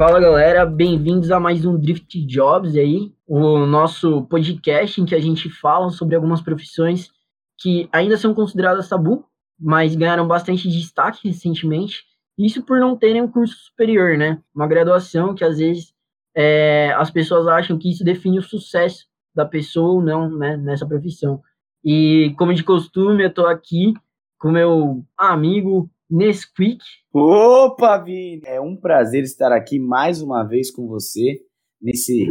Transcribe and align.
Fala 0.00 0.18
galera, 0.18 0.64
bem-vindos 0.64 1.30
a 1.30 1.38
mais 1.38 1.66
um 1.66 1.76
Drift 1.76 2.24
Jobs 2.24 2.74
aí, 2.74 3.12
o 3.26 3.66
nosso 3.66 4.22
podcast 4.28 4.98
em 4.98 5.04
que 5.04 5.14
a 5.14 5.20
gente 5.20 5.50
fala 5.50 5.90
sobre 5.90 6.16
algumas 6.16 6.40
profissões 6.40 7.10
que 7.58 7.86
ainda 7.92 8.16
são 8.16 8.32
consideradas 8.32 8.88
tabu, 8.88 9.26
mas 9.60 9.94
ganharam 9.94 10.26
bastante 10.26 10.70
destaque 10.70 11.28
recentemente. 11.28 12.02
Isso 12.38 12.62
por 12.62 12.80
não 12.80 12.96
terem 12.96 13.20
um 13.20 13.30
curso 13.30 13.54
superior, 13.54 14.16
né? 14.16 14.40
Uma 14.54 14.66
graduação 14.66 15.34
que 15.34 15.44
às 15.44 15.58
vezes 15.58 15.92
é, 16.34 16.94
as 16.96 17.10
pessoas 17.10 17.46
acham 17.46 17.76
que 17.76 17.90
isso 17.90 18.02
define 18.02 18.38
o 18.38 18.42
sucesso 18.42 19.04
da 19.34 19.44
pessoa 19.44 19.92
ou 19.92 20.02
não, 20.02 20.30
né, 20.30 20.56
nessa 20.56 20.88
profissão. 20.88 21.42
E 21.84 22.34
como 22.38 22.54
de 22.54 22.64
costume, 22.64 23.24
eu 23.24 23.28
estou 23.28 23.46
aqui 23.46 23.92
com 24.38 24.50
meu 24.50 25.04
amigo 25.14 25.90
Nesquik. 26.10 26.80
Opa, 27.14 27.96
Vini! 27.98 28.42
É 28.44 28.60
um 28.60 28.76
prazer 28.76 29.22
estar 29.22 29.52
aqui 29.52 29.78
mais 29.78 30.20
uma 30.20 30.42
vez 30.42 30.70
com 30.70 30.88
você 30.88 31.40
nesse, 31.80 32.26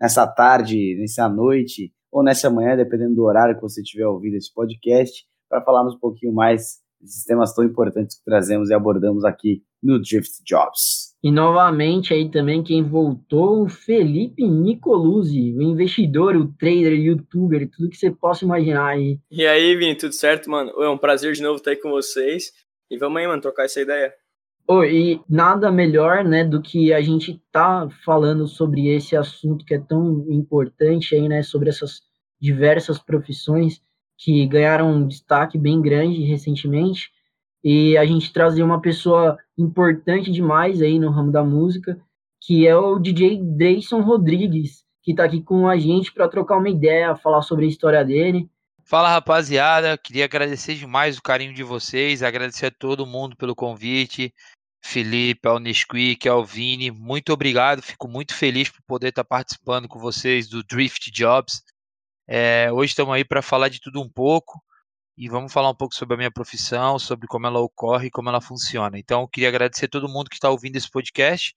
nessa 0.00 0.24
tarde, 0.26 0.96
nessa 1.00 1.28
noite 1.28 1.92
ou 2.12 2.22
nessa 2.22 2.48
manhã, 2.48 2.76
dependendo 2.76 3.16
do 3.16 3.24
horário 3.24 3.56
que 3.56 3.62
você 3.62 3.82
tiver 3.82 4.06
ouvido 4.06 4.36
esse 4.36 4.54
podcast, 4.54 5.24
para 5.48 5.60
falarmos 5.62 5.96
um 5.96 5.98
pouquinho 5.98 6.32
mais 6.32 6.78
desses 7.00 7.24
temas 7.24 7.52
tão 7.52 7.64
importantes 7.64 8.16
que 8.16 8.24
trazemos 8.24 8.70
e 8.70 8.74
abordamos 8.74 9.24
aqui 9.24 9.62
no 9.82 10.00
Drift 10.00 10.42
Jobs. 10.46 11.14
E 11.22 11.30
novamente 11.30 12.14
aí 12.14 12.30
também 12.30 12.62
quem 12.62 12.82
voltou, 12.82 13.64
o 13.64 13.68
Felipe 13.68 14.46
Nicoluzzi, 14.46 15.54
o 15.56 15.62
investidor, 15.62 16.36
o 16.36 16.52
trader, 16.58 16.92
o 16.92 17.02
youtuber, 17.02 17.68
tudo 17.70 17.90
que 17.90 17.96
você 17.96 18.10
possa 18.10 18.44
imaginar 18.44 18.90
aí. 18.90 19.18
E 19.30 19.44
aí, 19.44 19.76
Vini, 19.76 19.96
tudo 19.96 20.12
certo, 20.12 20.48
mano? 20.48 20.70
É 20.82 20.88
um 20.88 20.98
prazer 20.98 21.32
de 21.32 21.42
novo 21.42 21.56
estar 21.56 21.72
aí 21.72 21.76
com 21.76 21.90
vocês. 21.90 22.52
E 22.90 22.98
vamos 22.98 23.20
aí, 23.20 23.26
mano, 23.26 23.42
trocar 23.42 23.64
essa 23.64 23.80
ideia. 23.80 24.14
Oh, 24.66 24.82
e 24.82 25.20
nada 25.28 25.70
melhor, 25.70 26.24
né, 26.24 26.42
do 26.42 26.62
que 26.62 26.92
a 26.92 27.00
gente 27.00 27.42
tá 27.52 27.88
falando 28.04 28.46
sobre 28.46 28.88
esse 28.88 29.14
assunto 29.14 29.64
que 29.64 29.74
é 29.74 29.78
tão 29.78 30.24
importante 30.30 31.14
aí, 31.14 31.28
né, 31.28 31.42
sobre 31.42 31.68
essas 31.68 32.00
diversas 32.40 32.98
profissões 32.98 33.82
que 34.16 34.46
ganharam 34.46 34.90
um 34.90 35.06
destaque 35.06 35.58
bem 35.58 35.82
grande 35.82 36.22
recentemente 36.22 37.10
e 37.62 37.96
a 37.96 38.04
gente 38.04 38.32
trazer 38.32 38.62
uma 38.62 38.80
pessoa 38.80 39.38
importante 39.56 40.30
demais 40.30 40.82
aí 40.82 40.98
no 40.98 41.10
ramo 41.10 41.32
da 41.32 41.42
música, 41.42 41.98
que 42.40 42.66
é 42.66 42.76
o 42.76 42.98
DJ 42.98 43.42
Dreyson 43.42 44.02
Rodrigues, 44.02 44.84
que 45.02 45.12
está 45.12 45.24
aqui 45.24 45.42
com 45.42 45.66
a 45.66 45.78
gente 45.78 46.12
para 46.12 46.28
trocar 46.28 46.58
uma 46.58 46.68
ideia, 46.68 47.16
falar 47.16 47.42
sobre 47.42 47.64
a 47.64 47.68
história 47.68 48.04
dele. 48.04 48.48
Fala 48.86 49.08
rapaziada, 49.08 49.96
queria 49.96 50.26
agradecer 50.26 50.74
demais 50.74 51.16
o 51.16 51.22
carinho 51.22 51.54
de 51.54 51.62
vocês, 51.62 52.22
agradecer 52.22 52.66
a 52.66 52.70
todo 52.70 53.06
mundo 53.06 53.34
pelo 53.34 53.54
convite, 53.54 54.32
Felipe, 54.84 55.48
ao 55.48 55.58
Nesquik, 55.58 56.28
ao 56.28 56.44
Vini, 56.44 56.90
muito 56.90 57.32
obrigado, 57.32 57.80
fico 57.80 58.06
muito 58.06 58.34
feliz 58.34 58.68
por 58.68 58.82
poder 58.82 59.08
estar 59.08 59.24
participando 59.24 59.88
com 59.88 59.98
vocês 59.98 60.48
do 60.48 60.62
Drift 60.62 61.10
Jobs. 61.10 61.62
É, 62.28 62.70
hoje 62.70 62.90
estamos 62.90 63.14
aí 63.14 63.24
para 63.24 63.40
falar 63.40 63.70
de 63.70 63.80
tudo 63.80 64.02
um 64.02 64.08
pouco, 64.08 64.62
e 65.16 65.28
vamos 65.30 65.52
falar 65.52 65.70
um 65.70 65.74
pouco 65.74 65.94
sobre 65.94 66.14
a 66.14 66.18
minha 66.18 66.30
profissão, 66.30 66.98
sobre 66.98 67.26
como 67.26 67.46
ela 67.46 67.60
ocorre 67.60 68.08
e 68.08 68.10
como 68.10 68.28
ela 68.28 68.40
funciona. 68.40 68.98
Então, 68.98 69.26
queria 69.26 69.48
agradecer 69.48 69.86
a 69.86 69.88
todo 69.88 70.08
mundo 70.08 70.28
que 70.28 70.34
está 70.34 70.50
ouvindo 70.50 70.76
esse 70.76 70.90
podcast. 70.90 71.54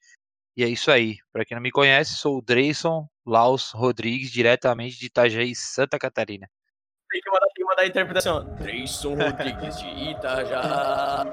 E 0.56 0.64
é 0.64 0.68
isso 0.68 0.92
aí. 0.92 1.18
Para 1.34 1.44
quem 1.44 1.56
não 1.56 1.62
me 1.62 1.72
conhece, 1.72 2.16
sou 2.16 2.38
o 2.38 2.42
Dreyson 2.42 3.08
Laus 3.26 3.72
Rodrigues, 3.72 4.32
diretamente 4.32 4.98
de 4.98 5.08
Itajaí, 5.08 5.56
Santa 5.56 6.00
Catarina. 6.00 6.48
Tem 7.10 7.22
que 7.22 7.30
mandar, 7.32 7.46
tem 7.48 7.54
que 7.56 7.64
mandar 7.64 7.82
a 7.84 7.88
interpretação. 7.88 8.44
Dreyson 8.60 9.16
Rodrigues 9.16 9.78
de 9.78 10.10
Itajá. 10.12 11.26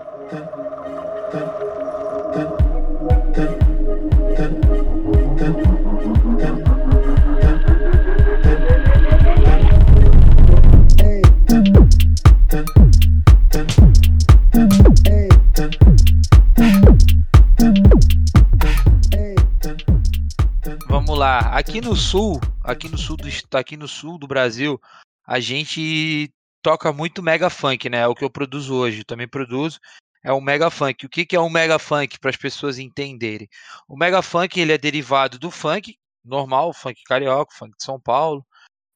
Vamos 20.88 21.18
lá. 21.18 21.40
Aqui 21.56 21.80
no 21.80 21.96
sul, 21.96 22.40
aqui 22.62 22.88
no 22.88 22.96
sul 22.96 23.16
do 23.16 23.28
aqui 23.58 23.76
no 23.76 23.88
sul 23.88 24.18
do 24.18 24.28
Brasil, 24.28 24.80
a 25.26 25.40
gente 25.40 26.32
toca 26.62 26.92
muito 26.92 27.22
mega 27.22 27.50
funk, 27.50 27.88
né? 27.88 27.98
É 27.98 28.06
o 28.06 28.14
que 28.14 28.24
eu 28.24 28.30
produzo 28.30 28.74
hoje, 28.74 29.00
eu 29.00 29.04
também 29.04 29.28
produzo. 29.28 29.78
É 30.22 30.32
o 30.32 30.40
mega 30.40 30.70
funk. 30.70 31.04
O 31.04 31.08
que, 31.08 31.26
que 31.26 31.36
é 31.36 31.40
um 31.40 31.50
mega 31.50 31.78
funk 31.78 32.18
para 32.18 32.30
as 32.30 32.36
pessoas 32.36 32.78
entenderem? 32.78 33.48
O 33.86 33.96
mega 33.96 34.22
funk 34.22 34.58
ele 34.58 34.72
é 34.72 34.78
derivado 34.78 35.38
do 35.38 35.50
funk 35.50 35.98
normal, 36.24 36.72
funk 36.72 37.02
carioca, 37.04 37.54
funk 37.54 37.76
de 37.76 37.84
São 37.84 38.00
Paulo, 38.00 38.44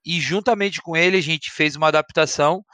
e 0.04 0.20
juntamente 0.20 0.80
com 0.80 0.96
ele 0.96 1.18
a 1.18 1.20
gente 1.20 1.50
fez 1.50 1.76
uma 1.76 1.88
adaptação 1.88 2.64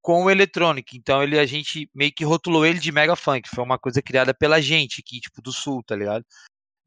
com 0.00 0.24
o 0.24 0.30
eletrônico. 0.30 0.90
Então 0.94 1.22
ele 1.22 1.38
a 1.38 1.44
gente 1.44 1.90
meio 1.94 2.12
que 2.12 2.24
rotulou 2.24 2.64
ele 2.64 2.78
de 2.78 2.92
mega 2.92 3.16
funk. 3.16 3.48
Foi 3.48 3.64
uma 3.64 3.78
coisa 3.78 4.00
criada 4.00 4.32
pela 4.32 4.60
gente 4.60 5.02
aqui, 5.04 5.20
tipo 5.20 5.42
do 5.42 5.52
sul, 5.52 5.82
tá 5.82 5.96
ligado? 5.96 6.24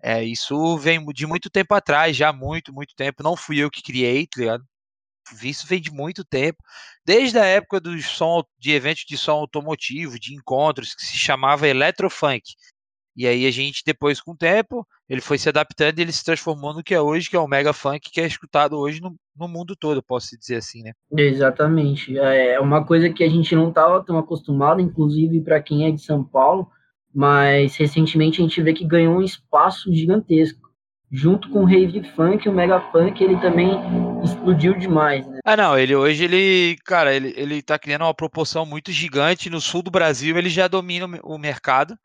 É, 0.02 0.24
isso 0.24 0.78
vem 0.78 1.06
de 1.08 1.28
muito 1.28 1.50
tempo 1.50 1.74
atrás, 1.76 2.16
já 2.16 2.32
muito, 2.32 2.74
muito 2.74 2.96
tempo. 2.96 3.22
Não 3.22 3.36
fui 3.36 3.58
eu 3.58 3.70
que 3.70 3.84
criei, 3.84 4.26
tá 4.26 4.40
ligado? 4.40 4.66
Isso 5.44 5.68
vem 5.68 5.82
de 5.82 5.92
muito 5.92 6.24
tempo, 6.24 6.58
desde 7.06 7.38
a 7.38 7.46
época 7.46 7.82
som, 8.02 8.44
de 8.58 8.72
eventos 8.72 9.04
de 9.08 9.18
som 9.18 9.34
automotivo, 9.34 10.20
de 10.20 10.34
encontros, 10.34 10.94
que 10.94 11.06
se 11.06 11.18
chamava 11.18 11.68
Eletrofunk. 11.68 12.44
E 13.16 13.28
aí 13.28 13.46
a 13.46 13.52
gente, 13.52 13.84
depois, 13.86 14.22
com 14.22 14.32
o 14.32 14.38
tempo, 14.38 14.88
ele 15.10 15.20
foi 15.20 15.38
se 15.38 15.50
adaptando 15.50 16.00
e 16.00 16.02
ele 16.02 16.12
se 16.12 16.24
transformou 16.24 16.74
no 16.74 16.82
que 16.82 16.94
é 16.94 17.02
hoje, 17.02 17.30
que 17.30 17.36
é 17.36 17.40
o 17.40 17.50
Mega 17.50 17.74
Funk, 17.74 18.10
que 18.10 18.22
é 18.22 18.26
escutado 18.26 18.78
hoje 18.78 19.02
no, 19.02 19.14
no 19.38 19.48
mundo 19.48 19.76
todo, 19.76 20.02
posso 20.02 20.38
dizer 20.40 20.56
assim, 20.56 20.84
né? 20.84 20.94
Exatamente. 21.12 22.18
É, 22.18 22.54
é 22.54 22.60
uma 22.62 22.86
coisa 22.86 23.10
que 23.10 23.22
a 23.22 23.30
gente 23.30 23.54
não 23.56 23.70
estava 23.70 24.02
tão 24.06 24.18
acostumado, 24.18 24.80
inclusive 24.80 25.42
para 25.42 25.62
quem 25.62 25.86
é 25.86 25.92
de 25.92 26.02
São 26.02 26.24
Paulo, 26.24 26.70
mas 27.14 27.76
recentemente 27.76 28.40
a 28.40 28.44
gente 28.44 28.62
vê 28.62 28.74
que 28.74 28.86
ganhou 28.86 29.18
um 29.18 29.22
espaço 29.22 29.94
gigantesco. 29.94 30.69
Junto 31.12 31.50
com 31.50 31.64
o 31.64 31.66
Rave 31.66 32.04
Funk, 32.16 32.48
o 32.48 32.54
Mega 32.54 32.80
Funk, 32.92 33.24
ele 33.24 33.40
também 33.42 33.72
explodiu 34.24 34.78
demais, 34.78 35.26
né? 35.26 35.40
Ah, 35.44 35.58
não, 35.58 35.78
ele 35.78 35.96
hoje, 35.96 36.24
ele, 36.24 36.78
cara, 36.86 37.16
ele, 37.16 37.34
ele 37.36 37.62
tá 37.64 37.80
criando 37.80 38.04
uma 38.04 38.14
proporção 38.14 38.64
muito 38.64 38.92
gigante. 38.92 39.50
No 39.50 39.60
sul 39.60 39.82
do 39.82 39.90
Brasil, 39.90 40.38
ele 40.38 40.50
já 40.50 40.68
domina 40.68 41.08
o 41.24 41.38
mercado. 41.40 41.98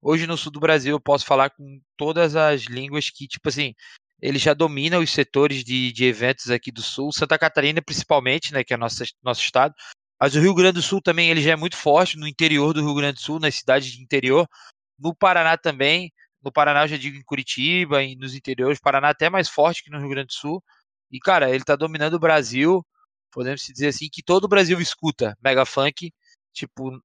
Hoje, 0.00 0.26
no 0.26 0.36
sul 0.36 0.50
do 0.50 0.58
Brasil, 0.58 0.92
eu 0.96 1.00
posso 1.00 1.24
falar 1.24 1.50
com 1.50 1.80
todas 1.96 2.34
as 2.34 2.62
línguas 2.62 3.08
que, 3.10 3.28
tipo 3.28 3.48
assim, 3.48 3.74
ele 4.20 4.38
já 4.38 4.54
domina 4.54 4.98
os 4.98 5.10
setores 5.12 5.62
de, 5.62 5.92
de 5.92 6.04
eventos 6.04 6.50
aqui 6.50 6.72
do 6.72 6.82
sul. 6.82 7.12
Santa 7.12 7.38
Catarina, 7.38 7.80
principalmente, 7.80 8.52
né, 8.52 8.64
que 8.64 8.74
é 8.74 8.76
nosso, 8.76 9.04
nosso 9.22 9.40
estado, 9.40 9.72
mas 10.20 10.36
o 10.36 10.40
Rio 10.40 10.54
Grande 10.54 10.74
do 10.74 10.82
Sul 10.82 11.02
também 11.02 11.30
ele 11.30 11.40
já 11.40 11.52
é 11.52 11.56
muito 11.56 11.76
forte 11.76 12.16
no 12.16 12.28
interior 12.28 12.72
do 12.72 12.80
Rio 12.80 12.94
Grande 12.94 13.14
do 13.14 13.20
Sul, 13.20 13.40
nas 13.40 13.56
cidades 13.56 13.90
de 13.90 14.00
interior. 14.00 14.48
No 14.96 15.12
Paraná 15.12 15.56
também. 15.56 16.12
No 16.42 16.52
Paraná 16.52 16.84
eu 16.84 16.88
já 16.88 16.96
digo 16.96 17.16
em 17.16 17.22
Curitiba 17.22 18.02
e 18.02 18.16
nos 18.16 18.34
interiores. 18.34 18.80
Paraná 18.80 19.10
até 19.10 19.30
mais 19.30 19.48
forte 19.48 19.82
que 19.82 19.90
no 19.90 19.98
Rio 19.98 20.08
Grande 20.08 20.28
do 20.28 20.34
Sul. 20.34 20.62
E, 21.10 21.18
cara, 21.18 21.50
ele 21.50 21.64
tá 21.64 21.76
dominando 21.76 22.14
o 22.14 22.18
Brasil. 22.18 22.84
Podemos 23.30 23.60
dizer 23.62 23.88
assim 23.88 24.08
que 24.10 24.22
todo 24.22 24.44
o 24.44 24.48
Brasil 24.48 24.80
escuta 24.80 25.36
Mega 25.42 25.64
Funk. 25.64 26.12
Tipo, 26.52 27.00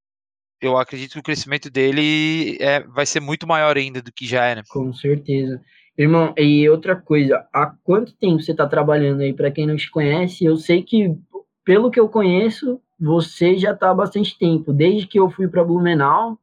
eu 0.60 0.76
acredito 0.76 1.12
que 1.12 1.18
o 1.20 1.22
crescimento 1.22 1.70
dele 1.70 2.56
é, 2.60 2.80
vai 2.80 3.06
ser 3.06 3.20
muito 3.20 3.46
maior 3.46 3.76
ainda 3.76 4.02
do 4.02 4.12
que 4.12 4.26
já 4.26 4.44
é, 4.44 4.56
né? 4.56 4.62
Com 4.68 4.92
certeza. 4.92 5.62
Irmão, 5.96 6.32
e 6.36 6.68
outra 6.68 6.94
coisa, 6.94 7.46
há 7.52 7.66
quanto 7.82 8.12
tempo 8.12 8.40
você 8.40 8.52
está 8.52 8.68
trabalhando 8.68 9.20
aí? 9.20 9.32
Para 9.32 9.50
quem 9.50 9.66
não 9.66 9.76
te 9.76 9.90
conhece, 9.90 10.44
eu 10.44 10.56
sei 10.56 10.82
que, 10.82 11.16
pelo 11.64 11.90
que 11.90 11.98
eu 11.98 12.08
conheço, 12.08 12.80
você 13.00 13.56
já 13.56 13.72
está 13.72 13.90
há 13.90 13.94
bastante 13.94 14.38
tempo, 14.38 14.72
desde 14.72 15.06
que 15.06 15.18
eu 15.18 15.28
fui 15.28 15.48
para 15.48 15.64
Blumenau, 15.64 16.38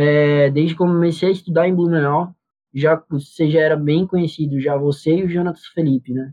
é, 0.00 0.48
desde 0.50 0.74
que 0.74 0.78
comecei 0.78 1.28
a 1.28 1.32
estudar 1.32 1.66
em 1.66 1.74
Blumenau, 1.74 2.32
já 2.72 3.02
você 3.10 3.50
já 3.50 3.58
era 3.58 3.76
bem 3.76 4.06
conhecido, 4.06 4.60
já 4.60 4.76
você 4.76 5.16
e 5.16 5.24
o 5.24 5.28
Jonas 5.28 5.66
Felipe, 5.74 6.12
né? 6.12 6.32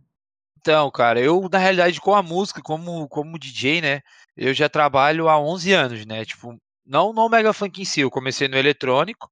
Então, 0.60 0.92
cara, 0.92 1.20
eu 1.20 1.50
na 1.52 1.58
realidade 1.58 2.00
com 2.00 2.14
a 2.14 2.22
música, 2.22 2.62
como 2.62 3.08
como 3.08 3.40
DJ, 3.40 3.82
né, 3.82 4.02
eu 4.38 4.54
já 4.54 4.70
trabalho 4.70 5.28
há 5.28 5.40
11 5.40 5.74
anos, 5.74 6.06
né? 6.06 6.24
Tipo, 6.24 6.56
não 6.86 7.12
no 7.12 7.28
Mega 7.28 7.52
Funk 7.54 7.82
em 7.82 7.86
si, 7.86 8.02
eu 8.02 8.12
comecei 8.12 8.48
no 8.48 8.56
eletrônico 8.56 9.32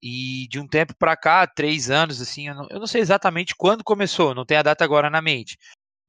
e 0.00 0.46
de 0.48 0.60
um 0.60 0.68
tempo 0.68 0.94
para 0.96 1.16
cá, 1.16 1.44
três 1.44 1.90
anos, 1.90 2.20
assim, 2.20 2.46
eu 2.46 2.54
não, 2.54 2.68
eu 2.70 2.78
não 2.78 2.86
sei 2.86 3.00
exatamente 3.00 3.56
quando 3.56 3.82
começou, 3.82 4.32
não 4.32 4.46
tenho 4.46 4.60
a 4.60 4.62
data 4.62 4.84
agora 4.84 5.10
na 5.10 5.20
mente, 5.20 5.58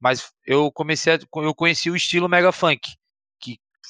mas 0.00 0.30
eu 0.46 0.70
comecei, 0.70 1.14
a, 1.14 1.18
eu 1.36 1.54
conheci 1.56 1.90
o 1.90 1.96
estilo 1.96 2.28
Mega 2.28 2.52
Funk 2.52 2.94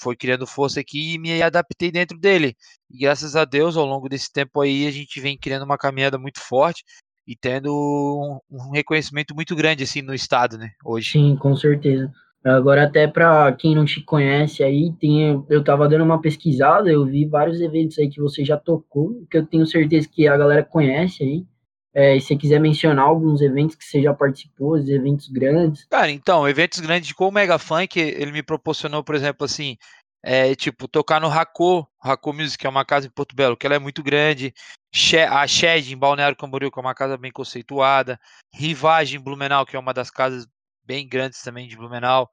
foi 0.02 0.16
criando 0.16 0.46
força 0.46 0.80
aqui 0.80 1.14
e 1.14 1.18
me 1.18 1.42
adaptei 1.42 1.90
dentro 1.90 2.18
dele. 2.18 2.56
E 2.90 2.98
graças 2.98 3.36
a 3.36 3.44
Deus, 3.44 3.76
ao 3.76 3.86
longo 3.86 4.08
desse 4.08 4.32
tempo 4.32 4.60
aí, 4.60 4.86
a 4.86 4.90
gente 4.90 5.20
vem 5.20 5.38
criando 5.38 5.64
uma 5.64 5.78
caminhada 5.78 6.18
muito 6.18 6.40
forte 6.40 6.84
e 7.26 7.36
tendo 7.36 8.40
um, 8.50 8.70
reconhecimento 8.72 9.34
muito 9.34 9.54
grande 9.54 9.84
assim 9.84 10.02
no 10.02 10.14
estado, 10.14 10.58
né, 10.58 10.70
hoje. 10.84 11.12
Sim, 11.12 11.36
com 11.36 11.54
certeza. 11.56 12.10
Agora 12.44 12.82
até 12.82 13.06
para 13.06 13.52
quem 13.52 13.74
não 13.74 13.84
te 13.84 14.00
conhece 14.00 14.64
aí, 14.64 14.92
tem, 14.98 15.44
eu 15.48 15.62
tava 15.62 15.88
dando 15.88 16.02
uma 16.02 16.20
pesquisada, 16.20 16.90
eu 16.90 17.06
vi 17.06 17.24
vários 17.24 17.60
eventos 17.60 17.96
aí 17.98 18.08
que 18.08 18.20
você 18.20 18.44
já 18.44 18.56
tocou, 18.56 19.24
que 19.30 19.38
eu 19.38 19.46
tenho 19.46 19.64
certeza 19.64 20.08
que 20.10 20.26
a 20.26 20.36
galera 20.36 20.64
conhece 20.64 21.22
aí. 21.22 21.46
É, 21.94 22.18
se 22.18 22.28
você 22.28 22.36
quiser 22.36 22.58
mencionar 22.58 23.04
alguns 23.04 23.42
eventos 23.42 23.76
que 23.76 23.84
você 23.84 24.02
já 24.02 24.14
participou, 24.14 24.74
os 24.74 24.88
eventos 24.88 25.28
grandes. 25.28 25.84
Cara, 25.84 26.10
então, 26.10 26.48
eventos 26.48 26.80
grandes 26.80 27.12
com 27.12 27.28
o 27.28 27.32
Mega 27.32 27.58
Funk, 27.58 28.00
ele 28.00 28.32
me 28.32 28.42
proporcionou, 28.42 29.04
por 29.04 29.14
exemplo, 29.14 29.44
assim, 29.44 29.76
é, 30.22 30.54
tipo, 30.54 30.88
tocar 30.88 31.20
no 31.20 31.28
Racô, 31.28 31.86
Racô 32.00 32.32
Music, 32.32 32.58
que 32.58 32.66
é 32.66 32.70
uma 32.70 32.84
casa 32.84 33.06
em 33.06 33.10
Porto 33.10 33.34
Belo, 33.34 33.56
que 33.56 33.66
ela 33.66 33.76
é 33.76 33.78
muito 33.78 34.02
grande, 34.02 34.54
a 35.28 35.46
Shed 35.46 35.92
em 35.92 35.96
Balneário 35.96 36.36
Camboriú, 36.36 36.70
que 36.70 36.78
é 36.78 36.82
uma 36.82 36.94
casa 36.94 37.18
bem 37.18 37.32
conceituada, 37.32 38.18
Rivagem 38.54 39.20
em 39.20 39.22
Blumenau, 39.22 39.66
que 39.66 39.76
é 39.76 39.78
uma 39.78 39.92
das 39.92 40.10
casas 40.10 40.46
bem 40.84 41.08
grandes 41.08 41.42
também 41.42 41.68
de 41.68 41.76
Blumenau, 41.76 42.30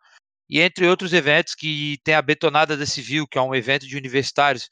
e 0.50 0.60
entre 0.62 0.88
outros 0.88 1.14
eventos 1.14 1.54
que 1.54 2.00
tem 2.04 2.16
a 2.16 2.22
Betonada 2.22 2.78
da 2.78 2.86
Civil, 2.86 3.28
que 3.28 3.38
é 3.38 3.42
um 3.42 3.54
evento 3.54 3.88
de 3.88 3.98
universitários 3.98 4.70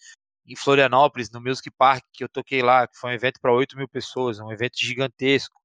em 0.48 0.56
Florianópolis, 0.56 1.30
no 1.30 1.42
Music 1.42 1.70
Park, 1.72 2.04
que 2.14 2.24
eu 2.24 2.30
toquei 2.30 2.62
lá, 2.62 2.88
que 2.88 2.98
foi 2.98 3.12
um 3.12 3.14
evento 3.14 3.40
para 3.42 3.54
8 3.54 3.78
mil 3.78 3.88
pessoas, 3.88 4.40
um 4.40 4.52
evento 4.52 4.78
gigantesco, 4.80 5.60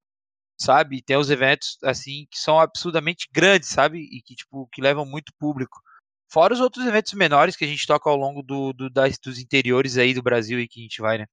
sabe? 0.59 0.97
E 0.97 1.03
tem 1.03 1.17
os 1.17 1.31
eventos, 1.31 1.79
assim, 1.85 2.27
que 2.31 2.39
são 2.39 2.59
absurdamente 2.59 3.29
grandes, 3.33 3.69
sabe? 3.69 3.99
E 3.99 4.21
que, 4.23 4.35
tipo, 4.35 4.69
que 4.73 4.83
levam 4.83 5.07
muito 5.07 5.33
público. 5.39 5.81
Fora 6.31 6.55
os 6.55 6.61
outros 6.61 6.87
eventos 6.87 7.13
menores 7.13 7.57
que 7.57 7.65
a 7.65 7.69
gente 7.69 7.87
toca 7.87 8.09
ao 8.09 8.17
longo 8.17 8.43
do, 8.43 8.73
do 8.73 8.91
das, 8.91 9.19
dos 9.19 9.39
interiores 9.39 9.99
aí 9.99 10.15
do 10.15 10.23
Brasil 10.23 10.59
e 10.59 10.67
que 10.67 10.81
a 10.81 10.83
gente 10.83 11.01
vai, 11.01 11.19
né? 11.19 11.27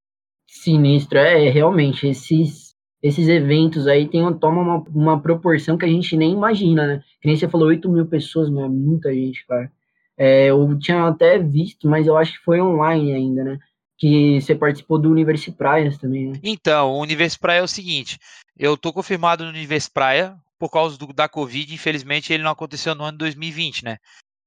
Sinistro, 0.46 1.18
é, 1.18 1.50
realmente, 1.50 2.08
esses, 2.08 2.76
esses 3.02 3.28
eventos 3.28 3.88
aí 3.88 4.08
tem, 4.08 4.22
tomam 4.40 4.64
uma, 4.64 4.84
uma 4.90 5.22
proporção 5.22 5.78
que 5.78 5.86
a 5.86 5.90
gente 5.90 6.18
nem 6.18 6.34
imagina, 6.34 6.86
né? 6.86 7.04
Que 7.22 7.28
nem 7.28 7.38
você 7.38 7.48
falou, 7.48 7.70
8 7.70 7.90
mil 7.90 8.08
pessoas, 8.08 8.50
não 8.50 8.66
é 8.66 8.68
muita 8.68 9.14
gente, 9.14 9.46
cara. 9.48 9.72
É, 10.20 10.48
eu 10.48 10.78
tinha 10.78 11.08
até 11.08 11.40
visto, 11.40 11.88
mas 11.88 12.06
eu 12.06 12.18
acho 12.18 12.34
que 12.34 12.44
foi 12.44 12.60
online 12.60 13.14
ainda, 13.14 13.44
né? 13.44 13.60
Que 13.98 14.42
você 14.42 14.54
participou 14.54 15.00
do 15.00 15.10
Universo 15.10 15.54
Praias 15.54 15.98
também, 15.98 16.28
né? 16.28 16.40
Então, 16.44 16.92
o 16.92 17.02
Universo 17.02 17.40
Praia 17.40 17.60
é 17.60 17.64
o 17.64 17.68
seguinte: 17.68 18.20
eu 18.58 18.76
tô 18.76 18.92
confirmado 18.92 19.46
no 19.46 19.50
Universo 19.50 19.90
Praia 19.94 20.36
por 20.60 20.70
causa 20.70 20.98
do, 20.98 21.14
da 21.14 21.30
Covid, 21.30 21.74
infelizmente 21.74 22.34
ele 22.34 22.44
não 22.44 22.52
aconteceu 22.52 22.94
no 22.94 23.06
ano 23.06 23.18
2020, 23.18 23.86
né? 23.86 23.98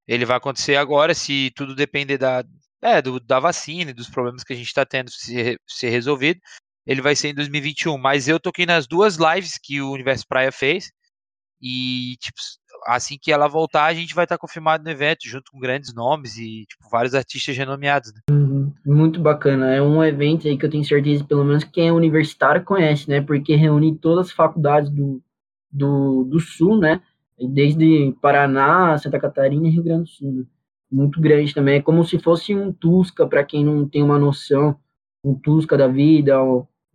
Ele 0.07 0.25
vai 0.25 0.37
acontecer 0.37 0.75
agora, 0.75 1.15
se 1.15 1.51
tudo 1.55 1.73
depender 1.73 2.19
da, 2.19 2.43
é, 2.81 3.01
do, 3.01 3.19
da 3.19 3.39
vacina 3.39 3.91
e 3.91 3.93
dos 3.93 4.09
problemas 4.09 4.43
que 4.43 4.53
a 4.53 4.55
gente 4.55 4.67
está 4.67 4.85
tendo 4.85 5.09
se 5.09 5.57
ser 5.65 5.89
resolvido. 5.89 6.39
Ele 6.85 7.01
vai 7.01 7.15
ser 7.15 7.29
em 7.29 7.33
2021. 7.33 7.97
Mas 7.97 8.27
eu 8.27 8.39
toquei 8.39 8.65
nas 8.65 8.85
duas 8.85 9.15
lives 9.15 9.57
que 9.57 9.81
o 9.81 9.91
Universo 9.91 10.25
Praia 10.27 10.51
fez. 10.51 10.91
E, 11.61 12.17
tipo, 12.19 12.37
assim 12.85 13.17
que 13.19 13.31
ela 13.31 13.47
voltar, 13.47 13.85
a 13.85 13.93
gente 13.93 14.13
vai 14.13 14.25
estar 14.25 14.37
confirmado 14.37 14.83
no 14.83 14.89
evento, 14.89 15.27
junto 15.27 15.51
com 15.51 15.59
grandes 15.59 15.93
nomes 15.93 16.37
e 16.37 16.65
tipo, 16.65 16.89
vários 16.91 17.15
artistas 17.15 17.57
renomeados. 17.57 18.13
Né? 18.13 18.21
Uhum, 18.29 18.71
muito 18.85 19.21
bacana. 19.21 19.73
É 19.73 19.81
um 19.81 20.03
evento 20.03 20.47
aí 20.47 20.57
que 20.57 20.65
eu 20.65 20.69
tenho 20.69 20.83
certeza, 20.83 21.23
pelo 21.23 21.43
menos 21.43 21.63
quem 21.63 21.87
é 21.87 21.91
universitário 21.91 22.63
conhece, 22.63 23.09
né? 23.09 23.21
Porque 23.21 23.55
reúne 23.55 23.95
todas 23.97 24.27
as 24.27 24.31
faculdades 24.31 24.89
do, 24.89 25.21
do, 25.71 26.23
do 26.25 26.39
Sul, 26.39 26.77
né? 26.77 27.01
Desde 27.39 28.15
Paraná, 28.21 28.97
Santa 28.97 29.19
Catarina 29.19 29.67
e 29.67 29.71
Rio 29.71 29.83
Grande 29.83 30.03
do 30.03 30.09
Sul. 30.09 30.31
Né? 30.31 30.43
Muito 30.91 31.19
grande 31.19 31.53
também. 31.53 31.75
É 31.75 31.81
como 31.81 32.03
se 32.03 32.19
fosse 32.19 32.53
um 32.53 32.71
Tusca, 32.71 33.25
para 33.25 33.43
quem 33.43 33.65
não 33.65 33.87
tem 33.87 34.03
uma 34.03 34.19
noção. 34.19 34.77
Um 35.23 35.33
Tusca 35.33 35.77
da 35.77 35.87
vida, 35.87 36.39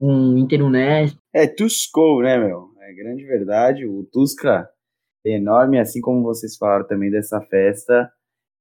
um 0.01 0.39
Interunesp. 0.39 1.19
É 1.33 1.47
Tusco, 1.47 2.23
né, 2.23 2.39
meu? 2.39 2.69
É 2.81 2.95
grande 2.95 3.25
verdade. 3.25 3.87
O 3.87 4.05
Tusca 4.05 4.69
enorme, 5.25 5.79
assim 5.79 6.01
como 6.01 6.23
vocês 6.23 6.57
falaram 6.57 6.87
também 6.87 7.11
dessa 7.11 7.41
festa, 7.43 8.11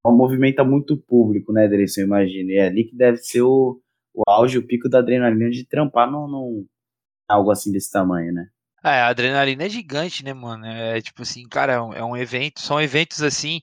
é 0.05 0.09
movimenta 0.09 0.63
muito 0.63 0.97
público, 0.97 1.51
né, 1.51 1.67
Dreyson, 1.67 2.01
eu 2.01 2.07
imagino. 2.07 2.51
É 2.51 2.67
ali 2.67 2.85
que 2.85 2.95
deve 2.95 3.17
ser 3.17 3.41
o, 3.41 3.79
o 4.13 4.23
auge, 4.27 4.57
o 4.57 4.65
pico 4.65 4.89
da 4.89 4.99
adrenalina 4.99 5.49
de 5.49 5.67
trampar 5.67 6.09
num, 6.09 6.27
num 6.27 6.65
algo 7.27 7.51
assim 7.51 7.71
desse 7.71 7.91
tamanho, 7.91 8.33
né? 8.33 8.47
É, 8.83 9.01
a 9.01 9.07
adrenalina 9.07 9.65
é 9.65 9.69
gigante, 9.69 10.23
né, 10.23 10.33
mano? 10.33 10.65
É 10.65 11.01
tipo 11.01 11.23
assim, 11.23 11.47
cara, 11.47 11.73
é 11.73 11.81
um, 11.81 11.93
é 11.93 12.03
um 12.03 12.15
evento, 12.15 12.61
são 12.61 12.79
eventos 12.79 13.21
assim 13.21 13.59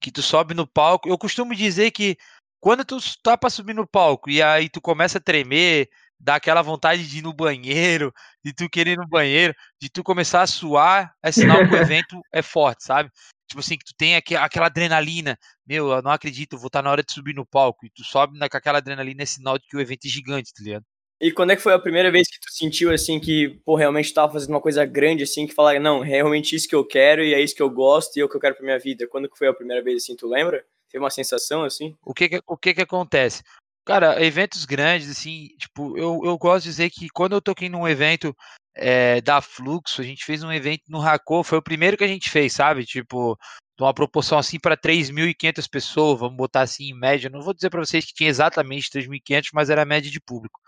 que 0.00 0.12
tu 0.12 0.22
sobe 0.22 0.54
no 0.54 0.66
palco. 0.66 1.08
Eu 1.08 1.18
costumo 1.18 1.54
dizer 1.54 1.90
que 1.90 2.16
quando 2.60 2.84
tu 2.84 2.98
tá 3.22 3.36
pra 3.36 3.50
subir 3.50 3.74
no 3.74 3.86
palco 3.86 4.30
e 4.30 4.42
aí 4.42 4.68
tu 4.68 4.80
começa 4.80 5.18
a 5.18 5.20
tremer, 5.20 5.88
dá 6.18 6.36
aquela 6.36 6.62
vontade 6.62 7.06
de 7.06 7.18
ir 7.18 7.22
no 7.22 7.32
banheiro, 7.32 8.12
de 8.44 8.52
tu 8.52 8.68
querer 8.68 8.92
ir 8.92 8.98
no 8.98 9.06
banheiro, 9.06 9.54
de 9.80 9.88
tu 9.88 10.02
começar 10.02 10.42
a 10.42 10.46
suar, 10.46 11.12
é 11.22 11.30
sinal 11.30 11.58
que 11.68 11.74
o 11.74 11.76
evento 11.92 12.20
é 12.32 12.42
forte, 12.42 12.84
sabe? 12.84 13.10
Tipo 13.48 13.60
assim, 13.60 13.78
que 13.78 13.84
tu 13.84 13.94
tem 13.96 14.16
aquela 14.16 14.66
adrenalina, 14.66 15.38
meu, 15.66 15.90
eu 15.90 16.02
não 16.02 16.10
acredito, 16.10 16.58
vou 16.58 16.66
estar 16.66 16.80
tá 16.80 16.82
na 16.82 16.90
hora 16.90 17.02
de 17.02 17.12
subir 17.12 17.34
no 17.34 17.46
palco, 17.46 17.86
e 17.86 17.90
tu 17.90 18.04
sobe 18.04 18.38
com 18.38 18.56
aquela 18.56 18.78
adrenalina, 18.78 19.22
é 19.22 19.26
sinal 19.26 19.58
de 19.58 19.66
que 19.66 19.76
o 19.76 19.80
evento 19.80 20.06
é 20.06 20.08
gigante, 20.08 20.52
tá 20.52 20.62
ligado? 20.62 20.84
E 21.20 21.32
quando 21.32 21.50
é 21.50 21.56
que 21.56 21.62
foi 21.62 21.72
a 21.72 21.78
primeira 21.78 22.12
vez 22.12 22.28
que 22.28 22.38
tu 22.38 22.52
sentiu, 22.52 22.92
assim, 22.92 23.18
que, 23.18 23.60
pô, 23.64 23.74
realmente 23.74 24.14
tava 24.14 24.32
fazendo 24.32 24.50
uma 24.50 24.60
coisa 24.60 24.84
grande, 24.84 25.24
assim, 25.24 25.46
que 25.46 25.54
falar, 25.54 25.80
não, 25.80 26.04
é 26.04 26.08
realmente 26.08 26.54
isso 26.54 26.68
que 26.68 26.76
eu 26.76 26.84
quero, 26.84 27.24
e 27.24 27.34
é 27.34 27.40
isso 27.40 27.56
que 27.56 27.62
eu 27.62 27.70
gosto, 27.70 28.16
e 28.16 28.20
é 28.20 28.24
o 28.24 28.28
que 28.28 28.36
eu 28.36 28.40
quero 28.40 28.54
pra 28.54 28.64
minha 28.64 28.78
vida? 28.78 29.08
Quando 29.08 29.28
que 29.28 29.36
foi 29.36 29.48
a 29.48 29.54
primeira 29.54 29.82
vez, 29.82 30.04
assim, 30.04 30.14
tu 30.14 30.28
lembra? 30.28 30.64
Teve 30.90 31.02
uma 31.02 31.10
sensação, 31.10 31.64
assim? 31.64 31.96
O 32.04 32.14
que 32.14 32.28
que, 32.28 32.40
o 32.46 32.56
que 32.56 32.72
que 32.72 32.82
acontece? 32.82 33.42
Cara, 33.88 34.22
eventos 34.22 34.66
grandes, 34.66 35.08
assim, 35.08 35.48
tipo, 35.56 35.96
eu, 35.96 36.20
eu 36.22 36.36
gosto 36.36 36.64
de 36.64 36.68
dizer 36.68 36.90
que 36.90 37.08
quando 37.08 37.32
eu 37.32 37.40
toquei 37.40 37.70
num 37.70 37.88
evento 37.88 38.36
é, 38.74 39.18
da 39.22 39.40
Fluxo, 39.40 40.02
a 40.02 40.04
gente 40.04 40.26
fez 40.26 40.42
um 40.42 40.52
evento 40.52 40.82
no 40.90 40.98
Racô, 40.98 41.42
foi 41.42 41.56
o 41.56 41.62
primeiro 41.62 41.96
que 41.96 42.04
a 42.04 42.06
gente 42.06 42.28
fez, 42.28 42.52
sabe? 42.52 42.84
Tipo, 42.84 43.34
uma 43.80 43.94
proporção 43.94 44.36
assim 44.36 44.60
para 44.60 44.76
3.500 44.76 45.66
pessoas, 45.66 46.20
vamos 46.20 46.36
botar 46.36 46.60
assim 46.60 46.90
em 46.90 46.98
média. 46.98 47.30
Não 47.30 47.40
vou 47.40 47.54
dizer 47.54 47.70
para 47.70 47.80
vocês 47.80 48.04
que 48.04 48.12
tinha 48.12 48.28
exatamente 48.28 48.90
3.500, 48.90 49.48
mas 49.54 49.70
era 49.70 49.84
a 49.84 49.86
média 49.86 50.10
de 50.10 50.20
público. 50.20 50.60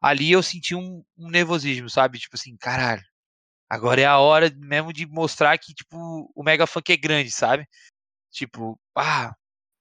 Ali 0.00 0.32
eu 0.32 0.42
senti 0.42 0.74
um, 0.74 1.04
um, 1.16 1.30
nervosismo, 1.30 1.88
sabe? 1.88 2.18
Tipo 2.18 2.34
assim, 2.34 2.56
caralho, 2.56 3.04
agora 3.70 4.00
é 4.00 4.06
a 4.06 4.18
hora 4.18 4.50
mesmo 4.56 4.92
de 4.92 5.06
mostrar 5.06 5.56
que, 5.56 5.72
tipo, 5.72 6.32
o 6.34 6.42
Mega 6.42 6.66
Funk 6.66 6.92
é 6.92 6.96
grande, 6.96 7.30
sabe? 7.30 7.64
Tipo, 8.32 8.76
ah, 8.96 9.32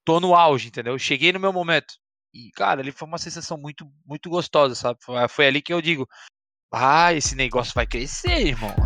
tô 0.05 0.19
no 0.19 0.35
auge, 0.35 0.67
entendeu? 0.67 0.99
Cheguei 0.99 1.33
no 1.33 1.39
meu 1.39 1.51
momento. 1.51 1.95
E, 2.35 2.51
cara, 2.51 2.81
ali 2.81 2.91
foi 2.91 3.07
uma 3.07 3.17
sensação 3.17 3.57
muito, 3.57 3.89
muito 4.05 4.29
gostosa, 4.29 4.75
sabe? 4.75 4.99
Foi, 5.01 5.15
foi 5.29 5.47
ali 5.47 5.61
que 5.61 5.73
eu 5.73 5.81
digo, 5.81 6.05
ah, 6.69 7.13
esse 7.13 7.33
negócio 7.33 7.71
vai 7.73 7.87
crescer, 7.87 8.47
irmão. 8.47 8.75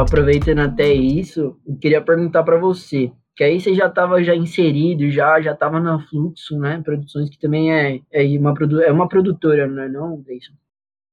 Aproveitando 0.00 0.60
até 0.60 0.92
isso, 0.92 1.56
eu 1.66 1.76
queria 1.76 2.02
perguntar 2.02 2.42
para 2.42 2.58
você, 2.58 3.12
que 3.36 3.44
aí 3.44 3.60
você 3.60 3.74
já 3.74 3.86
estava 3.86 4.24
já 4.24 4.34
inserido, 4.34 5.10
já 5.10 5.40
já 5.42 5.52
estava 5.52 5.78
na 5.78 6.00
Fluxo, 6.08 6.58
né? 6.58 6.80
Produções 6.82 7.28
que 7.28 7.38
também 7.38 7.70
é, 7.72 8.00
é 8.10 8.24
uma 8.38 8.54
produ 8.54 8.80
é 8.80 8.90
uma 8.90 9.06
produtora, 9.06 9.66
não 9.66 9.82
é 9.82 9.88
não, 9.88 10.20
Deison? 10.22 10.54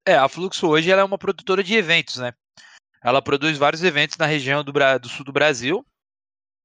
É, 0.08 0.16
a 0.16 0.30
Fluxo 0.30 0.68
hoje 0.68 0.90
ela 0.90 1.02
é 1.02 1.06
uma 1.06 1.18
produtora 1.18 1.62
de 1.62 1.76
eventos, 1.76 2.18
né? 2.18 2.34
Ela 3.04 3.22
produz 3.22 3.58
vários 3.58 3.84
eventos 3.84 4.18
na 4.18 4.26
região 4.26 4.64
do, 4.64 4.72
do 4.72 5.10
sul 5.10 5.26
do 5.26 5.34
Brasil 5.34 5.86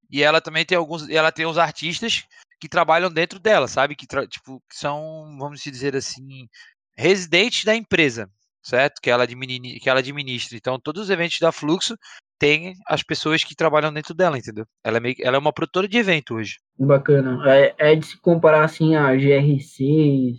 e 0.09 0.23
ela 0.23 0.41
também 0.41 0.65
tem 0.65 0.79
alguns, 0.79 1.09
ela 1.11 1.33
tem 1.33 1.45
os 1.45 1.59
artistas 1.59 2.25
que 2.61 2.69
trabalham 2.69 3.11
dentro 3.11 3.41
dela, 3.41 3.67
sabe? 3.67 3.97
Que 3.97 4.07
tipo 4.07 4.63
que 4.69 4.77
são, 4.77 5.37
vamos 5.41 5.61
dizer 5.61 5.97
assim, 5.97 6.49
residentes 6.97 7.65
da 7.65 7.75
empresa, 7.75 8.31
certo? 8.63 9.01
Que 9.01 9.11
ela 9.11 9.27
que 9.27 9.91
ela 9.91 9.99
administra. 9.99 10.57
Então 10.57 10.79
todos 10.79 11.03
os 11.03 11.11
eventos 11.11 11.41
da 11.41 11.51
Fluxo 11.51 11.97
tem 12.39 12.75
as 12.87 13.03
pessoas 13.03 13.43
que 13.43 13.55
trabalham 13.55 13.93
dentro 13.93 14.15
dela, 14.15 14.39
entendeu? 14.39 14.67
Ela 14.85 14.99
é, 14.99 15.01
meio, 15.01 15.17
ela 15.21 15.37
é 15.37 15.39
uma 15.39 15.53
produtora 15.53 15.89
de 15.89 15.99
evento 15.99 16.35
hoje. 16.35 16.59
Bacana. 16.79 17.43
É, 17.51 17.75
é 17.79 17.97
de 17.97 18.07
se 18.07 18.19
comparar 18.19 18.65
assim 18.65 18.95
a 18.95 19.11
GR6, 19.13 20.37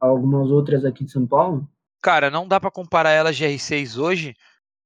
algumas 0.00 0.50
outras 0.50 0.84
aqui 0.84 1.04
de 1.04 1.10
São 1.10 1.26
Paulo? 1.26 1.68
Cara, 2.02 2.30
não 2.30 2.46
dá 2.46 2.58
para 2.58 2.70
comparar 2.70 3.10
ela 3.10 3.30
a 3.30 3.32
GR6 3.32 3.96
hoje, 3.98 4.34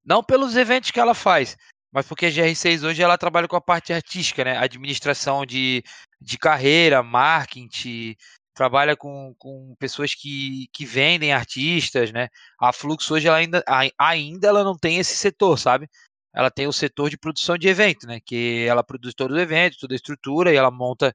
não 0.05 0.23
pelos 0.23 0.57
eventos 0.57 0.91
que 0.91 1.01
ela 1.01 1.15
faz, 1.15 1.57
mas 1.93 2.07
porque 2.07 2.27
a 2.27 2.31
GR6 2.31 2.87
hoje 2.87 3.03
ela 3.03 3.17
trabalha 3.17 3.49
com 3.49 3.57
a 3.57 3.61
parte 3.61 3.93
artística, 3.93 4.45
né? 4.45 4.57
Administração 4.57 5.47
de, 5.47 5.83
de 6.21 6.37
carreira, 6.37 7.03
marketing, 7.03 8.15
trabalha 8.57 8.97
com, 8.97 9.35
com 9.39 9.75
pessoas 9.79 10.15
que, 10.15 10.67
que 10.73 10.85
vendem 10.85 11.33
artistas, 11.33 12.11
né? 12.11 12.29
A 12.61 12.73
Flux 12.73 13.11
hoje 13.11 13.29
ela 13.29 13.37
ainda, 13.37 13.63
ainda 13.99 14.49
ela 14.49 14.65
não 14.65 14.77
tem 14.77 14.99
esse 14.99 15.17
setor, 15.17 15.59
sabe? 15.59 15.89
Ela 16.37 16.50
tem 16.50 16.66
o 16.66 16.73
setor 16.73 17.09
de 17.09 17.16
produção 17.16 17.57
de 17.57 17.66
evento, 17.66 18.07
né? 18.07 18.21
Que 18.21 18.66
ela 18.69 18.85
produz 18.85 19.14
todo 19.14 19.33
o 19.33 19.40
evento, 19.40 19.78
toda 19.81 19.95
a 19.95 19.97
estrutura 19.97 20.52
e 20.52 20.57
ela 20.57 20.71
monta 20.71 21.14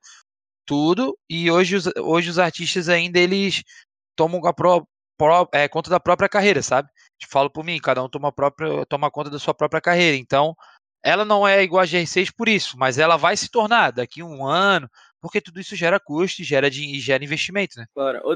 tudo. 0.66 1.16
E 1.30 1.52
hoje 1.52 1.76
os, 1.76 1.86
hoje 1.98 2.32
os 2.32 2.40
artistas 2.40 2.90
ainda 2.90 3.20
eles 3.20 3.64
tomam 4.16 4.44
a 4.48 4.52
pro, 4.52 4.88
pro, 5.16 5.48
é, 5.54 5.68
conta 5.68 5.92
da 5.92 6.00
própria 6.00 6.28
carreira, 6.28 6.64
sabe? 6.64 6.90
Falo 7.30 7.52
por 7.52 7.64
mim, 7.64 7.80
cada 7.80 8.04
um 8.04 8.10
toma, 8.10 8.32
própria, 8.32 8.84
toma 8.88 9.12
conta 9.12 9.30
da 9.30 9.38
sua 9.38 9.54
própria 9.54 9.80
carreira. 9.80 10.18
Então, 10.18 10.56
ela 11.04 11.24
não 11.24 11.48
é 11.48 11.62
igual 11.62 11.84
a 11.84 11.86
GR6 11.86 12.34
por 12.36 12.50
isso, 12.50 12.76
mas 12.76 12.98
ela 12.98 13.16
vai 13.16 13.38
se 13.38 13.48
tornar 13.48 13.92
daqui 13.92 14.22
a 14.22 14.26
um 14.26 14.44
ano, 14.44 14.90
porque 15.22 15.40
tudo 15.40 15.60
isso 15.60 15.76
gera 15.76 16.00
custo 16.00 16.42
e 16.42 16.46
gera, 16.46 16.68
e 16.68 17.00
gera 17.00 17.24
investimento, 17.24 17.78
né? 17.78 17.86
Claro. 17.94 18.22
Ô, 18.24 18.34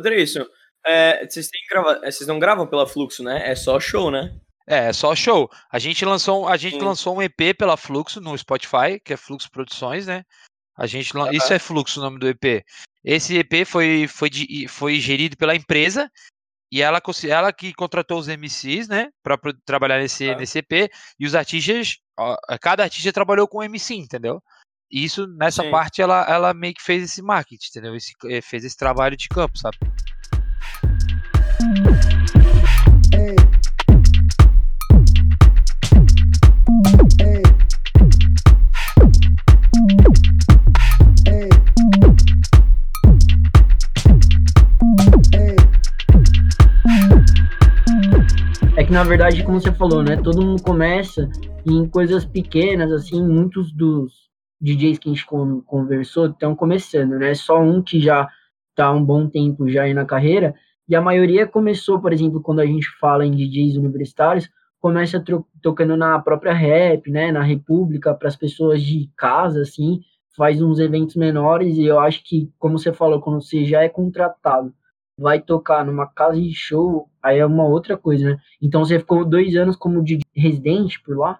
é, 0.87 1.27
vocês, 1.27 1.49
grava... 1.67 1.99
vocês 1.99 2.27
não 2.27 2.37
gravam 2.37 2.67
pela 2.67 2.85
Fluxo, 2.85 3.23
né? 3.23 3.49
É 3.49 3.55
só 3.55 3.79
show, 3.79 4.11
né? 4.11 4.39
É, 4.67 4.87
é 4.87 4.93
só 4.93 5.15
show. 5.15 5.49
A 5.71 5.77
gente 5.79 6.03
lançou, 6.05 6.47
a 6.47 6.57
gente 6.57 6.77
Sim. 6.79 6.83
lançou 6.85 7.15
um 7.17 7.21
EP 7.21 7.53
pela 7.57 7.77
Fluxo 7.77 8.19
no 8.19 8.37
Spotify, 8.37 8.99
que 9.03 9.13
é 9.13 9.17
Fluxo 9.17 9.49
Produções, 9.51 10.07
né? 10.07 10.23
A 10.77 10.87
gente, 10.87 11.15
lan- 11.15 11.31
isso 11.31 11.53
é 11.53 11.59
Fluxo 11.59 11.99
o 11.99 12.03
nome 12.03 12.19
do 12.19 12.27
EP. 12.27 12.63
Esse 13.03 13.37
EP 13.37 13.65
foi, 13.65 14.07
foi, 14.07 14.29
de- 14.29 14.67
foi 14.67 14.99
gerido 14.99 15.37
pela 15.37 15.55
empresa 15.55 16.09
e 16.71 16.81
ela, 16.81 16.99
ela 17.29 17.53
que 17.53 17.73
contratou 17.73 18.17
os 18.19 18.27
MCs, 18.27 18.87
né, 18.87 19.09
para 19.23 19.37
trabalhar 19.65 19.99
nesse, 19.99 20.27
Tá. 20.27 20.35
nesse 20.35 20.57
EP 20.57 20.89
e 21.19 21.25
os 21.25 21.35
artistas, 21.35 21.97
cada 22.59 22.83
artista 22.83 23.13
trabalhou 23.13 23.47
com 23.47 23.59
um 23.59 23.63
MC, 23.63 23.93
entendeu? 23.95 24.41
E 24.91 25.03
isso 25.03 25.27
nessa 25.27 25.63
Sim. 25.63 25.71
parte 25.71 26.01
ela, 26.01 26.25
ela 26.27 26.53
meio 26.53 26.73
que 26.73 26.81
fez 26.81 27.03
esse 27.03 27.21
marketing, 27.21 27.67
entendeu? 27.69 27.95
Esse, 27.95 28.13
eh, 28.25 28.41
fez 28.41 28.65
esse 28.65 28.75
trabalho 28.75 29.15
de 29.15 29.27
campo, 29.29 29.57
sabe? 29.57 29.77
É 33.13 33.44
que 48.85 48.91
na 48.91 49.03
verdade, 49.03 49.43
como 49.43 49.59
você 49.59 49.71
falou, 49.71 50.03
né? 50.03 50.15
Todo 50.15 50.45
mundo 50.45 50.61
começa 50.61 51.27
em 51.65 51.87
coisas 51.89 52.23
pequenas, 52.23 52.91
assim, 52.91 53.21
muitos 53.23 53.71
dos 53.71 54.29
DJs 54.61 54.99
que 54.99 55.09
a 55.09 55.13
gente 55.13 55.25
con- 55.25 55.61
conversou 55.61 56.27
estão 56.27 56.55
começando, 56.55 57.17
né? 57.17 57.33
Só 57.33 57.59
um 57.59 57.81
que 57.81 57.99
já 57.99 58.29
tá 58.75 58.91
um 58.91 59.03
bom 59.03 59.27
tempo 59.27 59.67
já 59.67 59.83
aí 59.83 59.93
na 59.93 60.05
carreira, 60.05 60.53
e 60.87 60.95
a 60.95 61.01
maioria 61.01 61.47
começou, 61.47 61.99
por 61.99 62.13
exemplo, 62.13 62.41
quando 62.41 62.59
a 62.59 62.65
gente 62.65 62.87
fala 62.99 63.25
em 63.25 63.31
DJs 63.31 63.75
universitários, 63.77 64.47
começa 64.79 65.23
tocando 65.63 65.97
na 65.97 66.19
própria 66.19 66.53
rap, 66.53 67.09
né? 67.09 67.31
Na 67.31 67.41
República, 67.41 68.13
para 68.13 68.27
as 68.27 68.35
pessoas 68.35 68.83
de 68.83 69.09
casa, 69.17 69.61
assim, 69.61 70.01
faz 70.37 70.61
uns 70.61 70.77
eventos 70.77 71.15
menores, 71.15 71.75
e 71.77 71.85
eu 71.85 71.99
acho 71.99 72.23
que, 72.23 72.51
como 72.59 72.77
você 72.77 72.93
falou, 72.93 73.19
quando 73.19 73.41
você 73.41 73.65
já 73.65 73.81
é 73.81 73.89
contratado 73.89 74.71
vai 75.17 75.41
tocar 75.41 75.85
numa 75.85 76.07
casa 76.07 76.41
de 76.41 76.53
show, 76.53 77.09
aí 77.23 77.39
é 77.39 77.45
uma 77.45 77.65
outra 77.65 77.97
coisa, 77.97 78.31
né? 78.31 78.37
Então 78.61 78.83
você 78.83 78.99
ficou 78.99 79.25
dois 79.25 79.55
anos 79.55 79.75
como 79.75 80.03
de 80.03 80.19
residente 80.33 81.01
por 81.01 81.17
lá? 81.17 81.39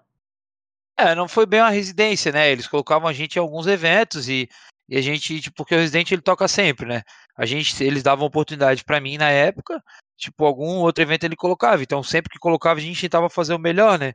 É, 0.98 1.14
não 1.14 1.28
foi 1.28 1.44
bem 1.44 1.60
uma 1.60 1.70
residência, 1.70 2.32
né? 2.32 2.50
Eles 2.50 2.66
colocavam 2.66 3.06
a 3.06 3.12
gente 3.12 3.36
em 3.36 3.38
alguns 3.38 3.66
eventos 3.66 4.28
e, 4.30 4.48
e 4.88 4.96
a 4.96 5.02
gente, 5.02 5.40
tipo, 5.40 5.56
porque 5.56 5.74
o 5.74 5.78
residente 5.78 6.14
ele 6.14 6.22
toca 6.22 6.48
sempre, 6.48 6.86
né? 6.86 7.02
A 7.36 7.44
gente, 7.44 7.84
eles 7.84 8.02
davam 8.02 8.26
oportunidade 8.26 8.82
pra 8.82 8.98
mim 8.98 9.18
na 9.18 9.30
época, 9.30 9.82
tipo, 10.16 10.44
algum 10.46 10.78
outro 10.78 11.02
evento 11.02 11.24
ele 11.24 11.36
colocava. 11.36 11.82
Então, 11.82 12.02
sempre 12.02 12.32
que 12.32 12.38
colocava, 12.38 12.80
a 12.80 12.82
gente 12.82 13.00
tentava 13.00 13.28
fazer 13.28 13.52
o 13.52 13.58
melhor, 13.58 13.98
né? 13.98 14.14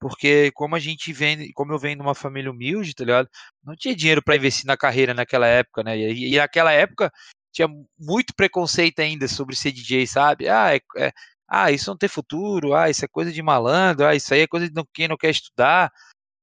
Porque 0.00 0.50
como 0.52 0.74
a 0.74 0.78
gente 0.80 1.12
vem, 1.12 1.50
como 1.52 1.72
eu 1.72 1.78
venho 1.78 1.96
de 1.96 2.02
uma 2.02 2.14
família 2.14 2.50
humilde, 2.50 2.94
tá 2.94 3.04
ligado? 3.04 3.28
Não 3.64 3.74
tinha 3.76 3.94
dinheiro 3.94 4.22
pra 4.22 4.36
investir 4.36 4.66
na 4.66 4.76
carreira 4.76 5.14
naquela 5.14 5.46
época, 5.46 5.82
né? 5.84 5.96
E, 5.96 6.34
e 6.34 6.36
naquela 6.36 6.72
época 6.72 7.10
tinha 7.56 7.68
muito 7.98 8.34
preconceito 8.34 9.00
ainda 9.00 9.26
sobre 9.26 9.56
ser 9.56 9.72
DJ, 9.72 10.06
sabe? 10.06 10.46
Ah, 10.46 10.74
é, 10.76 10.80
é- 10.98 11.12
ah, 11.48 11.70
isso 11.72 11.88
não 11.88 11.96
tem 11.96 12.08
futuro, 12.08 12.74
ah, 12.74 12.90
isso 12.90 13.02
é 13.04 13.08
coisa 13.08 13.32
de 13.32 13.40
malandro, 13.42 14.04
ah, 14.06 14.14
isso 14.14 14.34
aí 14.34 14.40
é 14.40 14.46
coisa 14.46 14.68
de 14.68 14.74
não- 14.74 14.86
quem 14.92 15.08
não 15.08 15.16
quer 15.16 15.30
estudar. 15.30 15.90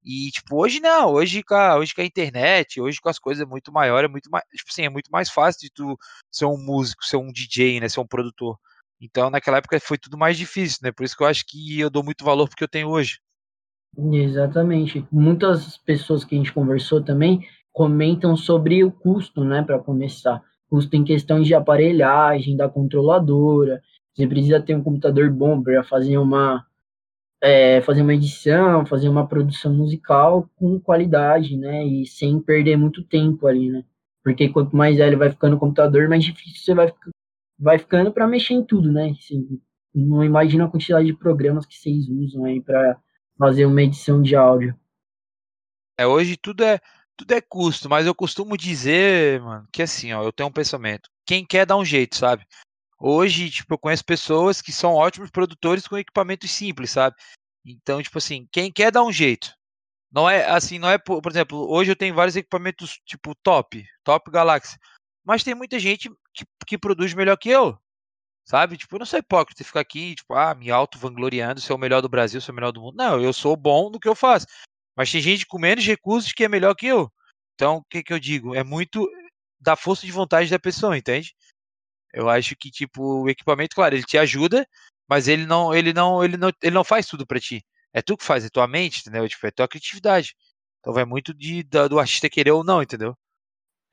E, 0.04 0.32
tipo, 0.32 0.58
hoje 0.62 0.80
não, 0.80 1.14
hoje 1.14 1.44
com 1.44 1.54
a, 1.56 1.78
hoje 1.78 1.94
com 1.94 2.02
a 2.02 2.06
internet, 2.06 2.82
hoje 2.82 3.00
com 3.00 3.10
as 3.10 3.20
coisas 3.20 3.48
muito 3.48 3.72
maiores, 3.72 4.10
é 4.10 4.12
muito 4.12 4.30
mais, 4.32 4.44
tipo 4.56 4.70
assim, 4.72 4.84
é 4.86 4.90
muito 4.90 5.10
mais 5.12 5.30
fácil 5.30 5.62
de 5.62 5.72
tu 5.72 5.98
ser 6.32 6.46
um 6.46 6.58
músico, 6.58 7.06
ser 7.06 7.18
um 7.18 7.32
DJ, 7.32 7.80
né, 7.80 7.88
ser 7.88 8.00
um 8.00 8.08
produtor. 8.08 8.58
Então, 9.00 9.30
naquela 9.30 9.58
época 9.58 9.80
foi 9.80 9.98
tudo 10.00 10.18
mais 10.18 10.36
difícil, 10.38 10.80
né? 10.82 10.92
Por 10.92 11.04
isso 11.04 11.16
que 11.16 11.24
eu 11.24 11.28
acho 11.28 11.44
que 11.46 11.80
eu 11.80 11.90
dou 11.90 12.04
muito 12.04 12.24
valor 12.26 12.48
porque 12.48 12.64
eu 12.64 12.68
tenho 12.70 12.90
hoje. 12.90 13.20
Exatamente. 13.98 15.06
Muitas 15.12 15.78
pessoas 15.78 16.24
que 16.24 16.34
a 16.36 16.38
gente 16.38 16.54
conversou 16.54 17.04
também 17.04 17.46
comentam 17.72 18.36
sobre 18.36 18.84
o 18.84 18.92
custo, 18.92 19.44
né, 19.44 19.62
para 19.62 19.80
começar. 19.80 20.42
Custo 20.74 20.96
em 20.96 21.04
questão 21.04 21.40
de 21.40 21.54
aparelhagem, 21.54 22.58
da 22.58 22.68
controladora. 22.68 23.80
Você 24.12 24.26
precisa 24.26 24.60
ter 24.60 24.76
um 24.76 24.82
computador 24.82 25.30
bom 25.30 25.62
para 25.62 25.84
fazer 25.84 26.18
uma 26.18 26.66
é, 27.40 27.80
fazer 27.82 28.02
uma 28.02 28.16
edição, 28.16 28.84
fazer 28.84 29.08
uma 29.08 29.28
produção 29.28 29.72
musical 29.72 30.50
com 30.56 30.80
qualidade, 30.80 31.56
né, 31.56 31.86
e 31.86 32.08
sem 32.08 32.40
perder 32.40 32.76
muito 32.76 33.04
tempo 33.04 33.46
ali, 33.46 33.70
né? 33.70 33.84
Porque 34.24 34.50
quanto 34.50 34.76
mais 34.76 34.98
velho 34.98 35.16
vai 35.16 35.30
ficando 35.30 35.58
o 35.58 35.60
computador, 35.60 36.10
mais 36.10 36.24
difícil 36.24 36.56
você 36.56 36.74
vai, 36.74 36.92
vai 37.60 37.78
ficando 37.78 38.12
para 38.12 38.28
mexer 38.28 38.56
em 38.56 38.66
tudo, 38.66 38.92
né? 38.92 39.14
Você 39.14 39.36
não 39.94 40.24
imagina 40.24 40.66
a 40.66 40.70
quantidade 40.70 41.06
de 41.06 41.16
programas 41.16 41.68
que 41.68 41.78
vocês 41.78 42.10
usam 42.10 42.46
aí 42.46 42.60
para 42.60 42.98
fazer 43.38 43.68
uma 43.68 43.84
edição 43.84 44.24
de 44.24 44.36
áudio. 44.36 44.76
É, 46.00 46.08
hoje 46.08 46.36
tudo 46.36 46.64
é 46.64 46.80
tudo 47.18 47.32
é 47.34 47.42
custo, 47.42 47.90
mas 47.90 48.06
eu 48.06 48.16
costumo 48.16 48.58
dizer, 48.58 49.42
mano, 49.42 49.68
que 49.72 49.82
assim, 49.82 50.14
ó, 50.14 50.24
eu 50.24 50.32
tenho 50.32 50.50
um 50.50 50.54
pensamento. 50.54 51.10
Quem 51.26 51.46
quer 51.46 51.66
dá 51.66 51.76
um 51.78 51.86
jeito, 51.86 52.16
sabe? 52.18 52.46
Hoje, 53.00 53.50
tipo, 53.50 53.74
eu 53.74 53.78
conheço 53.78 54.06
pessoas 54.06 54.62
que 54.62 54.72
são 54.72 54.94
ótimos 54.94 55.30
produtores 55.30 55.88
com 55.88 55.98
equipamentos 55.98 56.52
simples, 56.52 56.92
sabe? 56.92 57.16
Então, 57.66 58.02
tipo 58.02 58.18
assim, 58.18 58.48
quem 58.52 58.72
quer 58.72 58.92
dá 58.92 59.04
um 59.04 59.12
jeito. 59.12 59.54
Não 60.12 60.30
é 60.30 60.46
assim, 60.50 60.80
não 60.80 60.90
é, 60.90 60.98
por, 60.98 61.22
por 61.22 61.32
exemplo, 61.32 61.70
hoje 61.70 61.92
eu 61.92 61.96
tenho 61.96 62.14
vários 62.16 62.36
equipamentos 62.36 63.00
tipo 63.06 63.34
top, 63.44 63.84
top 64.04 64.32
Galaxy, 64.32 64.78
mas 65.26 65.44
tem 65.44 65.56
muita 65.56 65.80
gente 65.80 66.10
que, 66.34 66.46
que 66.68 66.78
produz 66.78 67.14
melhor 67.14 67.36
que 67.38 67.50
eu, 67.50 67.78
sabe? 68.46 68.78
Tipo, 68.78 68.96
eu 68.96 69.00
não 69.00 69.06
sou 69.06 69.20
hipócrita 69.20 69.64
ficar 69.64 69.80
aqui, 69.82 70.16
tipo, 70.16 70.36
ah, 70.36 70.54
me 70.54 70.70
auto 70.70 71.00
vangloriando, 71.00 71.62
ser 71.62 71.74
o 71.74 71.78
melhor 71.78 72.02
do 72.02 72.10
Brasil, 72.10 72.40
ser 72.42 72.52
o 72.52 72.54
melhor 72.54 72.72
do 72.72 72.82
mundo. 72.82 72.96
Não, 72.96 73.20
eu 73.22 73.34
sou 73.34 73.56
bom 73.56 73.90
no 73.90 74.00
que 74.00 74.08
eu 74.08 74.16
faço. 74.16 74.46
Mas 74.96 75.12
tem 75.12 75.22
gente 75.22 75.46
com 75.46 75.60
menos 75.60 75.86
recursos 75.86 76.32
que 76.32 76.44
é 76.44 76.50
melhor 76.50 76.76
que 76.76 76.88
eu. 76.88 77.12
Então, 77.56 77.78
o 77.78 77.84
que 77.90 78.04
que 78.04 78.14
eu 78.14 78.20
digo? 78.20 78.56
É 78.56 78.64
muito 78.64 79.10
da 79.60 79.76
força 79.76 80.06
de 80.06 80.12
vontade 80.12 80.50
da 80.50 80.60
pessoa, 80.60 80.98
entende? 80.98 81.34
Eu 82.14 82.30
acho 82.30 82.56
que 82.56 82.70
tipo 82.70 83.24
o 83.24 83.30
equipamento, 83.30 83.76
claro, 83.76 83.96
ele 83.96 84.04
te 84.04 84.18
ajuda, 84.18 84.68
mas 85.08 85.28
ele 85.28 85.46
não, 85.46 85.74
ele 85.74 85.94
não, 85.94 86.24
ele 86.24 86.38
não, 86.38 86.52
ele 86.62 86.76
não 86.76 86.84
faz 86.84 87.08
tudo 87.08 87.26
pra 87.26 87.40
ti. 87.40 87.64
É 87.94 88.02
tu 88.02 88.18
que 88.18 88.24
faz, 88.24 88.46
é 88.46 88.50
tua 88.50 88.68
mente, 88.68 89.02
entendeu? 89.02 89.28
Tipo, 89.28 89.48
é 89.48 89.52
tua 89.52 89.68
criatividade. 89.68 90.36
Então 90.80 90.94
vai 90.94 91.06
muito 91.06 91.34
de, 91.34 91.64
da- 91.64 91.88
do 91.88 92.00
artista 92.00 92.30
querer 92.30 92.52
ou 92.52 92.64
não, 92.64 92.82
entendeu? 92.82 93.16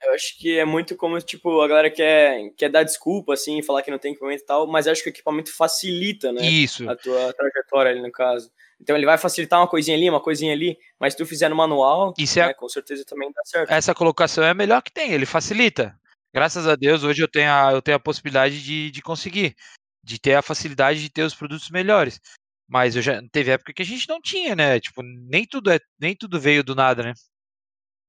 Eu 0.03 0.15
acho 0.15 0.37
que 0.39 0.59
é 0.59 0.65
muito 0.65 0.97
como, 0.97 1.21
tipo, 1.21 1.61
a 1.61 1.69
galera 1.69 1.91
quer, 1.91 2.51
quer 2.57 2.71
dar 2.71 2.83
desculpa, 2.83 3.35
assim, 3.35 3.63
falar 3.63 3.83
que 3.83 3.91
não 3.91 3.99
tem 3.99 4.13
equipamento 4.13 4.43
e 4.43 4.47
tal, 4.47 4.67
mas 4.67 4.87
eu 4.87 4.93
acho 4.93 5.03
que 5.03 5.11
o 5.11 5.13
equipamento 5.13 5.55
facilita, 5.55 6.33
né? 6.33 6.43
Isso. 6.43 6.89
A 6.89 6.97
tua 6.97 7.33
trajetória 7.35 7.93
ali, 7.93 8.01
no 8.01 8.11
caso. 8.11 8.51
Então 8.81 8.97
ele 8.97 9.07
vai 9.07 9.19
facilitar 9.19 9.61
uma 9.61 9.69
coisinha 9.69 9.97
ali, 9.97 10.09
uma 10.09 10.21
coisinha 10.21 10.53
ali, 10.53 10.79
mas 10.99 11.13
se 11.13 11.19
tu 11.19 11.27
fizer 11.27 11.49
no 11.49 11.57
manual, 11.57 12.15
Isso 12.17 12.41
é 12.41 12.47
né, 12.47 12.55
com 12.55 12.69
certeza 12.69 13.05
também 13.05 13.31
dá 13.31 13.43
certo. 13.45 13.71
essa 13.71 13.95
colocação 13.95 14.43
é 14.43 14.51
a 14.51 14.55
melhor 14.55 14.83
que 14.83 14.93
tem, 14.93 15.13
ele 15.13 15.27
facilita. 15.27 15.99
Graças 16.33 16.67
a 16.67 16.77
Deus, 16.77 17.03
hoje 17.03 17.23
eu 17.23 17.29
tenho 17.29 17.51
a, 17.51 17.73
eu 17.73 17.83
tenho 17.83 17.97
a 17.97 18.01
possibilidade 18.01 18.63
de, 18.63 18.91
de 18.91 19.03
conseguir, 19.03 19.55
de 20.03 20.19
ter 20.19 20.35
a 20.35 20.43
facilidade 20.43 21.03
de 21.03 21.11
ter 21.11 21.23
os 21.23 21.35
produtos 21.35 21.71
melhores. 21.71 22.21
Mas 22.69 22.95
eu 22.95 23.03
já 23.03 23.21
teve 23.33 23.51
época 23.51 23.73
que 23.73 23.83
a 23.83 23.85
gente 23.85 24.09
não 24.09 24.21
tinha, 24.21 24.55
né? 24.55 24.79
Tipo, 24.79 25.03
nem 25.03 25.45
tudo 25.45 25.73
é, 25.73 25.79
nem 25.99 26.15
tudo 26.15 26.41
veio 26.41 26.63
do 26.63 26.75
nada, 26.75 27.03
né? 27.03 27.15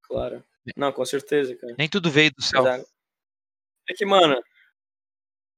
Claro. 0.04 0.44
Não, 0.78 0.92
com 0.92 1.04
certeza, 1.04 1.56
cara. 1.56 1.74
Nem 1.78 1.90
tudo 1.90 2.12
veio 2.12 2.32
do 2.32 2.44
céu. 2.44 2.62
Exato. 2.62 2.86
É 3.90 3.94
que, 3.96 4.06
mano, 4.06 4.40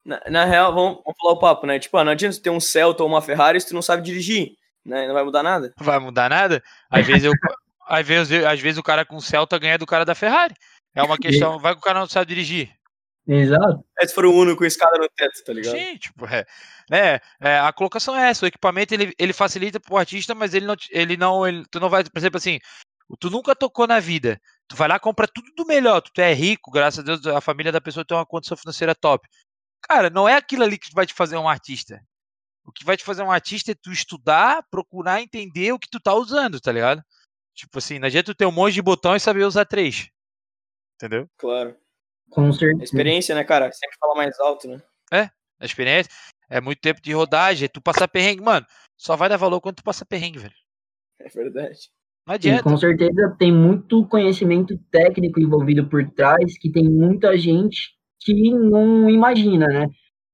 na, 0.06 0.22
na 0.30 0.46
real, 0.46 0.74
vamos, 0.74 1.02
vamos 1.04 1.18
falar 1.20 1.34
o 1.34 1.40
papo, 1.40 1.68
né? 1.68 1.80
Tipo, 1.80 1.98
ah, 1.98 2.04
não 2.06 2.14
adianta 2.14 2.38
tu 2.38 2.42
ter 2.42 2.50
um 2.50 2.62
Celta 2.62 3.04
ou 3.04 3.10
uma 3.10 3.22
Ferrari 3.22 3.60
se 3.60 3.68
tu 3.68 3.74
não 3.74 3.82
sabe 3.82 4.04
dirigir, 4.04 4.58
né? 4.86 5.08
Não 5.08 5.14
vai 5.14 5.24
mudar 5.24 5.44
nada. 5.44 5.74
Não 5.78 5.86
vai 5.86 6.00
mudar 6.00 6.30
nada. 6.30 6.64
Às 6.90 7.06
vezes, 7.06 7.24
eu, 7.24 7.32
às, 7.88 8.06
vezes, 8.06 8.46
às 8.46 8.60
vezes 8.60 8.78
o 8.78 8.84
cara 8.84 9.06
com 9.06 9.20
Celta 9.20 9.58
ganha 9.58 9.78
do 9.78 9.86
cara 9.86 10.06
da 10.06 10.16
Ferrari. 10.16 10.54
É 10.96 11.02
uma 11.02 11.18
questão, 11.18 11.58
vai 11.58 11.74
que 11.74 11.80
o 11.80 11.84
cara 11.84 12.00
não 12.00 12.08
sabe 12.08 12.28
dirigir. 12.28 12.72
Exato. 13.28 13.84
É 14.00 14.06
se 14.06 14.14
for 14.14 14.26
o 14.26 14.34
Uno 14.34 14.56
com 14.56 14.66
escada 14.66 14.98
no 14.98 15.08
teto, 15.16 15.44
tá 15.46 15.54
ligado? 15.54 15.76
Sim, 15.76 15.98
tipo, 15.98 16.26
é, 16.26 16.46
né, 16.90 17.20
é, 17.42 17.60
a 17.60 17.72
colocação 17.72 18.16
é 18.18 18.30
essa, 18.30 18.46
o 18.46 18.48
equipamento 18.48 18.94
ele, 18.94 19.14
ele 19.18 19.34
facilita 19.34 19.80
pro 19.80 19.98
artista, 19.98 20.36
mas 20.36 20.54
ele 20.54 20.66
não, 20.66 20.76
ele 20.92 21.18
não, 21.18 21.48
ele, 21.48 21.64
tu 21.72 21.80
não 21.80 21.90
vai, 21.90 22.04
por 22.04 22.18
exemplo 22.18 22.38
assim, 22.38 22.60
tu 23.20 23.30
nunca 23.30 23.56
tocou 23.56 23.88
na 23.88 24.00
vida, 24.00 24.40
tu 24.68 24.76
vai 24.76 24.90
lá 24.90 25.00
compra 25.00 25.26
tudo 25.26 25.50
do 25.56 25.66
melhor, 25.66 26.02
tu 26.02 26.20
é 26.20 26.34
rico, 26.34 26.70
graças 26.70 27.00
a 27.00 27.04
Deus 27.04 27.26
a 27.26 27.40
família 27.40 27.72
da 27.72 27.80
pessoa 27.80 28.06
tem 28.06 28.18
uma 28.18 28.26
condição 28.26 28.58
financeira 28.58 28.94
top. 28.94 29.26
Cara, 29.82 30.10
não 30.10 30.28
é 30.28 30.36
aquilo 30.36 30.64
ali 30.64 30.78
que 30.78 30.94
vai 30.94 31.06
te 31.06 31.14
fazer 31.14 31.38
um 31.38 31.48
artista. 31.48 32.02
O 32.66 32.72
que 32.72 32.86
vai 32.86 32.96
te 32.96 33.04
fazer 33.04 33.24
um 33.24 33.32
artista 33.32 33.72
é 33.72 33.76
tu 33.76 33.92
estudar, 33.92 34.64
procurar 34.72 35.22
entender 35.22 35.72
o 35.74 35.80
que 35.80 35.90
tu 35.90 36.00
tá 36.00 36.14
usando, 36.14 36.60
tá 36.60 36.72
ligado? 36.72 37.04
Tipo 37.54 37.78
assim, 37.78 38.00
não 38.00 38.08
adianta 38.08 38.34
tu 38.34 38.38
ter 38.38 38.46
um 38.46 38.52
monte 38.52 38.74
de 38.74 38.82
botão 38.82 39.16
e 39.16 39.20
saber 39.20 39.44
usar 39.44 39.66
três. 39.66 40.10
Entendeu? 40.96 41.30
Claro. 41.38 41.76
Com 42.30 42.48
A 42.48 42.54
certeza. 42.54 42.84
experiência, 42.84 43.36
né, 43.36 43.44
cara? 43.44 43.72
Sempre 43.72 43.98
fala 44.00 44.16
mais 44.16 44.40
alto, 44.40 44.68
né? 44.68 44.82
A 45.60 45.66
experiência 45.66 46.12
é 46.50 46.60
muito 46.60 46.80
tempo 46.80 47.02
de 47.02 47.14
rodagem, 47.14 47.66
é 47.66 47.70
tu 47.70 47.80
passar 47.82 48.08
perrengue, 48.08 48.42
mano. 48.42 48.66
Só 48.98 49.16
vai 49.16 49.30
dar 49.30 49.38
valor 49.38 49.62
quando 49.62 49.78
tu 49.78 49.84
passa 49.84 50.06
perrengue, 50.06 50.40
velho. 50.40 50.54
É 51.20 51.30
verdade. 51.30 51.90
Não 52.28 52.36
adianta. 52.36 52.64
com 52.64 52.78
certeza 52.78 53.36
tem 53.38 53.52
muito 53.52 54.06
conhecimento 54.08 54.78
técnico 54.92 55.40
envolvido 55.40 55.88
por 55.88 56.10
trás, 56.12 56.58
que 56.58 56.72
tem 56.72 56.84
muita 56.90 57.38
gente 57.38 57.94
que 58.20 58.52
não 58.52 59.10
imagina, 59.10 59.68
né? 59.68 59.88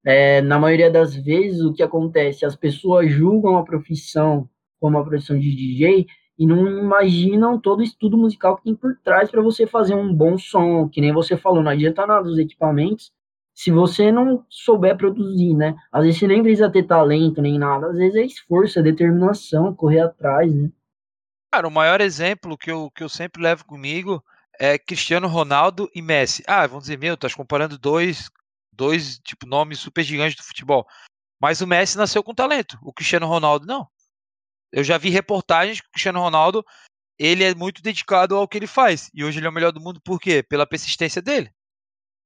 É, 0.05 0.41
na 0.41 0.57
maioria 0.59 0.89
das 0.89 1.15
vezes 1.15 1.61
o 1.61 1.73
que 1.73 1.83
acontece, 1.83 2.45
as 2.45 2.55
pessoas 2.55 3.11
julgam 3.11 3.57
a 3.57 3.63
profissão 3.63 4.49
como 4.79 4.97
a 4.97 5.03
profissão 5.03 5.37
de 5.37 5.55
DJ 5.55 6.07
e 6.37 6.47
não 6.47 6.65
imaginam 6.65 7.59
todo 7.59 7.79
o 7.79 7.83
estudo 7.83 8.17
musical 8.17 8.55
que 8.57 8.63
tem 8.63 8.75
por 8.75 8.95
trás 9.03 9.29
para 9.29 9.41
você 9.41 9.67
fazer 9.67 9.93
um 9.93 10.13
bom 10.13 10.37
som, 10.37 10.87
que 10.87 11.01
nem 11.01 11.11
você 11.11 11.35
falou, 11.35 11.61
não 11.61 11.71
adianta 11.71 12.07
nada 12.07 12.27
os 12.27 12.37
equipamentos 12.37 13.11
se 13.53 13.71
você 13.71 14.09
não 14.09 14.45
souber 14.49 14.95
produzir, 14.95 15.53
né? 15.53 15.75
Às 15.91 16.03
vezes 16.03 16.19
você 16.19 16.27
nem 16.27 16.41
precisa 16.41 16.71
ter 16.71 16.83
talento 16.83 17.41
nem 17.41 17.59
nada, 17.59 17.87
às 17.87 17.97
vezes 17.97 18.15
é 18.15 18.23
esforço, 18.23 18.79
é 18.79 18.81
determinação, 18.81 19.75
correr 19.75 19.99
atrás, 19.99 20.49
né? 20.55 20.69
Cara, 21.51 21.67
o 21.67 21.71
maior 21.71 21.99
exemplo 21.99 22.57
que 22.57 22.71
eu, 22.71 22.89
que 22.95 23.03
eu 23.03 23.09
sempre 23.09 23.43
levo 23.43 23.65
comigo 23.65 24.23
é 24.57 24.79
Cristiano 24.79 25.27
Ronaldo 25.27 25.89
e 25.93 26.01
Messi. 26.01 26.41
Ah, 26.47 26.65
vamos 26.67 26.85
dizer, 26.85 26.97
meu, 26.97 27.15
estás 27.15 27.35
comparando 27.35 27.77
dois, 27.77 28.29
dois 28.79 29.19
tipo, 29.19 29.45
nomes 29.45 29.79
super 29.79 30.03
gigantes 30.03 30.37
do 30.37 30.43
futebol. 30.43 30.87
Mas 31.41 31.59
o 31.59 31.67
Messi 31.67 31.97
nasceu 31.97 32.23
com 32.23 32.33
talento, 32.33 32.79
o 32.81 32.93
Cristiano 32.93 33.27
Ronaldo 33.27 33.65
não. 33.65 33.87
Eu 34.71 34.83
já 34.83 34.97
vi 34.97 35.09
reportagens 35.09 35.81
que 35.81 35.87
o 35.87 35.91
Cristiano 35.91 36.19
Ronaldo 36.19 36.65
ele 37.17 37.43
é 37.43 37.53
muito 37.53 37.81
dedicado 37.81 38.35
ao 38.35 38.47
que 38.47 38.57
ele 38.57 38.67
faz. 38.67 39.09
E 39.13 39.25
hoje 39.25 39.39
ele 39.39 39.47
é 39.47 39.49
o 39.49 39.53
melhor 39.53 39.73
do 39.73 39.81
mundo 39.81 39.99
por 40.01 40.19
quê? 40.19 40.41
Pela 40.41 40.65
persistência 40.65 41.21
dele. 41.21 41.51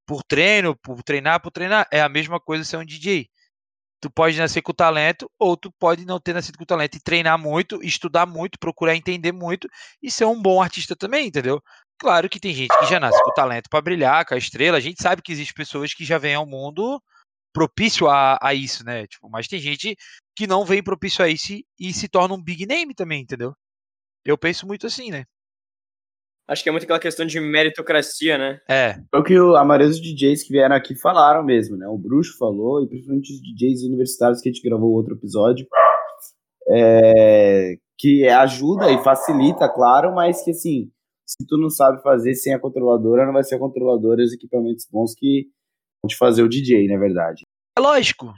Por 0.06 0.22
treino, 0.24 0.76
por 0.76 1.02
treinar, 1.02 1.42
por 1.42 1.52
treinar. 1.52 1.88
É 1.92 2.02
a 2.02 2.10
mesma 2.10 2.40
coisa 2.40 2.64
ser 2.64 2.78
um 2.78 2.86
DJ. 2.86 3.28
Tu 4.00 4.12
pode 4.12 4.38
nascer 4.38 4.62
com 4.62 4.74
talento, 4.74 5.32
ou 5.40 5.56
tu 5.56 5.72
pode 5.72 6.06
não 6.06 6.20
ter 6.20 6.34
nascido 6.34 6.58
com 6.58 6.66
talento 6.66 6.96
e 6.96 7.02
treinar 7.02 7.40
muito, 7.40 7.82
estudar 7.82 8.26
muito, 8.26 8.60
procurar 8.60 8.96
entender 8.96 9.32
muito 9.32 9.68
e 10.02 10.12
ser 10.12 10.26
um 10.26 10.40
bom 10.40 10.62
artista 10.62 10.96
também, 10.96 11.28
entendeu? 11.28 11.64
Claro 12.00 12.30
que 12.30 12.40
tem 12.40 12.54
gente 12.54 12.78
que 12.78 12.86
já 12.86 13.00
nasce 13.00 13.22
com 13.24 13.34
talento 13.34 13.70
para 13.70 13.82
brilhar, 13.82 14.26
com 14.26 14.34
a 14.34 14.38
estrela. 14.38 14.78
A 14.78 14.82
gente 14.82 15.02
sabe 15.02 15.22
que 15.22 15.32
existem 15.32 15.56
pessoas 15.56 15.94
que 15.94 16.04
já 16.04 16.18
vêm 16.18 16.36
ao 16.36 16.46
mundo 16.46 17.02
propício 17.54 18.10
a, 18.10 18.38
a 18.42 18.54
isso, 18.54 18.84
né? 18.84 19.06
Tipo, 19.08 19.30
mas 19.30 19.48
tem 19.48 19.60
gente 19.60 19.96
que 20.36 20.48
não 20.48 20.66
vem 20.66 20.84
propício 20.84 21.24
a 21.24 21.30
isso 21.30 21.54
e, 21.54 21.66
e 21.80 21.94
se 21.94 22.10
torna 22.10 22.34
um 22.34 22.44
big 22.44 22.66
name 22.66 22.94
também, 22.96 23.22
entendeu? 23.22 23.54
Eu 24.26 24.38
penso 24.38 24.66
muito 24.66 24.88
assim, 24.88 25.12
né? 25.12 25.24
Acho 26.48 26.62
que 26.62 26.68
é 26.68 26.72
muito 26.72 26.84
aquela 26.84 27.00
questão 27.00 27.26
de 27.26 27.40
meritocracia, 27.40 28.38
né? 28.38 28.60
É. 28.68 28.96
Foi 29.10 29.20
o 29.20 29.24
que 29.24 29.40
o, 29.40 29.56
a 29.56 29.64
maioria 29.64 29.88
dos 29.88 30.02
DJs 30.02 30.44
que 30.44 30.52
vieram 30.52 30.76
aqui 30.76 30.94
falaram 30.96 31.44
mesmo, 31.44 31.78
né? 31.78 31.88
O 31.88 31.98
Bruxo 31.98 32.38
falou, 32.38 32.84
e 32.84 32.90
principalmente 32.90 33.32
os 33.32 33.42
DJs 33.42 33.84
universitários 33.84 34.42
que 34.42 34.50
a 34.50 34.52
gente 34.52 34.68
gravou 34.68 34.92
outro 34.92 35.16
episódio, 35.16 35.66
é, 36.70 37.76
que 37.98 38.28
ajuda 38.28 38.92
e 38.92 39.02
facilita, 39.04 39.70
claro, 39.70 40.14
mas 40.14 40.44
que 40.44 40.52
assim, 40.52 40.92
se 41.34 41.48
tu 41.48 41.58
não 41.58 41.70
sabe 41.70 42.02
fazer 42.02 42.36
sem 42.36 42.54
a 42.54 42.60
controladora, 42.60 43.26
não 43.26 43.34
vai 43.34 43.44
ser 43.44 43.56
a 43.56 43.60
controladora 43.60 44.22
e 44.22 44.26
os 44.26 44.34
equipamentos 44.34 44.88
bons 44.92 45.14
que 45.16 45.48
vão 46.04 46.08
te 46.08 46.16
fazer 46.16 46.44
o 46.44 46.50
DJ, 46.50 46.88
na 46.88 47.00
verdade. 47.00 47.42
É 47.78 47.82
lógico. 47.82 48.34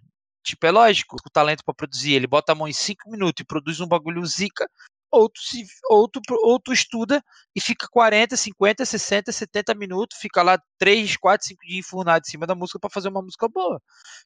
Tipo, 0.45 0.65
é 0.67 0.71
lógico. 0.71 1.17
O 1.17 1.29
talento 1.29 1.63
para 1.65 1.73
produzir, 1.73 2.13
ele 2.13 2.27
bota 2.27 2.51
a 2.51 2.55
mão 2.55 2.67
em 2.67 2.73
5 2.73 3.09
minutos 3.09 3.41
e 3.41 3.45
produz 3.45 3.81
um 3.81 3.87
bagulho 3.87 4.25
zica, 4.25 4.69
ou 5.11 5.29
tu, 5.29 5.41
se, 5.41 5.65
ou, 5.89 6.07
tu, 6.07 6.19
ou 6.43 6.59
tu 6.59 6.71
estuda 6.71 7.21
e 7.55 7.61
fica 7.61 7.87
40, 7.89 8.35
50, 8.35 8.85
60, 8.85 9.31
70 9.31 9.73
minutos, 9.75 10.17
fica 10.19 10.41
lá 10.43 10.59
3, 10.77 11.17
4, 11.17 11.47
5 11.47 11.61
dias 11.65 11.79
enfurnado 11.79 12.23
em 12.25 12.29
cima 12.29 12.45
da 12.45 12.55
música 12.55 12.79
para 12.79 12.89
fazer 12.89 13.09
uma 13.09 13.21
música 13.21 13.47
boa. 13.47 13.81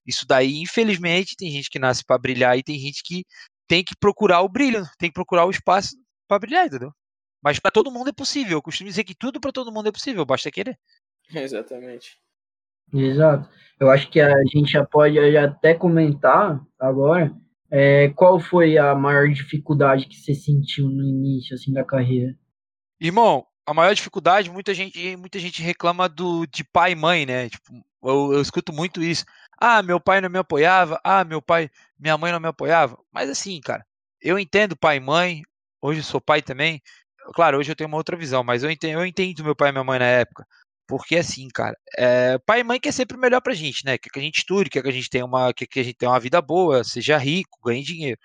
Isso 0.06 0.26
daí, 0.28 0.62
infelizmente, 0.62 1.36
tem 1.38 1.52
gente 1.52 1.70
que 1.70 1.80
nasce 1.80 2.04
para 2.06 2.18
brilhar 2.18 2.58
e 2.58 2.64
tem 2.64 2.78
gente 2.78 3.02
que 3.04 3.24
tem 3.68 3.84
que 3.84 3.96
procurar 4.00 4.42
o 4.42 4.50
brilho, 4.50 4.84
tem 4.98 5.10
que 5.10 5.14
procurar 5.14 5.46
o 5.46 5.52
espaço 5.52 5.96
para 6.28 6.40
brilhar, 6.40 6.66
entendeu? 6.68 6.92
Mas 7.42 7.60
para 7.60 7.72
todo 7.72 7.92
mundo 7.92 8.10
é 8.10 8.14
possível. 8.14 8.58
Eu 8.58 8.62
costumo 8.62 8.90
dizer 8.90 9.04
que 9.04 9.16
tudo 9.16 9.40
para 9.40 9.52
todo 9.52 9.72
mundo 9.72 9.90
é 9.90 9.92
possível, 9.92 10.26
basta 10.26 10.52
querer. 10.52 10.78
Exatamente. 11.34 12.18
Exato. 12.94 13.50
Eu 13.80 13.90
acho 13.90 14.10
que 14.10 14.20
a 14.20 14.44
gente 14.46 14.72
já 14.72 14.84
pode 14.84 15.20
até 15.38 15.74
comentar 15.74 16.60
agora 16.80 17.34
é, 17.72 18.10
qual 18.10 18.40
foi 18.40 18.78
a 18.78 18.96
maior 18.96 19.30
dificuldade 19.30 20.08
que 20.08 20.16
você 20.16 20.34
sentiu 20.34 20.90
no 20.90 21.04
início 21.04 21.54
assim 21.54 21.72
da 21.72 21.84
carreira. 21.84 22.36
Irmão, 23.00 23.46
a 23.66 23.74
maior 23.74 23.94
dificuldade, 23.94 24.50
muita 24.50 24.74
gente, 24.74 25.16
muita 25.16 25.38
gente 25.38 25.62
reclama 25.62 26.10
do 26.10 26.46
de 26.48 26.64
pai 26.64 26.94
e 26.94 26.96
mãe, 26.96 27.26
né? 27.26 27.50
Tipo, 27.50 27.74
eu, 28.04 28.34
eu 28.34 28.42
escuto 28.42 28.74
muito 28.74 29.04
isso. 29.04 29.24
Ah, 29.58 29.84
meu 29.84 30.00
pai 30.00 30.20
não 30.20 30.30
me 30.30 30.40
apoiava. 30.40 31.00
Ah, 31.04 31.24
meu 31.24 31.42
pai, 31.42 31.70
minha 31.98 32.18
mãe 32.18 32.32
não 32.32 32.40
me 32.40 32.48
apoiava. 32.48 32.98
Mas 33.12 33.30
assim, 33.30 33.60
cara, 33.62 33.86
eu 34.22 34.40
entendo 34.40 34.76
pai 34.76 34.98
e 34.98 35.00
mãe. 35.00 35.44
Hoje 35.82 36.02
sou 36.04 36.20
pai 36.20 36.42
também. 36.42 36.82
Claro, 37.34 37.58
hoje 37.60 37.72
eu 37.72 37.76
tenho 37.76 37.88
uma 37.88 37.98
outra 37.98 38.18
visão, 38.18 38.44
mas 38.44 38.64
eu 38.64 38.72
entendo, 38.72 39.00
eu 39.00 39.06
entendo 39.06 39.44
meu 39.44 39.56
pai 39.56 39.70
e 39.70 39.72
minha 39.72 39.84
mãe 39.84 40.00
na 40.00 40.06
época. 40.06 40.46
Porque 40.88 41.18
assim, 41.18 41.48
cara, 41.50 41.78
é, 41.98 42.38
pai 42.40 42.62
e 42.62 42.64
mãe 42.64 42.80
quer 42.80 42.92
sempre 42.92 43.16
o 43.18 43.20
melhor 43.20 43.42
pra 43.42 43.54
gente, 43.54 43.86
né? 43.86 43.98
Quer 43.98 44.10
que 44.10 44.20
a 44.20 44.22
gente 44.22 44.40
estude, 44.40 44.70
quer 44.70 44.82
que 44.82 44.90
a 44.90 44.92
gente 44.92 45.10
tenha 45.10 45.26
uma, 45.26 45.54
quer 45.54 45.68
que 45.68 45.80
a 45.80 45.84
gente 45.84 45.96
tenha 45.96 46.12
uma 46.12 46.20
vida 46.20 46.42
boa, 46.42 46.84
seja 46.84 47.18
rico, 47.18 47.60
ganhe 47.64 47.84
dinheiro. 47.84 48.20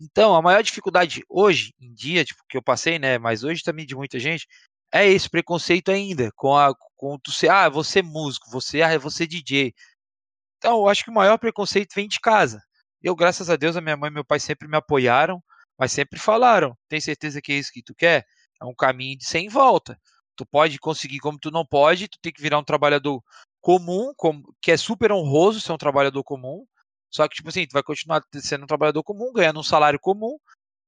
Então, 0.00 0.34
a 0.34 0.42
maior 0.42 0.62
dificuldade 0.62 1.22
hoje 1.28 1.74
em 1.80 1.92
dia, 1.94 2.24
tipo, 2.24 2.42
que 2.48 2.56
eu 2.56 2.62
passei, 2.62 2.98
né, 2.98 3.18
mas 3.18 3.44
hoje 3.44 3.62
também 3.62 3.86
de 3.86 3.94
muita 3.94 4.18
gente, 4.18 4.46
é 4.92 5.06
esse 5.08 5.28
preconceito 5.30 5.90
ainda 5.90 6.30
com 6.36 6.56
a 6.56 6.74
com 6.96 7.18
tu 7.18 7.32
ser, 7.32 7.50
ah, 7.50 7.68
você 7.68 8.00
é 8.00 8.02
músico, 8.02 8.50
você 8.50 8.82
ah, 8.82 8.98
você 8.98 9.24
é 9.24 9.26
DJ. 9.26 9.74
Então, 10.58 10.78
eu 10.80 10.88
acho 10.88 11.04
que 11.04 11.10
o 11.10 11.14
maior 11.14 11.38
preconceito 11.38 11.94
vem 11.94 12.08
de 12.08 12.20
casa. 12.20 12.62
Eu, 13.02 13.16
graças 13.16 13.50
a 13.50 13.56
Deus, 13.56 13.76
a 13.76 13.80
minha 13.80 13.96
mãe 13.96 14.10
e 14.10 14.14
meu 14.14 14.24
pai 14.24 14.40
sempre 14.40 14.68
me 14.68 14.76
apoiaram, 14.76 15.42
mas 15.80 15.92
sempre 15.92 16.18
falaram: 16.20 16.76
"Tem 16.88 17.00
certeza 17.00 17.40
que 17.40 17.52
é 17.52 17.56
isso 17.56 17.72
que 17.72 17.82
tu 17.82 17.94
quer?" 17.94 18.26
É 18.60 18.66
um 18.66 18.74
caminho 18.74 19.16
de 19.16 19.24
sem 19.24 19.48
volta. 19.48 19.98
Tu 20.36 20.44
pode 20.46 20.78
conseguir 20.78 21.18
como 21.18 21.38
tu 21.38 21.50
não 21.50 21.64
pode, 21.64 22.08
tu 22.08 22.18
tem 22.20 22.32
que 22.32 22.42
virar 22.42 22.58
um 22.58 22.64
trabalhador 22.64 23.22
comum, 23.60 24.12
que 24.62 24.70
é 24.72 24.76
super 24.76 25.12
honroso 25.12 25.60
ser 25.60 25.72
um 25.72 25.78
trabalhador 25.78 26.22
comum. 26.24 26.66
Só 27.10 27.26
que, 27.28 27.36
tipo 27.36 27.48
assim, 27.48 27.66
tu 27.66 27.72
vai 27.72 27.82
continuar 27.82 28.22
sendo 28.36 28.64
um 28.64 28.66
trabalhador 28.66 29.02
comum, 29.02 29.32
ganhando 29.32 29.60
um 29.60 29.64
salário 29.64 29.98
comum, 29.98 30.38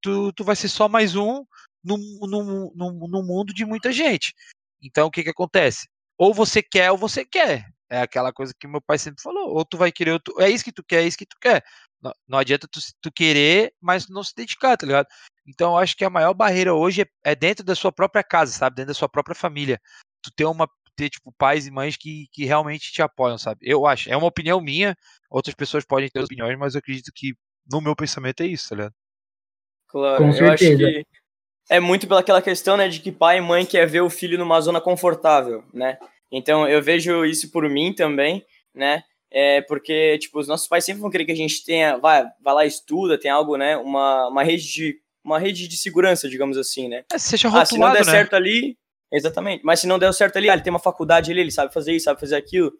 tu, 0.01 0.33
tu 0.33 0.45
vai 0.45 0.57
ser 0.57 0.69
só 0.69 0.89
mais 0.89 1.17
um 1.17 1.45
no, 1.83 1.97
no, 2.21 2.73
no, 2.75 3.09
no 3.09 3.23
mundo 3.23 3.53
de 3.53 3.65
muita 3.65 3.93
gente. 3.93 4.35
Então, 4.83 5.07
o 5.09 5.11
que 5.11 5.23
que 5.23 5.31
acontece? 5.31 5.89
Ou 6.19 6.33
você 6.35 6.63
quer 6.63 6.91
ou 6.91 6.99
você 6.99 7.25
quer. 7.25 7.67
É 7.91 8.01
aquela 8.01 8.33
coisa 8.33 8.55
que 8.59 8.67
meu 8.67 8.81
pai 8.81 8.99
sempre 8.99 9.23
falou. 9.23 9.55
Ou 9.55 9.65
tu 9.65 9.77
vai 9.77 9.93
querer, 9.93 10.13
ou 10.13 10.21
tu, 10.21 10.41
é 10.41 10.49
isso 10.49 10.65
que 10.65 10.73
tu 10.73 10.85
quer, 10.85 11.03
é 11.03 11.07
isso 11.07 11.19
que 11.19 11.27
tu 11.27 11.37
quer. 11.41 11.65
Não, 12.03 12.13
não 12.27 12.39
adianta 12.39 12.67
tu, 12.71 12.81
tu, 13.01 13.13
querer, 13.13 13.73
mas 13.81 14.09
não 14.09 14.25
se 14.25 14.35
dedicar, 14.35 14.77
tá 14.77 14.87
ligado? 14.87 15.07
Então, 15.47 15.73
eu 15.73 15.79
acho 15.79 15.97
que 15.97 16.05
a 16.05 16.11
maior 16.11 16.35
barreira 16.35 16.75
hoje 16.75 17.03
é, 17.03 17.07
é 17.25 17.35
dentro 17.35 17.65
da 17.65 17.75
sua 17.75 17.93
própria 17.93 18.25
casa, 18.25 18.53
sabe? 18.53 18.77
Dentro 18.77 18.89
da 18.89 18.99
sua 18.99 19.09
própria 19.09 19.35
família. 19.35 19.81
Tu 20.23 20.31
ter 20.35 20.45
uma 20.45 20.69
ter 20.97 21.09
tipo 21.09 21.33
pais 21.39 21.67
e 21.67 21.71
mães 21.71 21.97
que, 21.97 22.27
que 22.33 22.45
realmente 22.45 22.93
te 22.93 23.01
apoiam, 23.01 23.39
sabe? 23.39 23.61
Eu 23.63 23.87
acho, 23.87 24.11
é 24.11 24.17
uma 24.17 24.27
opinião 24.27 24.61
minha, 24.61 24.95
outras 25.31 25.55
pessoas 25.55 25.85
podem 25.85 26.09
ter 26.11 26.21
opiniões, 26.21 26.59
mas 26.59 26.75
eu 26.75 26.81
acredito 26.81 27.11
que 27.15 27.35
no 27.71 27.81
meu 27.81 27.97
pensamento 27.97 28.43
é 28.43 28.47
isso, 28.47 28.69
tá 28.69 28.77
ligado? 28.77 28.95
Claro, 29.89 30.19
Com 30.19 30.35
eu 30.35 30.51
acho 30.51 30.65
que 30.65 31.07
é 31.71 31.81
muito 31.81 32.07
pelaquela 32.07 32.43
questão, 32.43 32.77
né, 32.77 32.89
de 32.89 33.01
que 33.01 33.13
pai 33.13 33.39
e 33.39 33.41
mãe 33.41 33.65
quer 33.65 33.87
ver 33.87 34.01
o 34.01 34.11
filho 34.11 34.39
numa 34.39 34.61
zona 34.61 34.81
confortável, 34.81 35.65
né? 35.73 35.99
Então 36.31 36.69
eu 36.69 36.83
vejo 36.83 37.25
isso 37.25 37.51
por 37.51 37.69
mim 37.69 37.93
também, 37.93 38.45
né? 38.75 39.05
É 39.35 39.63
porque, 39.63 40.19
tipo, 40.19 40.39
os 40.39 40.47
nossos 40.47 40.69
pais 40.69 40.85
sempre 40.85 41.01
vão 41.01 41.11
querer 41.11 41.25
que 41.25 41.33
a 41.33 41.37
gente 41.37 41.65
tenha, 41.65 41.97
vai, 41.97 42.25
vai 42.41 42.55
lá 42.55 42.67
estuda, 42.67 43.19
tem 43.19 43.31
algo, 43.31 43.57
né, 43.57 43.79
uma, 43.79 44.29
uma 44.29 44.43
rede 44.43 44.71
de 44.71 45.01
uma 45.25 45.39
rede 45.39 45.69
de 45.69 45.77
segurança, 45.77 46.29
digamos 46.29 46.59
assim, 46.59 46.89
né? 46.89 47.05
É, 47.11 47.17
seja 47.17 47.49
rotulado, 47.49 47.63
ah, 47.63 47.67
se 47.67 47.79
não 47.79 47.93
der 47.93 48.05
né? 48.05 48.11
certo 48.11 48.35
ali, 48.35 48.77
exatamente. 49.11 49.65
Mas 49.65 49.81
se 49.81 49.87
não 49.87 49.99
der 49.99 50.13
certo 50.13 50.37
ali, 50.37 50.51
ah, 50.51 50.53
ele 50.53 50.63
tem 50.63 50.73
uma 50.73 50.79
faculdade 50.79 51.31
ali, 51.31 51.41
ele 51.41 51.51
sabe 51.51 51.73
fazer 51.73 51.93
isso, 51.95 52.05
sabe 52.05 52.21
fazer 52.21 52.37
aquilo. 52.37 52.73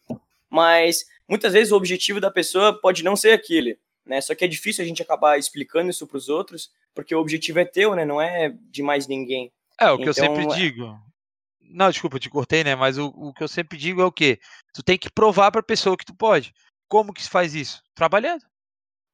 Mas 0.51 1.07
muitas 1.27 1.53
vezes 1.53 1.73
o 1.73 1.77
objetivo 1.77 2.21
da 2.21 2.31
pessoa 2.31 2.79
pode 2.79 3.03
não 3.03 3.17
ser 3.17 3.31
aquele, 3.31 3.79
né? 4.05 4.21
Só 4.21 4.35
que 4.35 4.45
é 4.45 4.49
difícil 4.49 4.85
a 4.85 4.87
gente 4.87 5.01
acabar 5.01 5.39
explicando 5.39 5.89
isso 5.89 6.07
para 6.07 6.19
os 6.19 6.29
outros, 6.29 6.71
porque 6.95 7.15
o 7.15 7.21
objetivo 7.21 7.61
é 7.61 7.65
teu, 7.65 7.95
né? 7.95 8.05
Não 8.05 8.21
é 8.21 8.53
de 8.71 8.83
mais 8.83 9.07
ninguém. 9.07 9.51
É, 9.81 9.91
o 9.91 9.97
que 9.97 10.03
então, 10.03 10.11
eu 10.11 10.15
sempre 10.15 10.45
é 10.45 10.49
digo. 10.49 10.99
Não, 11.73 11.91
desculpa, 11.91 12.19
te 12.19 12.29
cortei, 12.29 12.63
né? 12.63 12.75
Mas 12.75 12.99
o, 12.99 13.07
o 13.09 13.33
que 13.33 13.43
eu 13.43 13.49
sempre 13.49 13.79
digo 13.79 14.01
é 14.01 14.05
o 14.05 14.13
quê? 14.13 14.39
Tu 14.75 14.83
tem 14.83 14.99
que 14.99 15.11
provar 15.11 15.51
para 15.51 15.61
a 15.61 15.65
pessoa 15.65 15.97
que 15.97 16.05
tu 16.05 16.15
pode. 16.15 16.53
Como 16.89 17.13
que 17.13 17.23
se 17.23 17.31
faz 17.31 17.55
isso? 17.55 17.83
Trabalhando. 17.95 18.45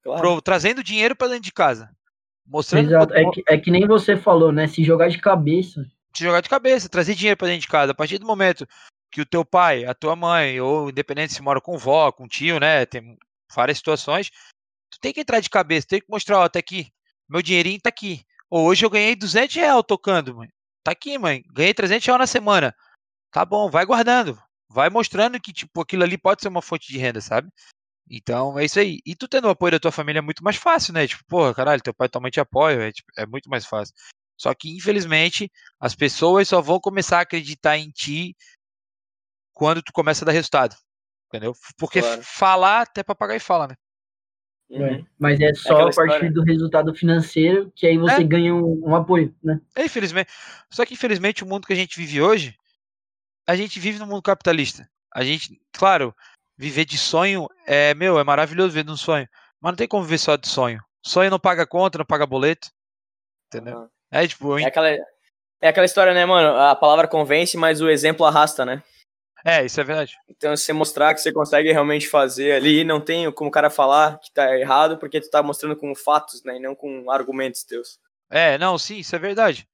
Claro. 0.03 0.21
Pro, 0.21 0.43
trazendo 0.43 0.83
dinheiro 0.83 1.15
para 1.15 1.29
dentro 1.29 1.45
de 1.45 1.53
casa. 1.53 1.91
Mostrando. 2.47 2.89
Exato. 2.89 3.15
É, 3.15 3.31
que, 3.31 3.45
é 3.47 3.59
que 3.59 3.71
nem 3.71 3.87
você 3.87 4.17
falou, 4.17 4.51
né? 4.51 4.67
Se 4.67 4.83
jogar 4.83 5.09
de 5.09 5.19
cabeça. 5.19 5.87
Se 6.15 6.25
jogar 6.25 6.41
de 6.41 6.49
cabeça, 6.49 6.89
trazer 6.89 7.15
dinheiro 7.15 7.37
para 7.37 7.49
dentro 7.49 7.63
de 7.63 7.69
casa. 7.69 7.93
A 7.93 7.95
partir 7.95 8.19
do 8.19 8.27
momento 8.27 8.67
que 9.11 9.21
o 9.21 9.27
teu 9.27 9.45
pai, 9.45 9.85
a 9.85 9.95
tua 9.95 10.17
mãe, 10.17 10.61
ou 10.61 10.91
independente 10.91 11.33
se 11.33 11.43
mora 11.43 11.61
com 11.61 11.79
vó, 11.79 12.11
com 12.11 12.27
tio, 12.27 12.59
né? 12.59 12.85
Tem 12.87 13.17
várias 13.55 13.79
situações. 13.79 14.31
Tu 14.91 14.99
tem 15.01 15.13
que 15.13 15.21
entrar 15.21 15.41
de 15.41 15.51
cabeça, 15.51 15.87
tem 15.89 16.01
que 16.01 16.11
mostrar, 16.11 16.41
ó, 16.41 16.49
tá 16.49 16.59
aqui. 16.59 16.89
Meu 17.29 17.43
dinheirinho 17.43 17.81
tá 17.81 17.89
aqui. 17.89 18.23
Ou 18.51 18.67
hoje 18.67 18.85
eu 18.85 18.91
ganhei 18.91 19.15
200 19.15 19.55
reais 19.55 19.85
tocando, 19.87 20.37
mãe. 20.37 20.49
Tá 20.83 20.93
aqui, 20.93 21.19
mãe. 21.19 21.43
Ganhei 21.53 21.75
300 21.75 22.07
reais 22.07 22.21
na 22.21 22.27
semana. 22.27 22.75
Tá 23.31 23.45
bom, 23.45 23.71
vai 23.71 23.85
guardando. 23.85 24.39
Vai 24.69 24.91
mostrando 24.91 25.41
que, 25.41 25.53
tipo, 25.53 25.81
aquilo 25.81 26.05
ali 26.05 26.19
pode 26.19 26.43
ser 26.43 26.49
uma 26.49 26.63
fonte 26.63 26.93
de 26.93 26.99
renda, 26.99 27.21
sabe? 27.21 27.51
Então 28.11 28.59
é 28.59 28.65
isso 28.65 28.79
aí. 28.79 29.01
E 29.05 29.15
tu 29.15 29.29
tendo 29.29 29.47
o 29.47 29.51
apoio 29.51 29.73
da 29.73 29.81
tua 29.81 29.93
família 29.93 30.19
é 30.19 30.23
muito 30.23 30.43
mais 30.43 30.57
fácil, 30.57 30.93
né? 30.95 31.07
Tipo, 31.07 31.25
porra, 31.27 31.55
caralho, 31.55 31.83
teu 31.83 31.95
pai 31.95 32.07
e 32.07 32.11
tua 32.11 32.21
mãe 32.21 32.31
te 32.31 32.41
apoiam, 32.41 32.81
é, 32.81 32.93
tipo, 32.93 33.11
é 33.17 33.27
muito 33.27 33.49
mais 33.51 33.67
fácil. 33.67 33.95
Só 34.37 34.55
que, 34.55 34.75
infelizmente, 34.77 35.51
as 35.81 35.95
pessoas 35.95 36.49
só 36.49 36.61
vão 36.61 36.81
começar 36.81 37.19
a 37.19 37.23
acreditar 37.23 37.77
em 37.77 37.91
ti 37.91 38.37
quando 39.53 39.83
tu 39.83 39.93
começa 39.93 40.25
a 40.25 40.27
dar 40.27 40.33
resultado. 40.33 40.77
Entendeu? 41.27 41.53
Porque 41.77 42.01
claro. 42.01 42.23
falar 42.23 42.83
até 42.83 43.03
papagaio 43.03 43.41
fala, 43.41 43.69
né? 43.69 43.75
Uhum. 44.71 45.05
Mas 45.19 45.41
é 45.41 45.55
só 45.55 45.71
é 45.71 45.83
a 45.83 45.85
partir 45.85 46.01
história. 46.01 46.33
do 46.33 46.43
resultado 46.43 46.95
financeiro 46.95 47.73
que 47.75 47.87
aí 47.87 47.97
você 47.97 48.21
é. 48.21 48.25
ganha 48.25 48.55
um, 48.55 48.89
um, 48.89 48.95
apoio, 48.95 49.35
né? 49.43 49.61
É, 49.75 49.87
infelizmente. 49.87 50.31
Só 50.71 50.85
que 50.85 50.95
infelizmente 50.95 51.43
o 51.43 51.47
mundo 51.47 51.67
que 51.67 51.73
a 51.73 51.77
gente 51.77 51.97
vive 51.97 52.21
hoje, 52.21 52.55
a 53.47 53.57
gente 53.57 53.81
vive 53.81 53.99
no 53.99 54.07
mundo 54.07 54.23
capitalista. 54.23 54.89
A 55.15 55.25
gente, 55.25 55.59
claro, 55.73 56.15
viver 56.57 56.85
de 56.85 56.99
sonho 56.99 57.49
é, 57.67 57.95
meu, 57.95 58.19
é 58.19 58.25
maravilhoso 58.25 58.69
viver 58.69 58.85
de 58.85 58.93
um 58.93 58.97
sonho. 58.97 59.27
Mas 59.61 59.73
não 59.73 59.77
tem 59.77 59.89
como 59.89 60.05
viver 60.05 60.19
só 60.19 60.37
de 60.37 60.47
sonho. 60.47 60.81
Sonho 61.03 61.31
não 61.31 61.41
paga 61.41 61.67
conta, 61.67 61.97
não 61.97 62.05
paga 62.05 62.27
boleto. 62.27 62.69
Entendeu? 63.47 63.79
Uhum. 63.79 63.89
É 64.11 64.27
tipo. 64.27 64.59
É 64.59 64.65
aquela, 64.65 64.89
é 64.91 65.69
aquela 65.69 65.87
história, 65.87 66.13
né, 66.13 66.27
mano? 66.27 66.57
A 66.59 66.77
palavra 66.77 67.09
convence, 67.09 67.57
mas 67.57 67.81
o 67.81 67.89
exemplo 67.89 68.27
arrasta, 68.27 68.67
né? 68.67 68.83
É, 69.49 69.65
isso 69.65 69.81
é 69.81 69.85
verdade. 69.85 70.15
Então, 70.29 70.55
você 70.55 70.75
mostrar 70.75 71.15
que 71.15 71.23
você 71.23 71.33
consegue 71.33 71.73
realmente 71.73 72.07
fazer 72.07 72.53
ali, 72.53 72.85
não 72.85 73.01
tem 73.01 73.33
como 73.33 73.49
o 73.49 73.51
cara 73.51 73.71
falar 73.71 74.19
que 74.19 74.31
tá 74.31 74.55
errado, 74.59 74.99
porque 74.99 75.23
tu 75.23 75.31
tá 75.31 75.43
mostrando 75.43 75.75
com 75.75 75.95
fatos, 75.95 76.45
né, 76.45 76.59
e 76.59 76.61
não 76.61 76.75
com 76.75 77.11
argumentos 77.11 77.65
teus. 77.65 77.99
É, 78.31 78.59
não, 78.59 78.77
sim, 78.77 78.99
isso 78.99 79.17
é 79.17 79.19
verdade. 79.19 79.67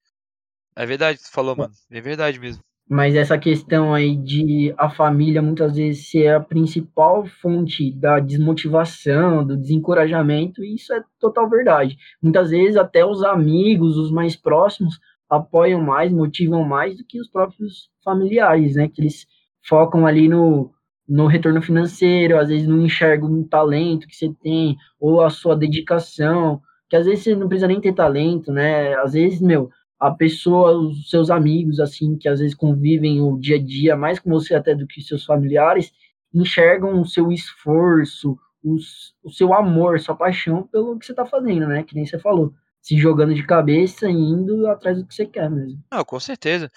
É 0.76 0.86
verdade 0.86 1.18
que 1.18 1.24
tu 1.24 1.32
falou, 1.32 1.56
mano. 1.56 1.72
É 1.90 2.00
verdade 2.00 2.38
mesmo. 2.38 2.62
Mas 2.88 3.16
essa 3.16 3.36
questão 3.36 3.92
aí 3.92 4.14
de 4.14 4.72
a 4.78 4.88
família 4.88 5.42
muitas 5.42 5.74
vezes 5.74 6.08
ser 6.08 6.28
a 6.28 6.40
principal 6.40 7.26
fonte 7.42 7.90
da 7.90 8.20
desmotivação, 8.20 9.44
do 9.44 9.56
desencorajamento, 9.56 10.62
isso 10.62 10.94
é 10.94 11.02
total 11.18 11.50
verdade. 11.50 11.96
Muitas 12.22 12.50
vezes 12.50 12.76
até 12.76 13.04
os 13.04 13.24
amigos, 13.24 13.96
os 13.96 14.12
mais 14.12 14.36
próximos, 14.36 15.00
apoiam 15.28 15.80
mais, 15.80 16.12
motivam 16.12 16.62
mais 16.62 16.96
do 16.96 17.04
que 17.04 17.20
os 17.20 17.28
próprios 17.28 17.88
familiares, 18.04 18.76
né? 18.76 18.88
Que 18.88 19.00
eles 19.00 19.26
focam 19.66 20.06
ali 20.06 20.28
no, 20.28 20.72
no 21.08 21.26
retorno 21.26 21.60
financeiro, 21.60 22.38
às 22.38 22.48
vezes 22.48 22.66
não 22.66 22.82
enxergam 22.84 23.30
um 23.30 23.44
talento 23.46 24.06
que 24.06 24.16
você 24.16 24.32
tem, 24.42 24.76
ou 24.98 25.22
a 25.22 25.30
sua 25.30 25.56
dedicação, 25.56 26.60
que 26.88 26.96
às 26.96 27.06
vezes 27.06 27.24
você 27.24 27.34
não 27.34 27.48
precisa 27.48 27.68
nem 27.68 27.80
ter 27.80 27.94
talento, 27.94 28.52
né? 28.52 28.94
Às 28.96 29.12
vezes, 29.12 29.40
meu, 29.40 29.70
a 29.98 30.10
pessoa, 30.10 30.76
os 30.76 31.08
seus 31.08 31.30
amigos, 31.30 31.80
assim, 31.80 32.16
que 32.16 32.28
às 32.28 32.40
vezes 32.40 32.54
convivem 32.54 33.20
o 33.20 33.38
dia 33.38 33.56
a 33.56 33.62
dia 33.62 33.96
mais 33.96 34.18
com 34.18 34.30
você 34.30 34.54
até 34.54 34.74
do 34.74 34.86
que 34.86 35.00
seus 35.00 35.24
familiares, 35.24 35.92
enxergam 36.32 37.00
o 37.00 37.06
seu 37.06 37.30
esforço, 37.30 38.36
os, 38.62 39.14
o 39.22 39.30
seu 39.30 39.54
amor, 39.54 40.00
sua 40.00 40.16
paixão 40.16 40.62
pelo 40.64 40.98
que 40.98 41.06
você 41.06 41.12
está 41.12 41.24
fazendo, 41.24 41.66
né? 41.66 41.82
Que 41.82 41.94
nem 41.94 42.06
você 42.06 42.18
falou. 42.18 42.52
Se 42.80 42.98
jogando 42.98 43.34
de 43.34 43.46
cabeça 43.46 44.08
e 44.08 44.14
indo 44.14 44.66
atrás 44.66 44.98
do 44.98 45.06
que 45.06 45.14
você 45.14 45.24
quer 45.24 45.50
mesmo. 45.50 45.82
Não, 45.90 46.04
com 46.04 46.20
certeza. 46.20 46.70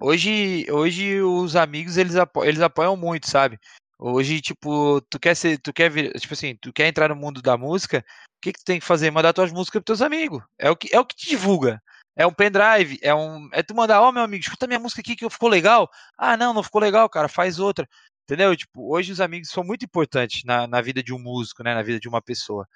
Hoje, 0.00 0.66
hoje 0.70 1.20
os 1.20 1.54
amigos 1.56 1.96
eles, 1.96 2.14
eles 2.44 2.60
apoiam 2.60 2.96
muito, 2.96 3.28
sabe? 3.28 3.58
Hoje, 3.98 4.40
tipo, 4.40 5.00
tu 5.02 5.18
quer 5.20 5.36
ser, 5.36 5.58
tu 5.58 5.72
quer 5.72 5.90
vir, 5.90 6.12
tipo 6.18 6.34
assim, 6.34 6.56
tu 6.56 6.72
quer 6.72 6.88
entrar 6.88 7.08
no 7.08 7.16
mundo 7.16 7.40
da 7.40 7.56
música, 7.56 7.98
o 7.98 8.40
que 8.42 8.52
que 8.52 8.58
tu 8.58 8.64
tem 8.64 8.80
que 8.80 8.86
fazer? 8.86 9.10
Mandar 9.10 9.32
tuas 9.32 9.52
músicas 9.52 9.80
pros 9.82 9.98
teus 9.98 10.02
amigos. 10.02 10.42
É 10.58 10.70
o 10.70 10.76
que 10.76 10.94
é 10.94 10.98
o 10.98 11.04
que 11.04 11.14
te 11.14 11.28
divulga. 11.28 11.80
É 12.16 12.26
um 12.26 12.32
pendrive, 12.32 12.98
é 13.00 13.14
um 13.14 13.48
é 13.52 13.62
tu 13.62 13.74
mandar, 13.74 14.02
ó, 14.02 14.08
oh, 14.08 14.12
meu 14.12 14.22
amigo, 14.22 14.42
escuta 14.42 14.66
minha 14.66 14.80
música 14.80 15.00
aqui 15.00 15.14
que 15.16 15.28
ficou 15.30 15.48
legal. 15.48 15.88
Ah, 16.18 16.36
não, 16.36 16.52
não 16.52 16.62
ficou 16.62 16.80
legal, 16.80 17.08
cara, 17.08 17.28
faz 17.28 17.58
outra. 17.58 17.88
Entendeu? 18.24 18.56
Tipo, 18.56 18.92
hoje 18.92 19.12
os 19.12 19.20
amigos 19.20 19.50
são 19.50 19.64
muito 19.64 19.84
importantes 19.84 20.42
na, 20.44 20.66
na 20.66 20.80
vida 20.80 21.02
de 21.02 21.12
um 21.12 21.18
músico, 21.18 21.62
né, 21.62 21.74
na 21.74 21.82
vida 21.82 22.00
de 22.00 22.08
uma 22.08 22.20
pessoa. 22.20 22.66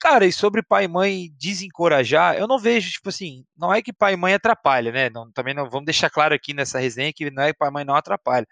Cara, 0.00 0.24
e 0.24 0.32
sobre 0.32 0.62
pai 0.62 0.84
e 0.84 0.88
mãe 0.88 1.28
desencorajar, 1.38 2.34
eu 2.34 2.48
não 2.48 2.58
vejo, 2.58 2.90
tipo 2.90 3.10
assim, 3.10 3.44
não 3.54 3.72
é 3.72 3.82
que 3.82 3.92
pai 3.92 4.14
e 4.14 4.16
mãe 4.16 4.32
atrapalha, 4.32 4.90
né? 4.90 5.10
Não, 5.10 5.30
também 5.30 5.52
não 5.52 5.68
vamos 5.68 5.84
deixar 5.84 6.08
claro 6.08 6.34
aqui 6.34 6.54
nessa 6.54 6.78
resenha 6.78 7.12
que 7.12 7.30
não 7.30 7.42
é 7.42 7.52
que 7.52 7.58
pai 7.58 7.68
e 7.68 7.72
mãe 7.72 7.84
não 7.84 7.94
atrapalha. 7.94 8.46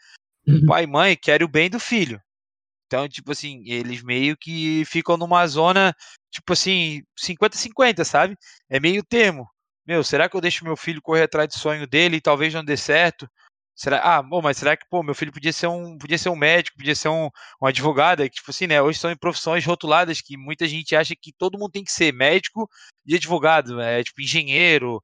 Uhum. 0.47 0.67
Pai 0.67 0.85
e 0.85 0.87
mãe 0.87 1.17
querem 1.17 1.47
o 1.47 1.51
bem 1.51 1.71
do 1.71 1.81
filho. 1.81 2.21
Então, 2.87 3.09
tipo 3.09 3.33
assim, 3.33 3.63
eles 3.67 4.03
meio 4.03 4.37
que 4.37 4.85
ficam 4.85 5.17
numa 5.17 5.47
zona, 5.47 5.95
tipo 6.31 6.53
assim, 6.53 7.03
50-50, 7.19 8.05
sabe? 8.05 8.37
É 8.69 8.79
meio 8.79 9.03
termo. 9.03 9.49
Meu, 9.87 10.05
será 10.05 10.29
que 10.29 10.37
eu 10.37 10.41
deixo 10.43 10.65
meu 10.65 10.77
filho 10.77 11.01
correr 11.01 11.23
atrás 11.23 11.49
do 11.49 11.59
sonho 11.59 11.87
dele 11.87 12.17
e 12.17 12.21
talvez 12.21 12.53
não 12.53 12.63
dê 12.63 12.77
certo? 12.77 13.27
Será, 13.79 14.01
ah, 14.03 14.21
bom, 14.21 14.43
mas 14.43 14.57
será 14.57 14.77
que, 14.77 14.85
pô, 14.91 15.05
meu 15.05 15.15
filho 15.15 15.33
podia 15.33 15.53
ser 15.53 15.69
um, 15.69 15.97
podia 15.97 16.19
ser 16.19 16.31
um 16.31 16.35
médico, 16.35 16.77
podia 16.77 16.97
ser 16.97 17.11
um, 17.11 17.31
um 17.63 17.67
advogado, 17.67 18.25
é 18.25 18.29
que, 18.29 18.35
tipo 18.35 18.51
assim, 18.51 18.67
né, 18.67 18.83
hoje 18.83 18.99
são 18.99 19.09
em 19.09 19.17
profissões 19.17 19.65
rotuladas 19.65 20.21
que 20.21 20.37
muita 20.37 20.67
gente 20.67 20.97
acha 20.97 21.15
que 21.15 21.33
todo 21.33 21.57
mundo 21.57 21.71
tem 21.71 21.85
que 21.85 21.93
ser 21.93 22.13
médico 22.13 22.69
e 23.07 23.15
advogado, 23.15 23.81
é, 23.81 24.03
tipo, 24.03 24.21
engenheiro, 24.21 25.01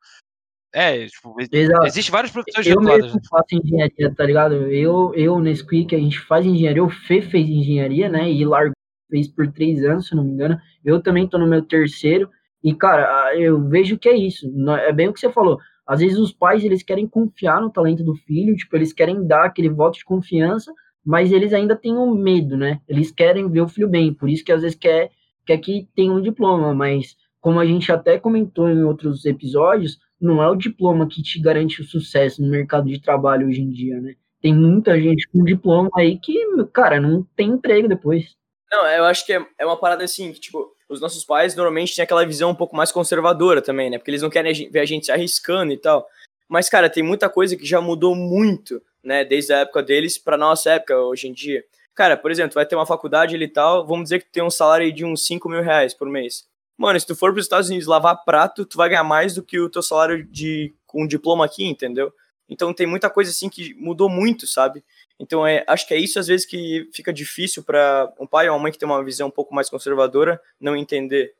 é, 0.74 1.06
tipo, 1.06 1.36
Exato. 1.52 1.86
existe 1.86 2.10
várias 2.10 2.32
profissões 2.32 2.66
eu 2.66 2.74
rotuladas. 2.74 3.10
Eu 3.10 3.14
né? 3.14 3.20
faço 3.30 3.46
engenharia, 3.52 4.12
tá 4.12 4.24
ligado? 4.24 4.54
Eu, 4.54 5.14
eu, 5.14 5.38
nesse 5.38 5.64
Quick, 5.64 5.94
a 5.94 5.98
gente 6.00 6.18
faz 6.22 6.44
engenharia, 6.44 6.82
o 6.82 6.90
Fê 6.90 7.22
fez 7.22 7.48
engenharia, 7.48 8.08
né, 8.08 8.28
e 8.28 8.44
largou, 8.44 8.74
fez 9.08 9.28
por 9.28 9.52
três 9.52 9.84
anos, 9.84 10.08
se 10.08 10.16
não 10.16 10.24
me 10.24 10.32
engano, 10.32 10.60
eu 10.84 11.00
também 11.00 11.28
tô 11.28 11.38
no 11.38 11.46
meu 11.46 11.62
terceiro, 11.62 12.28
e, 12.60 12.74
cara, 12.74 13.36
eu 13.36 13.68
vejo 13.68 13.96
que 13.96 14.08
é 14.08 14.16
isso, 14.16 14.52
é 14.80 14.92
bem 14.92 15.06
o 15.06 15.12
que 15.12 15.20
você 15.20 15.30
falou, 15.30 15.60
às 15.86 16.00
vezes 16.00 16.18
os 16.18 16.32
pais 16.32 16.64
eles 16.64 16.82
querem 16.82 17.06
confiar 17.06 17.60
no 17.60 17.70
talento 17.70 18.02
do 18.02 18.14
filho, 18.14 18.56
tipo, 18.56 18.74
eles 18.76 18.92
querem 18.92 19.26
dar 19.26 19.44
aquele 19.44 19.68
voto 19.68 19.98
de 19.98 20.04
confiança, 20.04 20.72
mas 21.04 21.30
eles 21.30 21.52
ainda 21.52 21.76
têm 21.76 21.96
um 21.96 22.14
medo, 22.14 22.56
né? 22.56 22.80
Eles 22.88 23.10
querem 23.10 23.50
ver 23.50 23.60
o 23.60 23.68
filho 23.68 23.88
bem, 23.88 24.12
por 24.12 24.28
isso 24.28 24.44
que 24.44 24.52
às 24.52 24.62
vezes 24.62 24.76
quer, 24.76 25.10
quer 25.44 25.58
que 25.58 25.86
tenha 25.94 26.12
um 26.12 26.22
diploma, 26.22 26.74
mas 26.74 27.16
como 27.40 27.60
a 27.60 27.66
gente 27.66 27.92
até 27.92 28.18
comentou 28.18 28.70
em 28.70 28.82
outros 28.82 29.26
episódios, 29.26 29.98
não 30.18 30.42
é 30.42 30.48
o 30.48 30.56
diploma 30.56 31.06
que 31.06 31.22
te 31.22 31.38
garante 31.40 31.82
o 31.82 31.84
sucesso 31.84 32.40
no 32.40 32.48
mercado 32.48 32.88
de 32.88 33.00
trabalho 33.00 33.46
hoje 33.46 33.60
em 33.60 33.68
dia, 33.68 34.00
né? 34.00 34.14
Tem 34.40 34.54
muita 34.54 34.98
gente 34.98 35.28
com 35.28 35.44
diploma 35.44 35.90
aí 35.94 36.18
que, 36.18 36.34
cara, 36.72 37.00
não 37.00 37.22
tem 37.36 37.50
emprego 37.50 37.88
depois. 37.88 38.34
Não, 38.70 38.86
eu 38.86 39.04
acho 39.04 39.24
que 39.26 39.32
é, 39.32 39.46
é 39.58 39.66
uma 39.66 39.78
parada 39.78 40.04
assim, 40.04 40.32
que, 40.32 40.40
tipo, 40.40 40.73
os 40.94 41.00
nossos 41.00 41.24
pais 41.24 41.54
normalmente 41.54 41.94
têm 41.94 42.02
aquela 42.02 42.24
visão 42.24 42.50
um 42.50 42.54
pouco 42.54 42.76
mais 42.76 42.90
conservadora 42.90 43.60
também, 43.60 43.90
né? 43.90 43.98
Porque 43.98 44.10
eles 44.10 44.22
não 44.22 44.30
querem 44.30 44.70
ver 44.70 44.80
a 44.80 44.84
gente 44.84 45.06
se 45.06 45.12
arriscando 45.12 45.72
e 45.72 45.76
tal. 45.76 46.06
Mas, 46.48 46.68
cara, 46.68 46.88
tem 46.88 47.02
muita 47.02 47.28
coisa 47.28 47.56
que 47.56 47.66
já 47.66 47.80
mudou 47.80 48.14
muito, 48.14 48.80
né? 49.02 49.24
Desde 49.24 49.52
a 49.52 49.58
época 49.58 49.82
deles 49.82 50.16
pra 50.16 50.36
nossa 50.36 50.70
época 50.70 50.96
hoje 50.98 51.28
em 51.28 51.32
dia. 51.32 51.64
Cara, 51.94 52.16
por 52.16 52.30
exemplo, 52.30 52.54
vai 52.54 52.66
ter 52.66 52.74
uma 52.74 52.86
faculdade 52.86 53.36
e 53.36 53.48
tal, 53.48 53.86
vamos 53.86 54.04
dizer 54.04 54.20
que 54.20 54.32
tem 54.32 54.42
um 54.42 54.50
salário 54.50 54.92
de 54.92 55.04
uns 55.04 55.26
5 55.26 55.48
mil 55.48 55.62
reais 55.62 55.94
por 55.94 56.08
mês. 56.08 56.44
Mano, 56.76 56.98
se 56.98 57.06
tu 57.06 57.14
for 57.14 57.32
pros 57.32 57.44
Estados 57.44 57.68
Unidos 57.68 57.86
lavar 57.86 58.24
prato, 58.24 58.64
tu 58.64 58.76
vai 58.76 58.88
ganhar 58.88 59.04
mais 59.04 59.34
do 59.34 59.42
que 59.42 59.60
o 59.60 59.70
teu 59.70 59.80
salário 59.80 60.24
de 60.24 60.74
um 60.92 61.06
diploma 61.06 61.44
aqui, 61.44 61.64
entendeu? 61.64 62.12
Então 62.48 62.74
tem 62.74 62.86
muita 62.86 63.08
coisa 63.08 63.30
assim 63.30 63.48
que 63.48 63.74
mudou 63.74 64.08
muito, 64.08 64.46
sabe? 64.46 64.84
Então, 65.18 65.46
é, 65.46 65.64
acho 65.66 65.86
que 65.86 65.94
é 65.94 65.98
isso 65.98 66.18
às 66.18 66.26
vezes 66.26 66.44
que 66.44 66.88
fica 66.92 67.12
difícil 67.12 67.62
para 67.62 68.12
um 68.18 68.26
pai 68.26 68.48
ou 68.48 68.56
uma 68.56 68.62
mãe 68.62 68.72
que 68.72 68.78
tem 68.78 68.88
uma 68.88 69.04
visão 69.04 69.28
um 69.28 69.30
pouco 69.30 69.54
mais 69.54 69.70
conservadora 69.70 70.40
não 70.60 70.76
entender. 70.76 71.34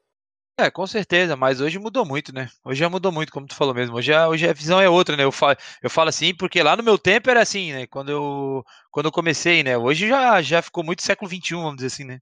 É, 0.56 0.70
com 0.70 0.86
certeza, 0.86 1.34
mas 1.34 1.60
hoje 1.60 1.80
mudou 1.80 2.04
muito, 2.04 2.32
né? 2.32 2.48
Hoje 2.64 2.78
já 2.78 2.88
mudou 2.88 3.10
muito, 3.10 3.32
como 3.32 3.46
tu 3.46 3.56
falou 3.56 3.74
mesmo. 3.74 3.96
Hoje 3.96 4.12
a, 4.12 4.28
hoje 4.28 4.48
a 4.48 4.52
visão 4.52 4.80
é 4.80 4.88
outra, 4.88 5.16
né? 5.16 5.24
Eu 5.24 5.32
falo, 5.32 5.56
eu 5.82 5.90
falo 5.90 6.08
assim 6.08 6.32
porque 6.32 6.62
lá 6.62 6.76
no 6.76 6.82
meu 6.82 6.96
tempo 6.96 7.28
era 7.28 7.42
assim, 7.42 7.72
né? 7.72 7.86
Quando 7.88 8.10
eu, 8.10 8.64
quando 8.92 9.06
eu 9.06 9.12
comecei, 9.12 9.64
né? 9.64 9.76
Hoje 9.76 10.06
já, 10.06 10.40
já 10.40 10.62
ficou 10.62 10.84
muito 10.84 11.02
século 11.02 11.28
XXI, 11.28 11.56
vamos 11.56 11.76
dizer 11.76 11.88
assim, 11.88 12.04
né? 12.04 12.20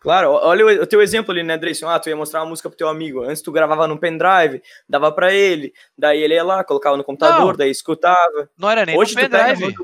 Claro, 0.00 0.30
olha 0.30 0.64
o, 0.64 0.82
o 0.82 0.86
teu 0.86 1.02
exemplo 1.02 1.30
ali, 1.30 1.42
né, 1.42 1.58
Dreyson? 1.58 1.86
Ah, 1.86 2.00
tu 2.00 2.08
ia 2.08 2.16
mostrar 2.16 2.40
uma 2.40 2.48
música 2.48 2.70
pro 2.70 2.78
teu 2.78 2.88
amigo. 2.88 3.22
Antes 3.22 3.42
tu 3.42 3.52
gravava 3.52 3.86
no 3.86 3.98
pendrive, 3.98 4.62
dava 4.88 5.12
para 5.12 5.30
ele, 5.30 5.74
daí 5.96 6.22
ele 6.22 6.32
ia 6.32 6.42
lá, 6.42 6.64
colocava 6.64 6.96
no 6.96 7.04
computador, 7.04 7.48
não, 7.48 7.56
daí 7.56 7.70
escutava. 7.70 8.48
Não 8.56 8.70
era 8.70 8.86
nem 8.86 8.96
Hoje 8.96 9.14
no 9.14 9.20
pendrive. 9.20 9.74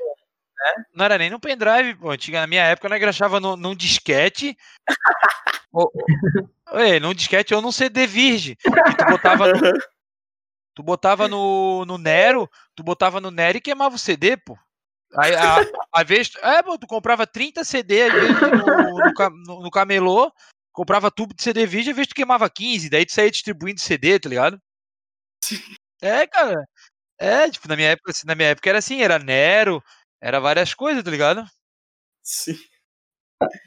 Né? 0.56 0.84
Não 0.94 1.04
era 1.04 1.18
nem 1.18 1.30
no 1.30 1.40
pendrive, 1.40 1.94
pô. 1.94 2.10
Antiga, 2.10 2.40
na 2.40 2.46
minha 2.46 2.64
época, 2.64 2.88
nós 2.88 3.00
gravava 3.00 3.40
no, 3.40 3.56
num 3.56 3.74
disquete. 3.74 4.56
ou, 5.72 5.92
é, 6.72 6.98
num 6.98 7.14
disquete 7.14 7.54
ou 7.54 7.60
num 7.60 7.72
CD 7.72 8.06
virgem. 8.06 8.56
tu 8.56 9.04
botava 9.10 9.48
no, 9.48 9.72
tu 10.74 10.82
botava 10.82 11.28
no, 11.28 11.84
no 11.84 11.98
Nero, 11.98 12.48
tu 12.74 12.82
botava 12.82 13.20
no 13.20 13.30
Nero 13.30 13.58
e 13.58 13.60
queimava 13.60 13.96
o 13.96 13.98
CD, 13.98 14.36
pô. 14.36 14.58
Aí, 15.16 15.34
a, 15.34 15.58
a 15.92 16.02
vez, 16.02 16.32
é, 16.42 16.62
pô, 16.62 16.76
tu 16.78 16.86
comprava 16.86 17.26
30 17.26 17.64
CD 17.64 18.02
às 18.02 18.12
vezes, 18.12 18.40
no, 18.40 19.38
no, 19.46 19.62
no, 19.62 19.70
camelô, 19.70 20.30
comprava 20.72 21.10
tubo 21.10 21.32
de 21.32 21.42
CD 21.42 21.64
virgem, 21.64 21.92
às 21.92 21.96
vezes 21.96 22.08
tu 22.08 22.14
queimava 22.14 22.50
15, 22.50 22.90
daí 22.90 23.06
tu 23.06 23.12
saía 23.12 23.30
distribuindo 23.30 23.80
CD, 23.80 24.18
tá 24.18 24.28
ligado? 24.28 24.60
É, 26.02 26.26
cara. 26.26 26.66
É, 27.18 27.50
tipo, 27.50 27.66
na 27.68 27.76
minha 27.76 27.90
época, 27.90 28.10
assim, 28.10 28.26
na 28.26 28.34
minha 28.34 28.50
época 28.50 28.68
era 28.68 28.78
assim, 28.78 29.00
era 29.00 29.18
Nero, 29.18 29.82
era 30.26 30.40
várias 30.40 30.74
coisas, 30.74 31.04
tá 31.04 31.10
ligado? 31.10 31.44
Sim. 32.20 32.54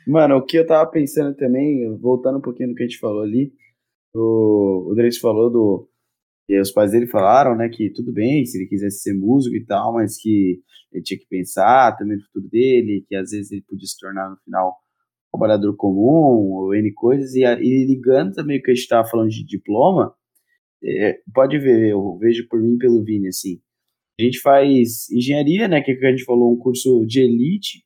Mano, 0.05 0.35
o 0.37 0.45
que 0.45 0.57
eu 0.57 0.67
tava 0.67 0.89
pensando 0.91 1.33
também, 1.35 1.97
voltando 1.99 2.39
um 2.39 2.41
pouquinho 2.41 2.69
no 2.69 2.75
que 2.75 2.83
a 2.83 2.85
gente 2.85 2.99
falou 2.99 3.21
ali, 3.21 3.53
o, 4.13 4.91
o 4.91 4.95
Drake 4.95 5.19
falou 5.19 5.49
do. 5.49 5.89
Os 6.61 6.71
pais 6.71 6.91
dele 6.91 7.05
falaram, 7.05 7.55
né, 7.55 7.69
que 7.69 7.93
tudo 7.93 8.11
bem 8.11 8.43
se 8.43 8.57
ele 8.57 8.67
quisesse 8.67 9.01
ser 9.01 9.13
músico 9.13 9.55
e 9.55 9.63
tal, 9.65 9.93
mas 9.93 10.17
que 10.19 10.59
ele 10.91 11.03
tinha 11.03 11.19
que 11.19 11.27
pensar 11.29 11.95
também 11.95 12.17
no 12.17 12.23
futuro 12.23 12.49
dele, 12.49 13.05
que 13.07 13.15
às 13.15 13.29
vezes 13.29 13.51
ele 13.51 13.61
podia 13.61 13.85
se 13.85 13.99
tornar 13.99 14.31
no 14.31 14.37
final 14.37 14.75
um 15.27 15.37
trabalhador 15.37 15.75
comum, 15.77 16.51
ou 16.51 16.73
N 16.73 16.91
coisas, 16.95 17.35
e, 17.35 17.43
e 17.43 17.85
ligando 17.85 18.33
também 18.33 18.57
o 18.57 18.63
que 18.63 18.71
a 18.71 18.73
gente 18.73 18.87
tava 18.87 19.07
falando 19.07 19.29
de 19.29 19.45
diploma, 19.45 20.11
é, 20.83 21.19
pode 21.31 21.59
ver, 21.59 21.91
eu 21.91 22.17
vejo 22.17 22.47
por 22.49 22.59
mim 22.59 22.79
pelo 22.79 23.03
Vini, 23.03 23.27
assim, 23.27 23.61
a 24.19 24.25
gente 24.25 24.39
faz 24.41 25.09
engenharia, 25.11 25.67
né, 25.67 25.81
que, 25.81 25.91
é 25.91 25.95
que 25.95 26.05
a 26.05 26.11
gente 26.11 26.25
falou, 26.25 26.53
um 26.53 26.57
curso 26.57 27.05
de 27.05 27.21
elite, 27.21 27.83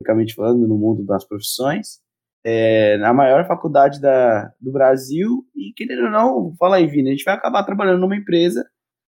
basicamente 0.00 0.34
falando, 0.34 0.66
no 0.66 0.76
mundo 0.76 1.04
das 1.04 1.26
profissões, 1.26 2.00
é, 2.44 2.96
na 2.98 3.12
maior 3.12 3.46
faculdade 3.46 4.00
da, 4.00 4.52
do 4.60 4.70
Brasil, 4.70 5.44
e 5.54 5.72
querendo 5.74 6.04
ou 6.04 6.10
não, 6.10 6.54
fala 6.56 6.76
aí, 6.76 6.86
Vini, 6.86 7.08
a 7.08 7.12
gente 7.12 7.24
vai 7.24 7.34
acabar 7.34 7.64
trabalhando 7.64 8.00
numa 8.00 8.16
empresa 8.16 8.64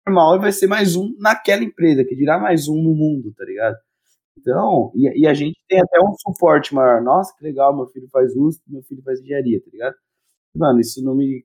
normal 0.07 0.37
e 0.37 0.39
vai 0.39 0.51
ser 0.51 0.67
mais 0.67 0.95
um 0.95 1.13
naquela 1.19 1.63
empresa, 1.63 2.05
que 2.05 2.15
dirá 2.15 2.39
mais 2.39 2.67
um 2.69 2.81
no 2.81 2.95
mundo, 2.95 3.33
tá 3.35 3.43
ligado? 3.43 3.75
Então, 4.37 4.91
e, 4.95 5.23
e, 5.23 5.27
a 5.27 5.33
gente 5.33 5.59
tem 5.67 5.81
até 5.81 5.99
um 5.99 6.13
suporte 6.19 6.73
maior. 6.73 7.01
Nossa, 7.01 7.33
que 7.37 7.43
legal, 7.43 7.75
meu 7.75 7.87
filho 7.87 8.07
faz 8.09 8.33
USP, 8.35 8.63
meu 8.67 8.83
filho 8.83 9.01
faz 9.03 9.19
engenharia, 9.19 9.59
tá 9.61 9.69
ligado? 9.71 9.95
Mano, 10.55 10.79
isso 10.79 11.03
não 11.03 11.15
me 11.15 11.43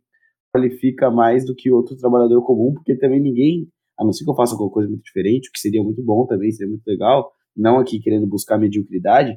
qualifica 0.55 1.11
mais 1.11 1.45
do 1.45 1.55
que 1.55 1.71
outro 1.71 1.97
trabalhador 1.97 2.43
comum, 2.45 2.75
porque 2.75 2.95
também 2.97 3.21
ninguém, 3.21 3.69
a 3.99 4.05
não 4.05 4.13
ser 4.13 4.25
que 4.25 4.31
eu 4.31 4.35
faça 4.35 4.53
alguma 4.53 4.71
coisa 4.71 4.89
muito 4.89 5.03
diferente, 5.03 5.49
o 5.49 5.53
que 5.53 5.61
seria 5.61 5.83
muito 5.83 6.03
bom 6.03 6.27
também, 6.27 6.51
seria 6.51 6.71
muito 6.71 6.87
legal, 6.87 7.33
não 7.57 7.79
aqui 7.79 8.01
querendo 8.01 8.27
buscar 8.27 8.59
mediocridade, 8.59 9.37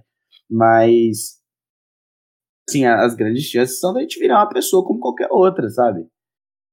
mas 0.49 1.39
assim, 2.67 2.85
as 2.85 3.15
grandes 3.15 3.43
chances 3.43 3.79
são 3.79 3.93
da 3.93 4.01
gente 4.01 4.19
virar 4.19 4.39
uma 4.39 4.49
pessoa 4.49 4.85
como 4.85 4.99
qualquer 4.99 5.27
outra, 5.29 5.69
sabe? 5.69 6.05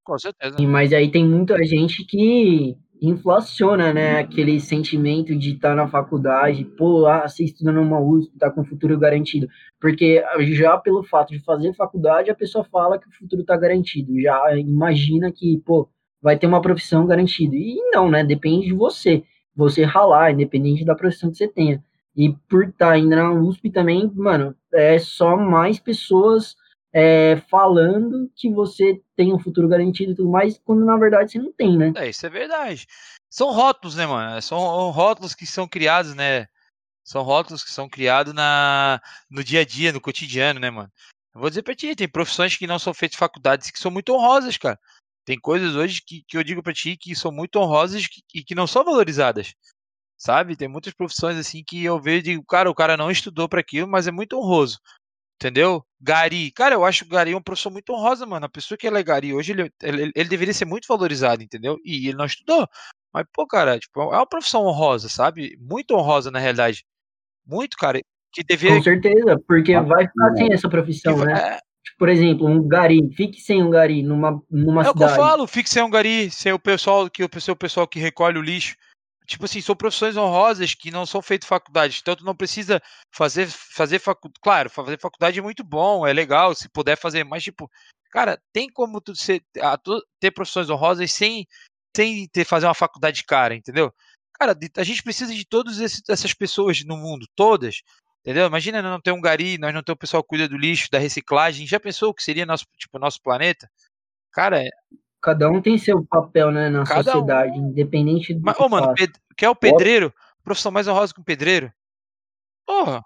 Com 0.04 0.18
certeza. 0.18 0.56
Mas 0.66 0.92
aí 0.92 1.10
tem 1.10 1.26
muita 1.26 1.62
gente 1.64 2.04
que 2.06 2.76
inflaciona, 3.00 3.92
né, 3.92 4.20
aquele 4.20 4.60
sentimento 4.60 5.36
de 5.36 5.54
estar 5.54 5.70
tá 5.70 5.74
na 5.74 5.88
faculdade, 5.88 6.64
pô, 6.64 7.06
ah, 7.06 7.26
você 7.26 7.42
estuda 7.42 7.72
numa 7.72 8.00
USP, 8.00 8.38
tá 8.38 8.48
com 8.48 8.64
futuro 8.64 8.96
garantido. 8.96 9.48
Porque 9.80 10.22
já 10.52 10.78
pelo 10.78 11.02
fato 11.02 11.30
de 11.30 11.40
fazer 11.40 11.74
faculdade, 11.74 12.30
a 12.30 12.34
pessoa 12.34 12.64
fala 12.64 13.00
que 13.00 13.08
o 13.08 13.12
futuro 13.12 13.44
tá 13.44 13.56
garantido, 13.56 14.20
já 14.20 14.56
imagina 14.56 15.32
que, 15.32 15.60
pô, 15.66 15.88
vai 16.22 16.38
ter 16.38 16.46
uma 16.46 16.62
profissão 16.62 17.06
garantida. 17.06 17.56
E 17.56 17.76
não, 17.92 18.08
né, 18.08 18.22
depende 18.22 18.66
de 18.66 18.72
você, 18.72 19.24
você 19.54 19.84
ralar, 19.84 20.30
independente 20.30 20.84
da 20.84 20.94
profissão 20.94 21.30
que 21.30 21.36
você 21.36 21.48
tenha. 21.48 21.82
E 22.16 22.32
por 22.48 22.64
estar 22.64 22.90
tá 22.90 22.98
indo 22.98 23.16
na 23.16 23.32
USP 23.32 23.70
também, 23.70 24.10
mano, 24.14 24.54
é 24.72 24.98
só 24.98 25.36
mais 25.36 25.80
pessoas 25.80 26.56
é, 26.92 27.36
falando 27.50 28.30
que 28.36 28.50
você 28.50 29.00
tem 29.16 29.32
um 29.32 29.38
futuro 29.38 29.66
garantido 29.66 30.12
e 30.12 30.14
tudo 30.14 30.30
mais, 30.30 30.60
quando 30.64 30.84
na 30.84 30.96
verdade 30.96 31.32
você 31.32 31.38
não 31.38 31.52
tem, 31.52 31.76
né? 31.76 31.92
É, 31.96 32.08
isso 32.08 32.26
é 32.26 32.28
verdade. 32.28 32.86
São 33.30 33.50
rótulos, 33.50 33.96
né, 33.96 34.06
mano? 34.06 34.40
São 34.42 34.58
rótulos 34.90 35.34
que 35.34 35.46
são 35.46 35.66
criados, 35.66 36.14
né? 36.14 36.46
São 37.02 37.22
rótulos 37.22 37.64
que 37.64 37.70
são 37.70 37.88
criados 37.88 38.34
na, 38.34 39.00
no 39.30 39.42
dia 39.42 39.62
a 39.62 39.64
dia, 39.64 39.90
no 39.90 40.00
cotidiano, 40.00 40.60
né, 40.60 40.70
mano? 40.70 40.90
Eu 41.34 41.40
vou 41.40 41.48
dizer 41.48 41.62
pra 41.62 41.74
ti, 41.74 41.96
tem 41.96 42.06
profissões 42.06 42.56
que 42.56 42.66
não 42.66 42.78
são 42.78 42.92
feitas 42.92 43.18
faculdades 43.18 43.70
que 43.70 43.78
são 43.78 43.90
muito 43.90 44.12
honrosas, 44.12 44.58
cara. 44.58 44.78
Tem 45.24 45.38
coisas 45.38 45.74
hoje 45.74 46.02
que, 46.04 46.22
que 46.26 46.36
eu 46.36 46.42
digo 46.42 46.62
pra 46.62 46.72
ti 46.72 46.96
que 46.96 47.14
são 47.14 47.30
muito 47.30 47.56
honrosas 47.56 48.06
e 48.34 48.42
que, 48.42 48.54
não 48.54 48.66
são 48.66 48.84
valorizadas. 48.84 49.54
Sabe? 50.16 50.56
Tem 50.56 50.68
muitas 50.68 50.92
profissões 50.92 51.36
assim 51.36 51.62
que 51.64 51.84
eu 51.84 52.00
vejo 52.00 52.18
e 52.18 52.22
digo, 52.22 52.44
cara, 52.44 52.70
o 52.70 52.74
cara 52.74 52.96
não 52.96 53.10
estudou 53.10 53.48
para 53.48 53.60
aquilo, 53.60 53.88
mas 53.88 54.06
é 54.06 54.12
muito 54.12 54.36
honroso. 54.36 54.78
Entendeu? 55.40 55.84
Gari. 56.00 56.52
Cara, 56.52 56.76
eu 56.76 56.84
acho 56.84 57.04
que 57.04 57.10
o 57.10 57.14
Gari 57.14 57.32
é 57.32 57.34
uma 57.34 57.42
profissão 57.42 57.72
muito 57.72 57.92
honrosa, 57.92 58.24
mano. 58.24 58.46
A 58.46 58.48
pessoa 58.48 58.78
que 58.78 58.86
é 58.86 59.02
Gari 59.02 59.34
hoje, 59.34 59.52
ele, 59.52 59.72
ele, 59.82 60.12
ele, 60.14 60.28
deveria 60.28 60.54
ser 60.54 60.64
muito 60.64 60.86
valorizado, 60.86 61.42
entendeu? 61.42 61.78
E 61.84 62.08
ele 62.08 62.16
não 62.16 62.26
estudou. 62.26 62.68
Mas, 63.12 63.26
pô, 63.32 63.46
cara, 63.46 63.78
tipo, 63.78 64.00
é 64.00 64.16
uma 64.16 64.26
profissão 64.26 64.64
honrosa, 64.64 65.08
sabe? 65.08 65.56
Muito 65.60 65.94
honrosa, 65.94 66.30
na 66.30 66.38
realidade. 66.38 66.84
Muito, 67.44 67.76
cara. 67.76 68.00
Que 68.32 68.44
deveria... 68.44 68.76
Com 68.76 68.82
certeza, 68.84 69.36
porque 69.46 69.78
vai 69.80 70.06
ficar 70.06 70.34
sem 70.36 70.52
essa 70.52 70.68
profissão, 70.68 71.18
né? 71.18 71.58
Por 71.98 72.08
exemplo, 72.08 72.46
um 72.46 72.66
gari, 72.66 73.00
fique 73.14 73.40
sem 73.40 73.62
um 73.62 73.70
gari 73.70 74.02
numa, 74.02 74.42
numa 74.50 74.82
é 74.82 74.84
cidade. 74.84 74.88
É 74.88 74.90
o 74.90 74.94
que 74.94 75.02
eu 75.02 75.08
falo, 75.08 75.46
fique 75.46 75.70
sem 75.70 75.82
um 75.82 75.90
gari, 75.90 76.30
sem 76.30 76.52
o 76.52 76.58
pessoal 76.58 77.08
que 77.10 77.24
o 77.24 77.28
pessoal 77.28 77.86
que 77.86 77.98
recolhe 77.98 78.38
o 78.38 78.42
lixo 78.42 78.76
tipo 79.26 79.44
assim, 79.44 79.60
são 79.60 79.74
profissões 79.74 80.16
honrosas 80.16 80.74
que 80.74 80.90
não 80.90 81.06
são 81.06 81.22
feitas 81.22 81.48
faculdade. 81.48 81.98
Então 82.00 82.16
tu 82.16 82.24
não 82.24 82.34
precisa 82.34 82.82
fazer 83.10 83.46
fazer 83.48 83.98
faculdade. 83.98 84.40
Claro, 84.42 84.70
fazer 84.70 85.00
faculdade 85.00 85.38
é 85.38 85.42
muito 85.42 85.64
bom, 85.64 86.06
é 86.06 86.12
legal, 86.12 86.54
se 86.54 86.68
puder 86.68 86.96
fazer, 86.96 87.24
mas 87.24 87.42
tipo, 87.42 87.70
cara, 88.10 88.40
tem 88.52 88.68
como 88.68 89.00
tu 89.00 89.14
ser, 89.14 89.42
ter 90.20 90.30
profissões 90.30 90.70
honrosas 90.70 91.12
sem 91.12 91.46
sem 91.94 92.26
ter 92.28 92.44
fazer 92.44 92.66
uma 92.66 92.74
faculdade 92.74 93.22
cara, 93.24 93.54
entendeu? 93.54 93.92
Cara, 94.34 94.56
a 94.76 94.82
gente 94.82 95.02
precisa 95.02 95.34
de 95.34 95.44
todas 95.44 95.78
essas 96.08 96.34
pessoas 96.34 96.82
no 96.84 96.96
mundo, 96.96 97.26
todas. 97.34 97.82
Entendeu? 98.22 98.46
Imagina 98.46 98.80
não 98.80 99.00
ter 99.00 99.10
um 99.10 99.20
gari, 99.20 99.58
nós 99.58 99.74
não 99.74 99.82
ter 99.82 99.92
o 99.92 99.96
pessoal 99.96 100.22
que 100.22 100.28
cuida 100.28 100.48
do 100.48 100.56
lixo, 100.56 100.88
da 100.90 100.98
reciclagem. 100.98 101.66
Já 101.66 101.80
pensou 101.80 102.10
o 102.10 102.14
que 102.14 102.22
seria 102.22 102.46
nosso, 102.46 102.64
tipo, 102.78 102.98
nosso 102.98 103.20
planeta? 103.20 103.68
Cara, 104.30 104.62
Cada 105.22 105.48
um 105.48 105.62
tem 105.62 105.78
seu 105.78 106.04
papel, 106.04 106.50
né, 106.50 106.68
na 106.68 106.84
Cada 106.84 107.04
sociedade, 107.04 107.58
um... 107.58 107.68
independente 107.68 108.34
do 108.34 108.42
Mas, 108.42 108.56
que 108.56 108.62
ô, 108.62 108.68
mano, 108.68 108.92
ped... 108.92 109.12
quer 109.36 109.48
o 109.48 109.54
pedreiro? 109.54 110.12
Profissão 110.42 110.72
mais 110.72 110.88
honrosa 110.88 111.14
que 111.14 111.20
um 111.20 111.24
pedreiro? 111.24 111.72
Porra. 112.66 113.04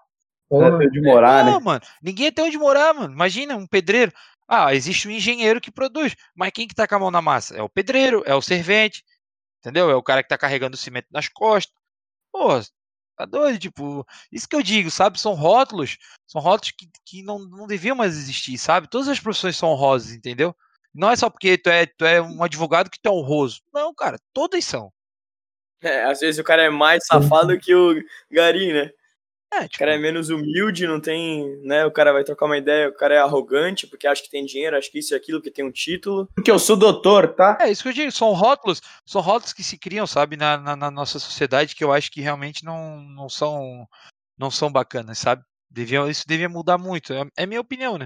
Porra. 0.49 0.83
É, 0.83 0.87
de 0.87 1.01
morar, 1.01 1.41
é, 1.41 1.51
né? 1.51 1.59
mano. 1.59 1.81
Ninguém 2.01 2.31
tem 2.31 2.45
onde 2.45 2.57
morar, 2.57 2.93
mano. 2.95 3.13
Imagina, 3.13 3.55
um 3.55 3.67
pedreiro. 3.67 4.11
Ah, 4.47 4.73
existe 4.73 5.07
um 5.07 5.11
engenheiro 5.11 5.61
que 5.61 5.69
produz. 5.69 6.15
Mas 6.35 6.51
quem 6.51 6.67
que 6.67 6.73
tá 6.73 6.87
com 6.87 6.95
a 6.95 6.99
mão 6.99 7.11
na 7.11 7.21
massa? 7.21 7.55
É 7.55 7.61
o 7.61 7.69
pedreiro, 7.69 8.23
é 8.25 8.33
o 8.33 8.41
servente. 8.41 9.03
Entendeu? 9.59 9.89
É 9.91 9.95
o 9.95 10.01
cara 10.01 10.23
que 10.23 10.29
tá 10.29 10.37
carregando 10.37 10.75
o 10.75 10.79
cimento 10.79 11.07
nas 11.11 11.27
costas. 11.27 11.75
Porra, 12.31 12.61
tá 13.17 13.25
doido, 13.25 13.59
tipo. 13.59 14.05
Isso 14.31 14.47
que 14.47 14.55
eu 14.55 14.61
digo, 14.61 14.91
sabe? 14.91 15.19
São 15.19 15.33
rótulos. 15.33 15.97
São 16.27 16.41
rótulos 16.41 16.71
que, 16.77 16.87
que 17.05 17.23
não, 17.23 17.39
não 17.39 17.67
deviam 17.67 17.95
mais 17.95 18.15
existir, 18.15 18.57
sabe? 18.57 18.89
Todas 18.89 19.07
as 19.07 19.19
profissões 19.19 19.57
são 19.57 19.69
honrosas, 19.69 20.11
entendeu? 20.11 20.55
Não 20.93 21.11
é 21.11 21.15
só 21.15 21.29
porque 21.29 21.57
tu 21.57 21.69
é, 21.69 21.85
tu 21.85 22.05
é 22.05 22.21
um 22.21 22.43
advogado 22.43 22.89
que 22.89 22.99
tu 23.01 23.07
é 23.07 23.11
honroso. 23.11 23.61
Não, 23.73 23.93
cara, 23.93 24.17
todas 24.33 24.63
são. 24.63 24.91
É, 25.81 26.05
às 26.05 26.19
vezes 26.19 26.39
o 26.39 26.43
cara 26.43 26.63
é 26.63 26.69
mais 26.69 27.05
safado 27.05 27.59
que 27.59 27.73
o 27.73 28.01
Gari, 28.31 28.73
né? 28.73 28.91
É, 29.53 29.61
tipo... 29.61 29.75
O 29.75 29.79
cara 29.79 29.95
é 29.95 29.97
menos 29.97 30.29
humilde, 30.29 30.85
não 30.85 30.99
tem, 30.99 31.57
né? 31.63 31.85
O 31.85 31.91
cara 31.91 32.11
vai 32.11 32.23
trocar 32.23 32.45
uma 32.45 32.57
ideia, 32.57 32.89
o 32.89 32.93
cara 32.93 33.15
é 33.15 33.19
arrogante 33.19 33.87
porque 33.87 34.05
acha 34.05 34.21
que 34.21 34.29
tem 34.29 34.45
dinheiro, 34.45 34.77
acha 34.77 34.91
que 34.91 34.99
isso 34.99 35.13
e 35.13 35.15
aquilo, 35.15 35.41
que 35.41 35.49
tem 35.49 35.65
um 35.65 35.71
título. 35.71 36.27
Porque 36.35 36.51
eu 36.51 36.59
sou 36.59 36.75
doutor, 36.75 37.33
tá? 37.33 37.57
É, 37.61 37.71
isso 37.71 37.83
que 37.83 37.89
eu 37.89 37.93
digo, 37.93 38.11
são 38.11 38.33
rótulos, 38.33 38.81
são 39.05 39.21
rótulos 39.21 39.53
que 39.53 39.63
se 39.63 39.77
criam, 39.77 40.05
sabe, 40.05 40.35
na, 40.35 40.57
na, 40.57 40.75
na 40.75 40.91
nossa 40.91 41.17
sociedade 41.17 41.75
que 41.75 41.83
eu 41.83 41.93
acho 41.93 42.11
que 42.11 42.21
realmente 42.21 42.65
não, 42.65 42.99
não 43.01 43.29
são 43.29 43.87
não 44.37 44.51
são 44.51 44.71
bacanas, 44.71 45.17
sabe? 45.17 45.43
Deviam, 45.69 46.09
isso 46.09 46.25
devia 46.27 46.47
mudar 46.47 46.77
muito. 46.77 47.13
É, 47.13 47.25
é 47.37 47.45
minha 47.45 47.61
opinião, 47.61 47.97
né? 47.97 48.05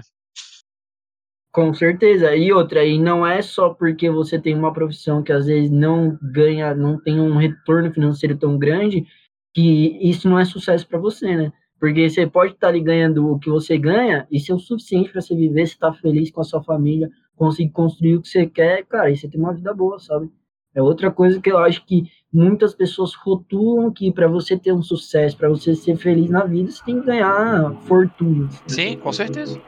Com 1.52 1.74
certeza. 1.74 2.34
E 2.34 2.50
outra, 2.50 2.82
e 2.82 2.98
não 2.98 3.26
é 3.26 3.42
só 3.42 3.70
porque 3.70 4.08
você 4.10 4.40
tem 4.40 4.54
uma 4.54 4.72
profissão 4.72 5.22
que 5.22 5.32
às 5.32 5.46
vezes 5.46 5.70
não 5.70 6.18
ganha, 6.22 6.74
não 6.74 6.98
tem 6.98 7.20
um 7.20 7.36
retorno 7.36 7.92
financeiro 7.92 8.38
tão 8.38 8.58
grande, 8.58 9.06
que 9.52 9.98
isso 10.00 10.28
não 10.28 10.38
é 10.38 10.44
sucesso 10.44 10.86
para 10.86 10.98
você, 10.98 11.36
né? 11.36 11.52
Porque 11.78 12.08
você 12.08 12.26
pode 12.26 12.52
estar 12.52 12.68
ali 12.68 12.80
ganhando 12.80 13.28
o 13.28 13.38
que 13.38 13.50
você 13.50 13.76
ganha, 13.76 14.26
ser 14.38 14.52
é 14.52 14.54
o 14.54 14.58
suficiente 14.58 15.10
para 15.10 15.20
você 15.20 15.34
viver, 15.34 15.66
você 15.66 15.74
estar 15.74 15.90
tá 15.90 15.98
feliz 15.98 16.30
com 16.30 16.40
a 16.40 16.44
sua 16.44 16.62
família, 16.62 17.10
conseguir 17.36 17.70
construir 17.70 18.16
o 18.16 18.22
que 18.22 18.28
você 18.28 18.46
quer, 18.46 18.84
cara, 18.86 19.10
e 19.10 19.16
você 19.16 19.28
tem 19.28 19.40
uma 19.40 19.52
vida 19.52 19.74
boa, 19.74 19.98
sabe? 19.98 20.30
É 20.74 20.80
outra 20.80 21.10
coisa 21.10 21.40
que 21.40 21.50
eu 21.50 21.58
acho 21.58 21.84
que 21.84 22.04
muitas 22.32 22.74
pessoas 22.74 23.14
rotulam 23.14 23.92
que 23.92 24.10
para 24.10 24.26
você 24.26 24.56
ter 24.56 24.72
um 24.72 24.80
sucesso, 24.80 25.36
para 25.36 25.48
você 25.48 25.74
ser 25.74 25.96
feliz 25.96 26.30
na 26.30 26.44
vida, 26.44 26.70
você 26.70 26.82
tem 26.84 27.00
que 27.00 27.06
ganhar 27.06 27.74
fortuna. 27.82 28.48
Sim, 28.66 28.96
com 28.96 29.12
certeza. 29.12 29.60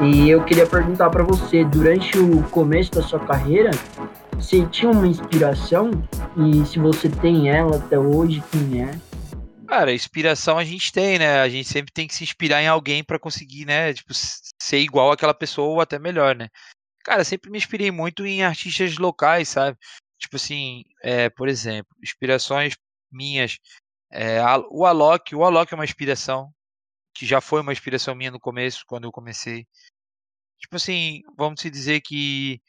E 0.00 0.28
eu 0.28 0.42
queria 0.42 0.66
perguntar 0.66 1.10
para 1.10 1.22
você, 1.22 1.64
durante 1.64 2.18
o 2.18 2.42
começo 2.44 2.92
da 2.92 3.02
sua 3.02 3.18
carreira, 3.18 3.70
você 4.38 4.64
tinha 4.66 4.90
uma 4.90 5.06
inspiração 5.06 5.90
e 6.36 6.64
se 6.66 6.78
você 6.78 7.08
tem 7.08 7.48
ela 7.48 7.76
até 7.76 7.98
hoje, 7.98 8.42
quem 8.50 8.82
é? 8.82 8.90
Cara, 9.74 9.92
inspiração 9.92 10.56
a 10.56 10.62
gente 10.62 10.92
tem, 10.92 11.18
né? 11.18 11.40
A 11.40 11.48
gente 11.48 11.68
sempre 11.68 11.92
tem 11.92 12.06
que 12.06 12.14
se 12.14 12.22
inspirar 12.22 12.62
em 12.62 12.68
alguém 12.68 13.02
para 13.02 13.18
conseguir, 13.18 13.64
né? 13.64 13.92
Tipo, 13.92 14.14
ser 14.14 14.78
igual 14.78 15.10
àquela 15.10 15.34
pessoa 15.34 15.66
ou 15.66 15.80
até 15.80 15.98
melhor, 15.98 16.36
né? 16.36 16.48
Cara, 17.04 17.24
sempre 17.24 17.50
me 17.50 17.58
inspirei 17.58 17.90
muito 17.90 18.24
em 18.24 18.44
artistas 18.44 18.96
locais, 18.98 19.48
sabe? 19.48 19.76
Tipo 20.16 20.36
assim, 20.36 20.84
é, 21.02 21.28
por 21.28 21.48
exemplo, 21.48 21.92
inspirações 22.00 22.76
minhas. 23.10 23.58
É, 24.12 24.40
o 24.70 24.86
Alok, 24.86 25.34
o 25.34 25.42
Alok 25.44 25.74
é 25.74 25.76
uma 25.76 25.84
inspiração, 25.84 26.54
que 27.12 27.26
já 27.26 27.40
foi 27.40 27.60
uma 27.60 27.72
inspiração 27.72 28.14
minha 28.14 28.30
no 28.30 28.38
começo, 28.38 28.84
quando 28.86 29.04
eu 29.06 29.12
comecei. 29.12 29.66
Tipo 30.60 30.76
assim, 30.76 31.20
vamos 31.36 31.60
dizer 31.60 32.00
que 32.00 32.60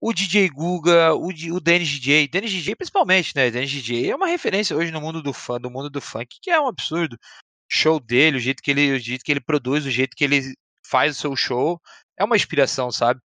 o 0.00 0.12
DJ 0.12 0.48
Guga, 0.48 1.14
o, 1.14 1.28
o 1.28 1.60
Dennis 1.60 1.88
DJ, 1.88 2.26
Dennis 2.28 2.50
DJ 2.50 2.74
principalmente, 2.74 3.34
né? 3.36 3.50
Dennis 3.50 3.70
DJ 3.70 4.10
é 4.10 4.16
uma 4.16 4.26
referência 4.26 4.76
hoje 4.76 4.90
no 4.90 5.00
mundo 5.00 5.22
do 5.22 5.32
fã, 5.32 5.60
do 5.60 5.70
mundo 5.70 5.90
do 5.90 6.00
funk, 6.00 6.38
que 6.40 6.50
é 6.50 6.60
um 6.60 6.68
absurdo. 6.68 7.18
show 7.70 8.00
dele, 8.00 8.38
o 8.38 8.40
jeito 8.40 8.62
que 8.62 8.70
ele, 8.70 8.92
o 8.92 8.98
jeito 8.98 9.24
que 9.24 9.32
ele 9.32 9.40
produz, 9.40 9.84
o 9.86 9.90
jeito 9.90 10.16
que 10.16 10.24
ele 10.24 10.54
faz 10.86 11.16
o 11.16 11.20
seu 11.20 11.36
show, 11.36 11.80
é 12.18 12.24
uma 12.24 12.36
inspiração, 12.36 12.90
sabe? 12.90 13.20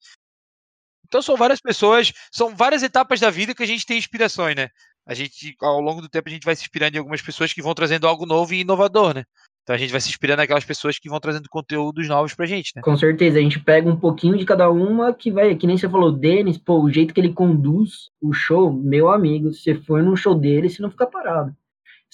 Então 1.07 1.23
são 1.23 1.37
várias 1.37 1.61
pessoas, 1.61 2.13
são 2.33 2.55
várias 2.57 2.83
etapas 2.83 3.21
da 3.21 3.31
vida 3.31 3.55
que 3.55 3.63
a 3.63 3.67
gente 3.67 3.87
tem 3.87 3.99
inspirações, 3.99 4.57
né? 4.57 4.69
A 5.07 5.15
gente, 5.15 5.55
ao 5.61 5.81
longo 5.81 6.01
do 6.01 6.09
tempo, 6.09 6.29
a 6.29 6.33
gente 6.33 6.45
vai 6.45 6.57
se 6.57 6.63
inspirando 6.63 6.97
em 6.97 6.99
algumas 6.99 7.23
pessoas 7.23 7.53
que 7.53 7.63
vão 7.63 7.75
trazendo 7.75 8.09
algo 8.09 8.27
novo 8.27 8.55
e 8.55 8.61
inovador, 8.61 9.15
né? 9.15 9.25
Então 9.65 9.75
a 9.75 9.79
gente 9.79 9.91
vai 9.91 10.01
se 10.01 10.11
inspirando 10.11 10.39
naquelas 10.39 10.65
pessoas 10.65 10.99
que 10.99 11.09
vão 11.09 11.19
trazendo 11.19 11.49
conteúdos 11.49 12.07
novos 12.07 12.35
pra 12.35 12.45
gente, 12.45 12.73
né? 12.77 12.83
Com 12.83 12.97
certeza, 12.99 13.39
a 13.39 13.43
gente 13.43 13.59
pega 13.59 13.89
um 13.89 13.97
pouquinho 13.97 14.37
de 14.37 14.45
cada 14.45 14.71
uma 14.71 15.13
que 15.15 15.31
vai, 15.31 15.57
que 15.57 15.67
nem 15.67 15.79
você 15.79 15.89
falou, 15.89 16.13
Denis, 16.13 16.59
pô, 16.59 16.83
o 16.83 16.93
jeito 16.93 17.15
que 17.15 17.21
ele 17.21 17.33
conduz 17.33 18.11
o 18.21 18.33
show, 18.35 18.71
meu 18.71 19.11
amigo, 19.11 19.51
se 19.53 19.63
você 19.63 19.75
for 19.75 20.03
num 20.03 20.15
show 20.15 20.35
dele, 20.35 20.69
você 20.69 20.83
não 20.83 20.91
fica 20.91 21.07
parado. 21.07 21.57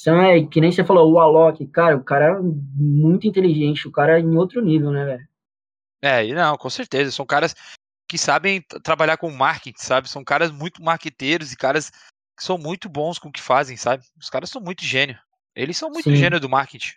Então 0.00 0.22
é 0.22 0.46
que 0.46 0.60
nem 0.60 0.70
você 0.70 0.84
falou, 0.84 1.12
o 1.12 1.18
Alok, 1.18 1.66
cara, 1.66 1.96
o 1.96 2.04
cara 2.04 2.36
é 2.36 2.40
muito 2.40 3.26
inteligente, 3.26 3.88
o 3.88 3.92
cara 3.92 4.18
é 4.18 4.22
em 4.22 4.36
outro 4.36 4.62
nível, 4.62 4.92
né, 4.92 5.04
velho? 5.04 5.28
É, 6.00 6.26
não, 6.32 6.56
com 6.56 6.70
certeza. 6.70 7.10
São 7.10 7.26
caras 7.26 7.54
que 8.08 8.16
sabem 8.16 8.62
trabalhar 8.82 9.16
com 9.16 9.30
marketing, 9.30 9.78
sabe? 9.78 10.08
São 10.08 10.24
caras 10.24 10.50
muito 10.50 10.82
marqueteiros 10.82 11.52
e 11.52 11.56
caras 11.56 11.90
que 11.90 12.44
são 12.44 12.56
muito 12.56 12.88
bons 12.88 13.18
com 13.18 13.28
o 13.28 13.32
que 13.32 13.42
fazem, 13.42 13.76
sabe? 13.76 14.04
Os 14.18 14.30
caras 14.30 14.48
são 14.48 14.62
muito 14.62 14.84
gênio. 14.84 15.18
Eles 15.54 15.76
são 15.76 15.90
muito 15.90 16.08
Sim. 16.08 16.16
gênio 16.16 16.40
do 16.40 16.48
marketing. 16.48 16.94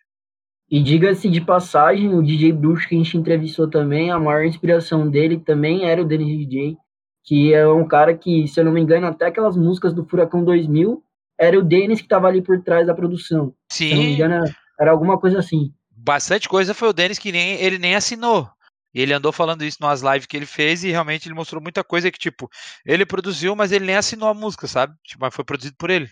E 0.74 0.82
diga-se 0.82 1.30
de 1.30 1.40
passagem, 1.40 2.16
o 2.16 2.24
DJ 2.24 2.52
Bruxo 2.52 2.90
que 2.90 2.96
a 2.96 2.98
gente 2.98 3.16
entrevistou 3.16 3.70
também, 3.70 4.10
a 4.10 4.20
maior 4.20 4.44
inspiração 4.44 5.08
dele 5.08 5.38
também 5.38 5.86
era 5.86 6.02
o 6.02 6.04
Dennis 6.04 6.36
DJ, 6.36 6.76
que 7.24 7.54
é 7.54 7.68
um 7.68 7.88
cara 7.88 8.18
que, 8.18 8.48
se 8.48 8.60
eu 8.60 8.66
não 8.66 8.72
me 8.72 8.82
engano, 8.82 9.06
até 9.06 9.28
aquelas 9.28 9.56
músicas 9.56 9.94
do 9.94 10.04
Furacão 10.04 10.44
2000, 10.44 11.00
era 11.40 11.60
o 11.60 11.62
Dennis 11.62 12.00
que 12.00 12.08
estava 12.08 12.28
ali 12.28 12.42
por 12.42 12.60
trás 12.64 12.88
da 12.88 12.96
produção. 12.96 13.54
Sim. 13.72 13.88
Se 13.88 13.92
eu 13.92 13.98
não 13.98 14.04
me 14.04 14.14
engano, 14.14 14.56
era 14.80 14.90
alguma 14.90 15.20
coisa 15.20 15.38
assim. 15.38 15.72
Bastante 15.96 16.50
coisa 16.50 16.74
foi 16.74 16.90
o 16.90 16.94
Dennis 16.94 17.20
que 17.20 17.32
nem 17.32 17.62
ele 17.62 17.78
nem 17.78 17.94
assinou. 17.94 18.50
Ele 18.96 19.14
andou 19.14 19.32
falando 19.32 19.64
isso 19.64 19.78
nas 19.80 20.02
lives 20.02 20.26
que 20.26 20.36
ele 20.36 20.48
fez 20.48 20.84
e 20.84 20.90
realmente 20.90 21.28
ele 21.28 21.36
mostrou 21.36 21.62
muita 21.62 21.84
coisa 21.84 22.10
que, 22.10 22.18
tipo, 22.18 22.50
ele 22.84 23.06
produziu, 23.06 23.56
mas 23.56 23.72
ele 23.72 23.86
nem 23.86 23.96
assinou 23.96 24.28
a 24.28 24.34
música, 24.34 24.66
sabe? 24.66 24.96
Tipo, 25.04 25.24
mas 25.24 25.36
foi 25.36 25.46
produzido 25.46 25.76
por 25.78 25.92
ele. 25.92 26.10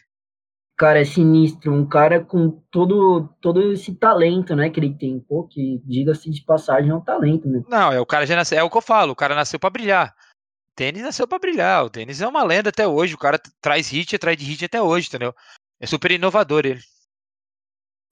Cara, 0.81 0.99
é 0.99 1.05
sinistro. 1.05 1.71
Um 1.71 1.85
cara 1.85 2.25
com 2.25 2.49
todo, 2.71 3.29
todo 3.39 3.71
esse 3.71 3.93
talento, 3.93 4.55
né, 4.55 4.67
que 4.67 4.79
ele 4.79 4.91
tem. 4.91 5.19
Pô, 5.19 5.43
que 5.43 5.79
diga-se 5.85 6.27
de 6.31 6.43
passagem, 6.43 6.89
é 6.89 6.95
um 6.95 6.99
talento, 6.99 7.47
né? 7.47 7.61
Não, 7.69 7.91
é 7.91 7.99
o 7.99 8.05
cara 8.05 8.25
já 8.25 8.35
nasceu. 8.35 8.57
É 8.57 8.63
o 8.63 8.69
que 8.69 8.77
eu 8.77 8.81
falo, 8.81 9.11
o 9.11 9.15
cara 9.15 9.35
nasceu 9.35 9.59
para 9.59 9.69
brilhar. 9.69 10.07
O 10.07 10.75
tênis 10.75 11.03
nasceu 11.03 11.27
para 11.27 11.37
brilhar. 11.37 11.85
O 11.85 11.89
tênis 11.91 12.19
é 12.19 12.27
uma 12.27 12.43
lenda 12.43 12.69
até 12.69 12.87
hoje. 12.87 13.13
O 13.13 13.17
cara 13.19 13.39
traz 13.61 13.91
hit 13.91 14.15
atrás 14.15 14.35
de 14.35 14.43
hit 14.43 14.65
até 14.65 14.81
hoje, 14.81 15.07
entendeu? 15.07 15.35
É 15.79 15.85
super 15.85 16.09
inovador 16.09 16.65
ele. 16.65 16.79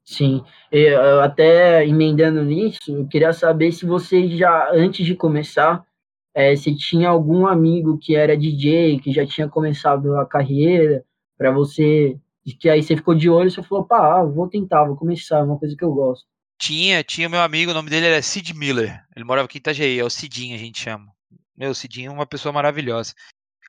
Sim, 0.05 0.43
eu, 0.71 1.21
até 1.21 1.88
emendando 1.88 2.43
nisso, 2.43 2.79
eu 2.88 3.08
queria 3.08 3.34
saber 3.34 3.71
se 3.71 3.84
você 3.84 4.27
já, 4.27 4.69
antes 4.71 5.03
de 5.03 5.15
começar, 5.15 5.84
é, 6.36 6.55
se 6.55 6.75
tinha 6.75 7.10
algum 7.10 7.47
amigo 7.47 7.97
que 7.97 8.15
era 8.15 8.38
DJ, 8.38 8.99
que 8.99 9.12
já 9.12 9.25
tinha 9.25 9.49
começado 9.49 10.15
a 10.17 10.25
carreira, 10.27 11.03
para 11.36 11.51
você, 11.51 12.15
que 12.53 12.69
aí 12.69 12.81
você 12.81 12.95
ficou 12.95 13.15
de 13.15 13.29
olho 13.29 13.47
e 13.47 13.51
você 13.51 13.63
falou, 13.63 13.85
pá, 13.85 14.19
ah, 14.19 14.23
vou 14.23 14.47
tentar, 14.47 14.85
vou 14.85 14.95
começar, 14.95 15.39
é 15.39 15.43
uma 15.43 15.57
coisa 15.57 15.75
que 15.75 15.83
eu 15.83 15.93
gosto. 15.93 16.25
Tinha, 16.57 17.03
tinha 17.03 17.29
meu 17.29 17.41
amigo, 17.41 17.71
o 17.71 17.73
nome 17.73 17.89
dele 17.89 18.07
era 18.07 18.21
Sid 18.21 18.53
Miller, 18.53 19.01
ele 19.15 19.25
morava 19.25 19.45
aqui 19.45 19.57
em 19.57 19.59
Itajaí, 19.59 19.99
é 19.99 20.03
o 20.03 20.09
Cidinho 20.09 20.55
a 20.55 20.59
gente 20.59 20.81
chama. 20.81 21.07
Meu, 21.55 21.71
o 21.71 21.75
Cidinho 21.75 22.09
é 22.09 22.13
uma 22.13 22.25
pessoa 22.25 22.51
maravilhosa. 22.51 23.13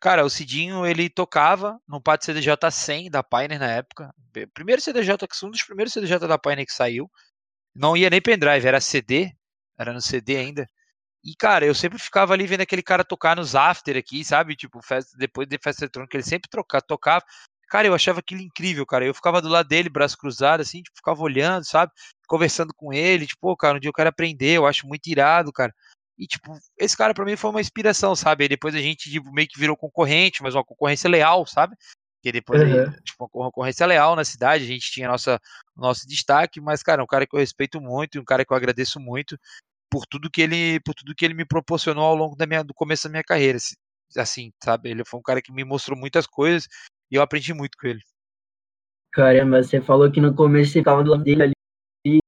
Cara, 0.00 0.24
o 0.24 0.30
Cidinho, 0.30 0.86
ele 0.86 1.10
tocava 1.10 1.78
no 1.86 2.00
pátio 2.00 2.26
CDJ 2.26 2.70
100 2.70 3.10
da 3.10 3.22
Pioneer 3.22 3.60
na 3.60 3.70
época. 3.70 4.14
Primeiro 4.54 4.80
CDJ, 4.80 5.12
um 5.44 5.50
dos 5.50 5.62
primeiros 5.62 5.92
CDJ 5.92 6.20
da 6.20 6.38
Pioneer 6.38 6.66
que 6.66 6.72
saiu. 6.72 7.10
Não 7.74 7.96
ia 7.96 8.08
nem 8.08 8.20
pendrive, 8.20 8.66
era 8.66 8.80
CD, 8.80 9.30
era 9.78 9.92
no 9.92 10.00
CD 10.00 10.36
ainda. 10.36 10.66
E, 11.22 11.34
cara, 11.34 11.66
eu 11.66 11.74
sempre 11.74 11.98
ficava 11.98 12.32
ali 12.32 12.46
vendo 12.46 12.62
aquele 12.62 12.82
cara 12.82 13.04
tocar 13.04 13.36
nos 13.36 13.54
after 13.54 13.96
aqui, 13.96 14.24
sabe? 14.24 14.56
Tipo, 14.56 14.80
festa, 14.82 15.16
depois 15.18 15.46
de 15.46 15.58
festa 15.62 15.84
eletrônica, 15.84 16.16
ele 16.16 16.24
sempre 16.24 16.48
troca, 16.48 16.80
tocava. 16.80 17.24
Cara, 17.70 17.86
eu 17.86 17.94
achava 17.94 18.18
aquilo 18.18 18.40
incrível, 18.40 18.84
cara. 18.84 19.06
Eu 19.06 19.14
ficava 19.14 19.40
do 19.40 19.48
lado 19.48 19.68
dele, 19.68 19.88
braço 19.88 20.18
cruzado, 20.18 20.60
assim, 20.60 20.82
tipo, 20.82 20.96
ficava 20.96 21.22
olhando, 21.22 21.64
sabe? 21.64 21.92
Conversando 22.26 22.74
com 22.74 22.92
ele, 22.92 23.28
tipo, 23.28 23.40
pô, 23.40 23.56
cara, 23.56 23.76
um 23.76 23.80
dia 23.80 23.88
eu 23.88 23.94
quero 23.94 24.08
aprender, 24.08 24.56
eu 24.56 24.66
acho 24.66 24.88
muito 24.88 25.06
irado, 25.06 25.52
cara. 25.52 25.72
E, 26.18 26.26
tipo, 26.26 26.52
esse 26.76 26.96
cara 26.96 27.14
para 27.14 27.24
mim 27.24 27.36
foi 27.36 27.48
uma 27.48 27.60
inspiração, 27.60 28.16
sabe? 28.16 28.44
E 28.44 28.48
depois 28.48 28.74
a 28.74 28.78
gente 28.78 29.08
tipo, 29.08 29.32
meio 29.32 29.46
que 29.46 29.58
virou 29.58 29.76
concorrente, 29.76 30.42
mas 30.42 30.54
uma 30.56 30.64
concorrência 30.64 31.08
leal, 31.08 31.46
sabe? 31.46 31.76
Que 32.20 32.32
depois, 32.32 32.60
uhum. 32.60 32.66
aí, 32.66 32.90
tipo, 33.02 33.30
uma 33.32 33.50
concorrência 33.50 33.86
leal 33.86 34.16
na 34.16 34.24
cidade, 34.24 34.64
a 34.64 34.66
gente 34.66 34.90
tinha 34.90 35.08
nossa, 35.08 35.40
nosso 35.76 36.06
destaque, 36.08 36.60
mas, 36.60 36.82
cara, 36.82 37.00
é 37.00 37.04
um 37.04 37.06
cara 37.06 37.24
que 37.24 37.36
eu 37.36 37.40
respeito 37.40 37.80
muito, 37.80 38.16
e 38.16 38.20
um 38.20 38.24
cara 38.24 38.44
que 38.44 38.52
eu 38.52 38.56
agradeço 38.56 38.98
muito 38.98 39.38
por 39.88 40.04
tudo 40.06 40.28
que 40.28 40.42
ele, 40.42 40.80
por 40.80 40.94
tudo 40.94 41.14
que 41.14 41.24
ele 41.24 41.34
me 41.34 41.44
proporcionou 41.44 42.04
ao 42.04 42.16
longo 42.16 42.34
da 42.34 42.46
minha, 42.46 42.64
do 42.64 42.74
começo 42.74 43.04
da 43.04 43.10
minha 43.10 43.24
carreira, 43.24 43.58
assim, 44.16 44.52
sabe? 44.62 44.90
Ele 44.90 45.04
foi 45.04 45.20
um 45.20 45.22
cara 45.22 45.40
que 45.40 45.52
me 45.52 45.64
mostrou 45.64 45.96
muitas 45.96 46.26
coisas 46.26 46.68
e 47.10 47.16
eu 47.16 47.22
aprendi 47.22 47.52
muito 47.52 47.76
com 47.78 47.86
ele. 47.86 48.00
Caramba, 49.12 49.62
você 49.62 49.80
falou 49.80 50.10
que 50.10 50.20
no 50.20 50.34
começo 50.34 50.72
você 50.72 50.82
tava 50.82 51.02
do 51.02 51.10
lado 51.10 51.24
dele 51.24 51.42
ali, 51.42 52.20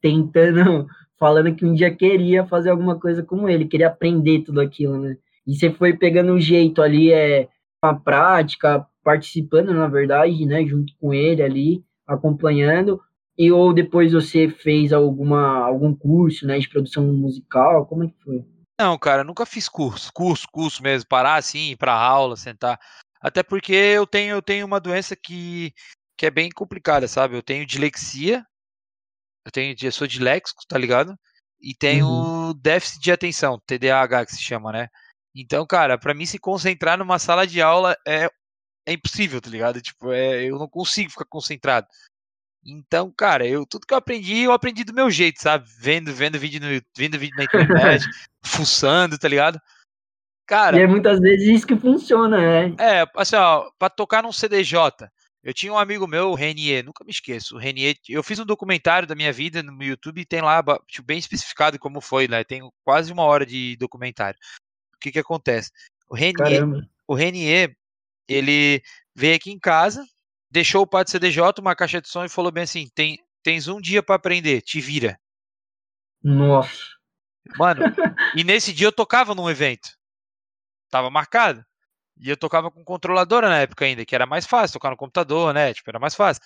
tentando 0.00 0.86
falando 1.18 1.54
que 1.54 1.64
um 1.64 1.74
dia 1.74 1.94
queria 1.94 2.46
fazer 2.46 2.70
alguma 2.70 2.98
coisa 2.98 3.22
como 3.22 3.48
ele, 3.48 3.68
queria 3.68 3.88
aprender 3.88 4.42
tudo 4.42 4.60
aquilo, 4.60 4.98
né? 4.98 5.16
E 5.46 5.54
você 5.54 5.70
foi 5.70 5.96
pegando 5.96 6.32
um 6.32 6.40
jeito 6.40 6.80
ali, 6.80 7.12
é, 7.12 7.48
a 7.82 7.94
prática, 7.94 8.86
participando, 9.02 9.74
na 9.74 9.86
verdade, 9.86 10.46
né, 10.46 10.64
junto 10.64 10.94
com 10.98 11.12
ele 11.12 11.42
ali, 11.42 11.84
acompanhando, 12.06 13.00
e 13.36 13.52
ou 13.52 13.74
depois 13.74 14.12
você 14.12 14.48
fez 14.48 14.92
alguma 14.92 15.58
algum 15.58 15.94
curso, 15.94 16.46
né, 16.46 16.58
de 16.58 16.68
produção 16.68 17.04
musical, 17.12 17.86
como 17.86 18.04
é 18.04 18.06
que 18.08 18.14
foi? 18.24 18.44
Não, 18.80 18.98
cara, 18.98 19.22
nunca 19.22 19.46
fiz 19.46 19.68
curso, 19.68 20.10
curso, 20.12 20.46
curso 20.50 20.82
mesmo, 20.82 21.08
parar 21.08 21.36
assim, 21.36 21.70
ir 21.70 21.76
para 21.76 21.94
aula, 21.94 22.36
sentar. 22.36 22.78
Até 23.24 23.42
porque 23.42 23.72
eu 23.72 24.06
tenho 24.06 24.36
eu 24.36 24.42
tenho 24.42 24.66
uma 24.66 24.78
doença 24.78 25.16
que 25.16 25.72
que 26.16 26.26
é 26.26 26.30
bem 26.30 26.50
complicada, 26.50 27.08
sabe? 27.08 27.34
Eu 27.34 27.42
tenho 27.42 27.66
dilexia, 27.66 28.46
eu 29.46 29.50
tenho, 29.50 29.74
eu 29.82 29.92
sou 29.92 30.06
disléxico, 30.06 30.62
tá 30.68 30.76
ligado? 30.78 31.18
E 31.58 31.74
tenho 31.74 32.06
uhum. 32.06 32.54
déficit 32.54 33.00
de 33.00 33.12
atenção, 33.12 33.60
TDAH 33.66 34.26
que 34.26 34.32
se 34.32 34.42
chama, 34.42 34.70
né? 34.70 34.88
Então, 35.34 35.66
cara, 35.66 35.98
para 35.98 36.12
mim 36.14 36.26
se 36.26 36.38
concentrar 36.38 36.98
numa 36.98 37.18
sala 37.18 37.46
de 37.46 37.62
aula 37.62 37.96
é, 38.06 38.28
é 38.86 38.92
impossível, 38.92 39.40
tá 39.40 39.48
ligado? 39.48 39.80
Tipo, 39.80 40.12
é, 40.12 40.44
eu 40.44 40.58
não 40.58 40.68
consigo 40.68 41.10
ficar 41.10 41.24
concentrado. 41.24 41.86
Então, 42.64 43.10
cara, 43.10 43.46
eu 43.46 43.66
tudo 43.66 43.86
que 43.86 43.94
eu 43.94 43.98
aprendi, 43.98 44.40
eu 44.40 44.52
aprendi 44.52 44.84
do 44.84 44.94
meu 44.94 45.10
jeito, 45.10 45.40
sabe? 45.40 45.66
Vendo, 45.78 46.12
vendo 46.14 46.38
vídeo 46.38 46.60
no 46.60 46.80
vendo 46.96 47.18
vídeo 47.18 47.36
na 47.36 47.44
internet, 47.44 48.04
fuçando, 48.44 49.18
tá 49.18 49.28
ligado? 49.28 49.58
Cara, 50.46 50.78
e 50.78 50.82
é 50.82 50.86
muitas 50.86 51.18
vezes 51.20 51.48
isso 51.48 51.66
que 51.66 51.76
funciona, 51.76 52.38
né? 52.38 52.76
É, 52.78 53.06
assim, 53.16 53.36
ó, 53.36 53.70
pra 53.78 53.88
tocar 53.88 54.22
num 54.22 54.32
CDJ, 54.32 55.08
eu 55.42 55.52
tinha 55.52 55.72
um 55.72 55.78
amigo 55.78 56.06
meu, 56.06 56.30
o 56.30 56.34
Renier, 56.34 56.84
nunca 56.84 57.04
me 57.04 57.10
esqueço. 57.10 57.56
O 57.56 57.58
Renier, 57.58 57.96
eu 58.08 58.22
fiz 58.22 58.38
um 58.38 58.46
documentário 58.46 59.06
da 59.06 59.14
minha 59.14 59.32
vida 59.32 59.62
no 59.62 59.82
YouTube 59.82 60.20
e 60.20 60.26
tem 60.26 60.40
lá 60.40 60.62
tipo, 60.86 61.06
bem 61.06 61.18
especificado 61.18 61.78
como 61.78 62.00
foi, 62.00 62.26
né? 62.26 62.42
Tem 62.44 62.62
quase 62.82 63.12
uma 63.12 63.22
hora 63.24 63.44
de 63.44 63.76
documentário. 63.76 64.38
O 64.94 64.98
que 64.98 65.12
que 65.12 65.18
acontece? 65.18 65.70
O 66.08 66.14
Renier, 66.14 66.62
o 67.06 67.14
Renier, 67.14 67.76
ele 68.26 68.82
veio 69.14 69.36
aqui 69.36 69.50
em 69.50 69.58
casa, 69.58 70.06
deixou 70.50 70.82
o 70.82 70.86
pátio 70.86 71.12
CDJ, 71.12 71.42
uma 71.58 71.76
caixa 71.76 72.00
de 72.00 72.08
som 72.08 72.24
e 72.24 72.28
falou 72.28 72.50
bem 72.50 72.64
assim: 72.64 72.88
tem, 72.94 73.18
tens 73.42 73.68
um 73.68 73.80
dia 73.80 74.02
para 74.02 74.14
aprender, 74.14 74.62
te 74.62 74.80
vira. 74.80 75.18
Nossa. 76.22 76.94
Mano, 77.58 77.82
e 78.34 78.42
nesse 78.44 78.72
dia 78.72 78.86
eu 78.86 78.92
tocava 78.92 79.34
num 79.34 79.50
evento. 79.50 79.90
Tava 80.94 81.10
marcado. 81.10 81.64
E 82.16 82.30
eu 82.30 82.36
tocava 82.36 82.70
com 82.70 82.84
controladora 82.84 83.48
na 83.48 83.58
época 83.58 83.84
ainda, 83.84 84.04
que 84.04 84.14
era 84.14 84.26
mais 84.26 84.46
fácil, 84.46 84.74
tocar 84.74 84.90
no 84.90 84.96
computador, 84.96 85.52
né? 85.52 85.74
Tipo, 85.74 85.90
era 85.90 85.98
mais 85.98 86.14
fácil. 86.14 86.40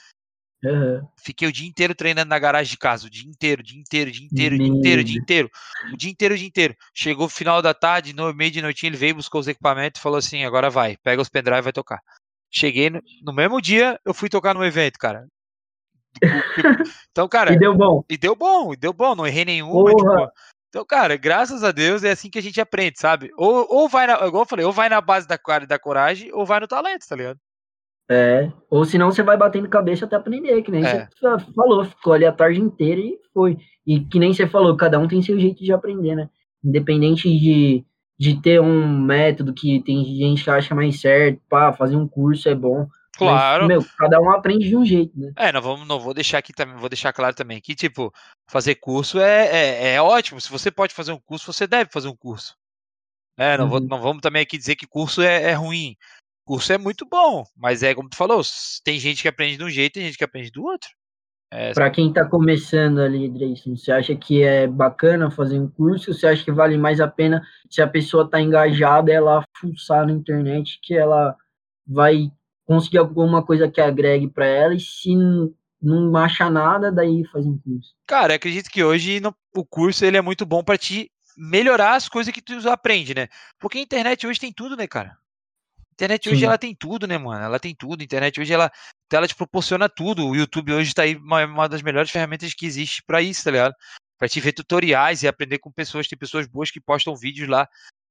Uhum. 0.65 1.07
Fiquei 1.19 1.47
o 1.47 1.53
dia 1.53 1.69
inteiro 1.69 1.95
treinando 1.95 2.31
na 2.31 2.39
garagem 2.39 2.71
de 2.71 2.79
casa, 2.79 3.07
o 3.07 3.11
dia 3.11 3.29
inteiro, 3.29 3.61
o 3.61 3.63
dia 3.63 3.79
inteiro, 3.79 4.09
o 4.09 4.13
dia 4.15 4.25
inteiro, 4.27 4.55
o 4.55 4.59
dia 4.59 4.67
inteiro, 4.67 5.03
o 5.03 5.05
dia 5.05 5.19
inteiro, 5.21 5.51
o 5.93 5.97
dia 5.99 6.11
inteiro, 6.11 6.35
o 6.35 6.39
dia 6.39 6.49
inteiro. 6.49 6.77
Chegou 6.95 7.27
o 7.27 7.29
final 7.29 7.61
da 7.61 7.75
tarde, 7.75 8.15
no 8.15 8.33
meio 8.33 8.51
de 8.51 8.63
noite, 8.63 8.87
ele 8.87 8.97
veio, 8.97 9.17
buscou 9.17 9.39
os 9.39 9.49
equipamentos 9.49 10.01
e 10.01 10.03
falou 10.03 10.17
assim: 10.17 10.43
agora 10.45 10.71
vai, 10.71 10.97
pega 10.97 11.21
os 11.21 11.29
pendrive 11.29 11.59
e 11.59 11.63
vai 11.65 11.73
tocar. 11.73 12.01
Cheguei 12.51 12.89
no, 12.89 13.03
no, 13.23 13.35
mesmo 13.35 13.61
dia, 13.61 14.01
eu 14.03 14.15
fui 14.15 14.31
tocar 14.31 14.55
no 14.55 14.65
evento, 14.65 14.99
cara. 14.99 15.29
Então, 17.11 17.29
cara. 17.29 17.53
e 17.53 17.59
deu 17.59 17.77
bom. 17.77 18.03
E 18.09 18.17
deu 18.17 18.35
bom, 18.35 18.73
e 18.73 18.77
deu 18.77 18.95
bom, 18.95 19.15
não 19.15 19.27
errei 19.27 19.45
nenhuma. 19.45 19.91
Tipo, 19.91 20.33
então, 20.69 20.85
cara, 20.85 21.17
graças 21.17 21.65
a 21.65 21.73
Deus 21.73 22.05
é 22.05 22.11
assim 22.11 22.29
que 22.29 22.39
a 22.39 22.43
gente 22.43 22.61
aprende, 22.61 22.99
sabe? 22.99 23.31
Ou, 23.37 23.67
ou 23.69 23.89
vai 23.89 24.07
na, 24.07 24.15
igual 24.27 24.43
eu 24.43 24.49
falei, 24.49 24.65
ou 24.65 24.73
vai 24.73 24.89
na 24.89 25.01
base 25.01 25.27
da, 25.27 25.39
da 25.67 25.79
coragem, 25.79 26.31
ou 26.33 26.45
vai 26.45 26.61
no 26.61 26.69
talento, 26.69 27.07
tá 27.09 27.17
ligado? 27.17 27.39
É, 28.11 28.51
ou 28.71 28.85
senão 28.87 29.11
você 29.11 29.23
vai 29.23 29.37
batendo 29.37 29.69
cabeça 29.69 30.07
até 30.07 30.17
aprender, 30.17 30.63
que 30.63 30.71
nem 30.71 30.85
é. 30.85 31.07
você 31.07 31.53
falou, 31.55 31.85
ficou 31.85 32.15
ali 32.15 32.25
a 32.25 32.33
tarde 32.33 32.61
inteira 32.61 33.01
e 33.01 33.19
foi. 33.35 33.59
E 33.87 34.01
que 34.01 34.19
nem 34.19 34.33
você 34.33 34.47
falou, 34.47 34.77
cada 34.77 34.99
um 34.99 35.07
tem 35.07 35.23
seu 35.23 35.39
jeito 35.39 35.63
de 35.63 35.73
aprender, 35.73 36.15
né? 36.15 36.29
Independente 36.65 37.29
de, 37.29 37.85
de 38.19 38.41
ter 38.41 38.61
um 38.61 38.99
método 39.01 39.53
que 39.53 39.83
tem 39.83 40.05
gente 40.05 40.43
que 40.43 40.51
acha 40.51 40.75
mais 40.75 41.01
certo, 41.01 41.41
pá, 41.49 41.73
fazer 41.73 41.97
um 41.97 42.09
curso 42.09 42.49
é 42.49 42.55
bom. 42.55 42.87
Claro. 43.19 43.67
Mas, 43.67 43.69
meu, 43.69 43.85
cada 43.99 44.21
um 44.21 44.31
aprende 44.31 44.69
de 44.69 44.77
um 44.77 44.85
jeito, 44.85 45.19
né? 45.19 45.33
É, 45.37 45.53
não, 45.53 45.61
vamos, 45.61 45.87
não 45.87 45.99
vou 45.99 46.15
deixar 46.15 46.39
aqui 46.39 46.53
também, 46.53 46.77
vou 46.77 46.89
deixar 46.89 47.13
claro 47.13 47.35
também 47.35 47.61
que, 47.61 47.75
tipo, 47.75 48.13
fazer 48.49 48.77
curso 48.77 49.19
é, 49.19 49.49
é, 49.49 49.95
é 49.95 50.03
ótimo. 50.03 50.41
Se 50.41 50.51
você 50.51 50.71
pode 50.71 50.95
fazer 50.95 51.13
um 51.13 51.21
curso, 51.21 51.53
você 51.53 51.67
deve 51.67 51.91
fazer 51.93 52.09
um 52.09 52.17
curso. 52.17 52.55
É, 53.37 53.59
não, 53.59 53.69
vou- 53.69 53.81
Uhum. 53.81 53.87
não 53.89 54.01
vamos 54.01 54.23
também 54.23 54.43
aqui 54.43 54.57
dizer 54.57 54.77
que 54.77 54.87
curso 54.87 55.21
é, 55.21 55.51
é 55.51 55.53
ruim. 55.53 55.97
Curso 56.45 56.73
é 56.73 56.79
muito 56.79 57.05
bom, 57.07 57.45
mas 57.57 57.83
é 57.83 57.95
como 57.95 58.09
tu 58.09 58.17
falou, 58.17 58.41
tem 58.83 58.99
gente 58.99 59.21
que 59.21 59.29
aprende 59.29 59.59
de 59.59 59.65
um 59.65 59.69
jeito, 59.71 59.95
tem 59.95 60.05
gente 60.05 60.17
que 60.17 60.25
aprende 60.25 60.51
do 60.51 60.65
outro. 60.65 60.89
É, 61.53 61.73
Para 61.73 61.91
quem 61.91 62.09
está 62.09 62.25
começando 62.27 63.01
ali, 63.01 63.29
Dreyson, 63.29 63.75
você 63.77 63.91
acha 63.91 64.15
que 64.15 64.43
é 64.43 64.67
bacana 64.67 65.31
fazer 65.31 65.59
um 65.59 65.69
curso? 65.69 66.13
Você 66.13 66.27
acha 66.27 66.45
que 66.45 66.53
vale 66.53 66.77
mais 66.77 67.01
a 67.01 67.09
pena 67.09 67.43
se 67.71 67.81
a 67.83 67.87
pessoa 67.87 68.25
está 68.25 68.41
engajada, 68.41 69.11
ela 69.13 69.43
fuçar 69.57 70.07
na 70.07 70.13
internet, 70.13 70.79
que 70.83 70.95
ela 70.95 71.35
vai 71.87 72.31
conseguir 72.69 72.99
alguma 72.99 73.43
coisa 73.43 73.69
que 73.71 73.81
agregue 73.81 74.29
para 74.29 74.45
ela 74.45 74.75
e 74.75 74.81
se 74.81 75.17
não 75.81 76.15
acha 76.17 76.51
nada, 76.51 76.93
daí 76.93 77.25
faz 77.33 77.47
um 77.47 77.57
curso. 77.59 77.95
Cara, 78.07 78.35
acredito 78.35 78.69
que 78.69 78.85
hoje 78.85 79.21
no- 79.21 79.35
o 79.57 79.65
curso 79.65 80.05
ele 80.05 80.19
é 80.19 80.21
muito 80.21 80.45
bom 80.45 80.63
pra 80.63 80.77
te 80.77 81.11
melhorar 81.35 81.95
as 81.95 82.09
coisas 82.09 82.33
que 82.33 82.43
tu 82.43 82.69
aprende, 82.69 83.15
né? 83.15 83.29
Porque 83.59 83.79
a 83.79 83.83
internet 83.83 84.27
hoje 84.27 84.39
tem 84.39 84.53
tudo, 84.53 84.77
né, 84.77 84.87
cara? 84.87 85.17
A 85.79 85.93
internet 85.95 86.29
hoje 86.29 86.41
Sim. 86.41 86.45
ela 86.45 86.59
tem 86.59 86.75
tudo, 86.75 87.07
né, 87.07 87.17
mano? 87.17 87.43
Ela 87.43 87.59
tem 87.59 87.75
tudo. 87.75 88.03
A 88.03 88.05
internet 88.05 88.39
hoje 88.39 88.53
ela, 88.53 88.71
ela 89.11 89.27
te 89.27 89.35
proporciona 89.35 89.89
tudo. 89.89 90.27
O 90.27 90.37
YouTube 90.37 90.73
hoje 90.73 90.93
tá 90.93 91.03
aí 91.03 91.17
uma, 91.17 91.45
uma 91.47 91.69
das 91.69 91.81
melhores 91.81 92.11
ferramentas 92.11 92.53
que 92.55 92.67
existe 92.67 93.03
pra 93.07 93.23
isso, 93.23 93.43
tá 93.45 93.51
ligado? 93.51 93.75
Pra 94.19 94.29
te 94.29 94.41
ver 94.41 94.53
tutoriais 94.53 95.23
e 95.23 95.29
aprender 95.29 95.59
com 95.59 95.73
pessoas. 95.73 96.07
Tem 96.07 96.19
pessoas 96.19 96.47
boas 96.47 96.71
que 96.71 96.81
postam 96.81 97.17
vídeos 97.17 97.49
lá 97.49 97.67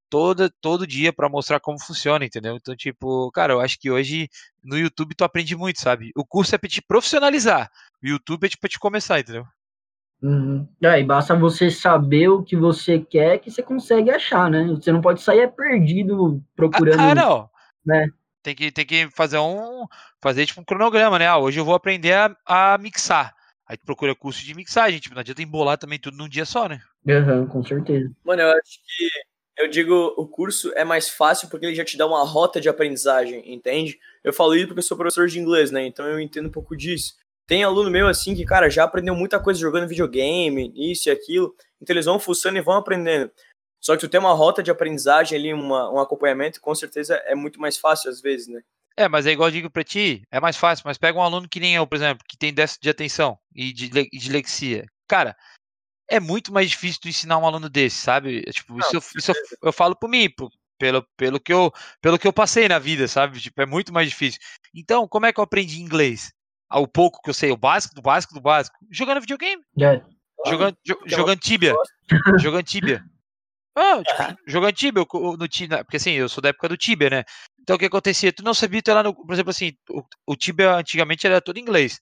toda, 0.10 0.49
todo 0.62 0.88
dia 0.88 1.14
pra 1.14 1.30
mostrar 1.30 1.60
como 1.60 1.80
funciona, 1.80 2.26
entendeu? 2.26 2.55
Então, 2.55 2.76
tipo, 2.76 3.32
cara, 3.32 3.53
eu 3.53 3.60
acho 3.60 3.80
que 3.80 3.91
hoje 3.91 4.30
no 4.64 4.78
YouTube 4.78 5.16
tu 5.16 5.24
aprende 5.24 5.55
muito, 5.55 5.80
sabe? 5.82 6.12
O 6.16 6.26
curso 6.26 6.55
é 6.55 6.58
pra 6.58 6.70
te 6.70 6.82
profissionalizar. 6.82 7.72
O 8.03 8.08
YouTube 8.08 8.45
é 8.45 8.49
tipo 8.49 8.62
pra 8.62 8.70
te 8.70 8.80
começar, 8.80 9.20
entendeu? 9.20 9.45
Uhum. 10.22 10.68
É, 10.82 10.99
e 10.99 11.03
basta 11.03 11.36
você 11.36 11.70
saber 11.70 12.28
o 12.30 12.43
que 12.43 12.55
você 12.55 12.99
quer 12.99 13.38
que 13.38 13.51
você 13.51 13.62
consegue 13.62 14.10
achar, 14.10 14.49
né? 14.49 14.66
Você 14.68 14.91
não 14.91 15.01
pode 15.01 15.22
sair 15.22 15.41
é 15.41 15.47
perdido 15.47 16.43
procurando. 16.55 16.99
Ah, 16.99 17.14
não. 17.14 17.49
né? 17.86 18.08
Tem 18.41 18.55
que, 18.55 18.72
tem 18.72 18.86
que 18.86 19.10
fazer 19.12 19.38
um. 19.38 19.86
Fazer 20.22 20.45
tipo 20.45 20.62
um 20.62 20.64
cronograma, 20.64 21.20
né? 21.20 21.28
Ah, 21.28 21.38
hoje 21.38 21.60
eu 21.60 21.66
vou 21.66 21.76
aprender 21.76 22.14
a, 22.14 22.36
a 22.45 22.78
mixar. 22.78 23.36
Aí 23.68 23.78
tu 23.78 23.86
procura 23.86 24.16
curso 24.16 24.43
de 24.43 24.55
mixagem, 24.55 24.99
tipo, 24.99 25.14
não 25.14 25.20
adianta 25.20 25.41
embolar 25.41 25.78
também 25.78 25.99
tudo 25.99 26.18
num 26.18 26.30
dia 26.30 26.45
só, 26.45 26.68
né? 26.70 26.80
Aham, 27.08 27.45
com 27.47 27.64
certeza. 27.64 28.10
Mano, 28.24 28.41
eu 28.41 28.49
acho 28.49 28.80
que 28.86 29.10
eu 29.58 29.68
digo 29.70 30.14
o 30.18 30.28
curso 30.28 30.72
é 30.76 30.84
mais 30.84 31.10
fácil 31.10 31.49
porque 31.49 31.66
ele 31.66 31.76
já 31.76 31.84
te 31.86 31.97
dá 31.97 32.05
uma 32.05 32.24
rota 32.24 32.60
de 32.62 32.70
aprendizagem, 32.70 33.53
entende? 33.53 33.99
Eu 34.24 34.32
falo 34.34 34.55
isso 34.55 34.68
porque 34.68 34.80
eu 34.80 34.84
sou 34.84 34.97
professor 34.97 35.28
de 35.28 35.39
inglês, 35.39 35.72
né? 35.72 35.86
Então 35.86 36.05
eu 36.08 36.20
entendo 36.20 36.47
um 36.47 36.51
pouco 36.51 36.76
disso. 36.76 37.16
Tem 37.47 37.64
aluno 37.64 37.89
meu 37.89 38.08
assim 38.08 38.36
que, 38.36 38.43
cara, 38.45 38.70
já 38.70 38.84
aprendeu 38.84 39.16
muita 39.16 39.39
coisa 39.39 39.60
jogando 39.60 39.88
videogame, 39.88 40.72
isso 40.76 41.08
e 41.10 41.12
aquilo. 41.12 41.55
Então 41.82 41.93
eles 41.93 42.05
vão 42.05 42.20
fuçando 42.20 42.58
e 42.58 42.62
vão 42.62 42.76
aprendendo. 42.76 43.32
Só 43.82 43.93
que 43.95 44.01
tu 44.01 44.10
tem 44.10 44.20
uma 44.20 44.34
rota 44.34 44.62
de 44.62 44.72
aprendizagem 44.72 45.38
ali, 45.38 45.53
uma, 45.53 45.89
um 45.91 45.99
acompanhamento, 45.99 46.60
com 46.60 46.74
certeza 46.76 47.16
é 47.26 47.36
muito 47.36 47.60
mais 47.60 47.78
fácil 47.78 48.10
às 48.10 48.20
vezes, 48.22 48.47
né? 48.47 48.62
É, 48.97 49.08
mas 49.08 49.28
é 49.28 49.32
igual 49.32 49.47
eu 49.49 49.53
digo 49.53 49.70
pra 49.70 49.84
ti, 49.84 50.24
é 50.32 50.39
mais 50.39 50.58
fácil, 50.58 50.84
mas 50.88 50.97
pega 50.97 51.18
um 51.18 51.22
aluno 51.22 51.47
que 51.47 51.60
nem 51.60 51.76
eu, 51.76 51.86
por 51.86 51.95
exemplo, 51.95 52.26
que 52.28 52.36
tem 52.36 52.51
déficit 52.51 52.82
de 52.82 52.89
atenção 52.89 53.38
e 53.55 53.72
de 53.72 53.89
le- 53.89 54.10
e 54.12 54.18
dislexia. 54.18 54.86
Cara, 55.08 55.36
é 56.10 56.20
muito 56.20 56.53
mais 56.53 56.70
difícil 56.70 57.01
tu 57.01 57.08
ensinar 57.10 57.38
um 57.38 57.45
aluno 57.45 57.70
desse, 57.70 57.97
sabe? 57.97 58.43
É, 58.47 58.51
Tipo, 58.51 58.80
isso, 58.80 58.95
eu, 58.95 59.01
isso 59.18 59.32
eu, 59.32 59.36
eu 59.64 59.74
falo 59.74 59.95
por 59.95 60.10
mim, 60.10 60.30
por- 60.30 60.49
pelo, 60.80 61.05
pelo, 61.18 61.39
que 61.39 61.51
eu, 61.51 61.72
pelo 62.01 62.20
que 62.20 62.28
eu 62.28 62.34
passei 62.34 62.68
na 62.68 62.78
vida, 62.80 63.08
sabe? 63.08 63.39
Tipo, 63.39 63.62
é 63.62 63.66
muito 63.66 63.91
mais 63.93 64.10
difícil. 64.10 64.39
Então, 64.74 65.08
como 65.08 65.26
é 65.26 65.34
que 65.34 65.39
eu 65.39 65.43
aprendi 65.43 65.82
inglês? 65.82 66.32
Ao 66.70 66.88
pouco 66.88 67.22
que 67.22 67.30
eu 67.30 67.34
sei, 67.34 67.49
o 67.51 67.58
básico 67.58 67.95
do 67.95 68.01
básico 68.01 68.34
do 68.34 68.41
básico, 68.41 68.78
jogando 68.91 69.22
videogame. 69.22 69.64
É. 69.80 70.01
Jogando, 70.45 70.78
jo- 70.86 70.99
é 71.05 71.10
jogando 71.10 71.39
Tibia. 71.39 71.74
gosta. 71.74 72.39
jogando 72.39 72.64
Tibia. 72.66 73.03
Ah, 73.76 74.01
tipo, 74.03 74.39
jogando 74.47 75.38
no 75.38 75.47
Tibia, 75.47 75.84
porque 75.84 75.97
assim, 75.97 76.12
eu 76.12 76.30
sou 76.30 76.41
da 76.41 76.49
época 76.49 76.70
do 76.70 76.78
Tibia, 76.78 77.10
né? 77.10 77.24
Então 77.68 77.76
o 77.76 77.80
que 77.80 77.86
acontecia? 77.86 78.32
Tu 78.32 78.41
não 78.45 78.53
sabia, 78.53 78.82
tu 78.82 78.88
ia 78.88 78.93
lá 78.93 79.03
no, 79.03 79.13
por 79.13 79.34
exemplo 79.34 79.49
assim, 79.49 79.74
o, 79.89 80.01
o 80.26 80.38
Tibia 80.38 80.76
antigamente 80.76 81.28
era 81.28 81.41
todo 81.41 81.57
em 81.57 81.61
inglês. 81.61 81.99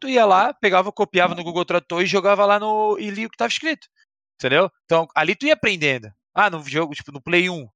Tu 0.00 0.10
ia 0.10 0.24
lá, 0.24 0.54
pegava, 0.54 0.92
copiava 0.92 1.34
no 1.34 1.42
Google 1.42 1.64
Tradutor 1.64 2.04
e 2.04 2.06
jogava 2.06 2.46
lá 2.46 2.60
no 2.60 2.96
e 3.00 3.10
lia 3.10 3.26
o 3.26 3.30
que 3.30 3.36
tava 3.36 3.48
escrito. 3.48 3.88
Entendeu? 4.36 4.70
Então 4.84 5.08
ali 5.16 5.34
tu 5.34 5.44
ia 5.44 5.54
aprendendo. 5.54 6.08
Ah, 6.32 6.48
no 6.48 6.62
jogo, 6.62 6.94
tipo, 6.94 7.10
no 7.10 7.20
Play 7.20 7.50
1. 7.50 7.68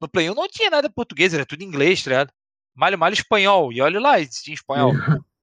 No 0.00 0.08
Play 0.08 0.28
1 0.28 0.34
não 0.34 0.48
tinha 0.48 0.70
nada 0.70 0.88
em 0.88 0.92
português, 0.92 1.32
era 1.32 1.46
tudo 1.46 1.62
em 1.62 1.66
inglês, 1.66 2.02
tá 2.02 2.10
ligado? 2.10 2.32
Malho, 2.74 2.98
malho 2.98 3.14
espanhol. 3.14 3.72
E 3.72 3.80
olha 3.80 4.00
lá, 4.00 4.18
existia 4.18 4.54
espanhol. 4.54 4.92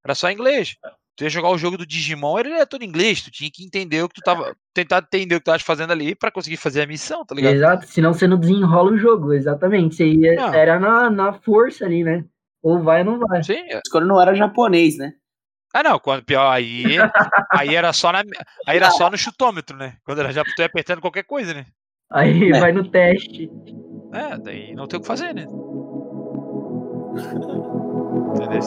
Era 0.04 0.14
só 0.14 0.30
inglês. 0.30 0.76
Tu 1.16 1.24
ia 1.24 1.30
jogar 1.30 1.48
o 1.48 1.56
jogo 1.56 1.78
do 1.78 1.86
Digimon, 1.86 2.38
ele 2.38 2.52
era 2.52 2.66
todo 2.66 2.82
em 2.82 2.86
inglês. 2.86 3.22
Tu 3.22 3.30
tinha 3.30 3.50
que 3.50 3.64
entender 3.64 4.02
o 4.02 4.08
que 4.08 4.16
tu 4.16 4.20
tava. 4.22 4.54
Tentar 4.74 4.98
entender 4.98 5.36
o 5.36 5.38
que 5.38 5.44
tu 5.44 5.46
tava 5.46 5.58
fazendo 5.60 5.90
ali 5.90 6.14
pra 6.14 6.30
conseguir 6.30 6.58
fazer 6.58 6.82
a 6.82 6.86
missão, 6.86 7.24
tá 7.24 7.34
ligado? 7.34 7.54
Exato, 7.54 7.86
senão 7.86 8.12
você 8.12 8.26
não 8.26 8.38
desenrola 8.38 8.92
o 8.92 8.98
jogo, 8.98 9.32
exatamente. 9.32 9.94
Você 9.94 10.06
ia, 10.06 10.34
Não. 10.34 10.52
era 10.52 10.78
na, 10.78 11.08
na 11.08 11.32
força 11.32 11.86
ali, 11.86 12.04
né? 12.04 12.22
Ou 12.62 12.82
vai 12.82 12.98
ou 13.00 13.06
não 13.06 13.18
vai. 13.18 13.42
Sim. 13.42 13.54
é. 13.70 13.80
Quando 13.90 14.06
não 14.06 14.20
era 14.20 14.34
japonês, 14.34 14.98
né? 14.98 15.14
Ah, 15.72 15.82
não, 15.82 15.98
quando 15.98 16.22
pior, 16.22 16.50
aí, 16.50 16.84
aí 17.50 17.74
era 17.74 17.92
só 17.94 18.12
na, 18.12 18.22
aí 18.66 18.76
era 18.76 18.90
só 18.90 19.08
no 19.10 19.16
chutômetro, 19.16 19.74
né? 19.76 19.94
Quando 20.04 20.20
era 20.20 20.32
já 20.32 20.44
tu 20.44 20.50
ia 20.58 20.66
apertando 20.66 21.00
qualquer 21.00 21.24
coisa, 21.24 21.54
né? 21.54 21.64
Aí 22.12 22.50
É. 22.52 22.60
vai 22.60 22.72
no 22.72 22.90
teste. 22.90 23.50
É, 24.12 24.36
daí 24.38 24.74
não 24.74 24.86
tem 24.86 24.98
o 24.98 25.00
que 25.00 25.06
fazer, 25.06 25.34
né? 25.34 25.46
Entendeu? 28.36 28.60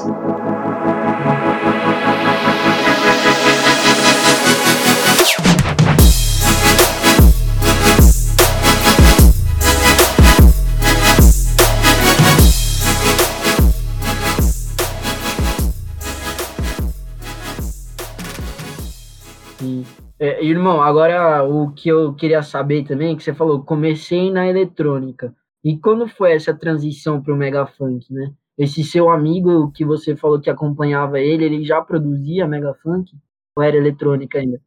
É, 20.22 20.44
irmão, 20.44 20.82
agora 20.82 21.44
o 21.44 21.72
que 21.72 21.88
eu 21.90 22.14
queria 22.14 22.42
saber 22.44 22.84
também, 22.84 23.16
que 23.16 23.24
você 23.24 23.34
falou, 23.34 23.64
comecei 23.64 24.32
na 24.32 24.48
eletrônica. 24.48 25.34
E 25.64 25.78
quando 25.78 26.08
foi 26.08 26.34
essa 26.34 26.54
transição 26.54 27.22
para 27.22 27.34
o 27.34 27.38
Mega 27.38 27.66
Funk, 27.66 28.12
né? 28.14 28.34
Esse 28.60 28.84
seu 28.84 29.10
amigo 29.10 29.72
que 29.72 29.86
você 29.86 30.16
falou 30.16 30.40
que 30.40 30.50
acompanhava 30.50 31.20
ele, 31.20 31.46
ele 31.46 31.66
já 31.66 31.82
produzia 31.82 32.46
Mega 32.46 32.74
Funk? 32.84 33.12
Ou 33.56 33.64
era 33.64 33.78
eletrônica 33.78 34.38
ainda? 34.38 34.62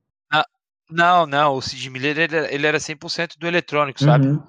Não, 0.91 1.27
não, 1.27 1.55
o 1.55 1.63
Sid 1.63 1.89
Miller 1.89 2.19
ele, 2.19 2.37
era- 2.37 2.53
ele 2.53 2.67
era 2.67 2.79
100% 2.79 3.39
do 3.39 3.47
eletrônico, 3.47 4.03
sabe? 4.03 4.27
Uhum. 4.27 4.43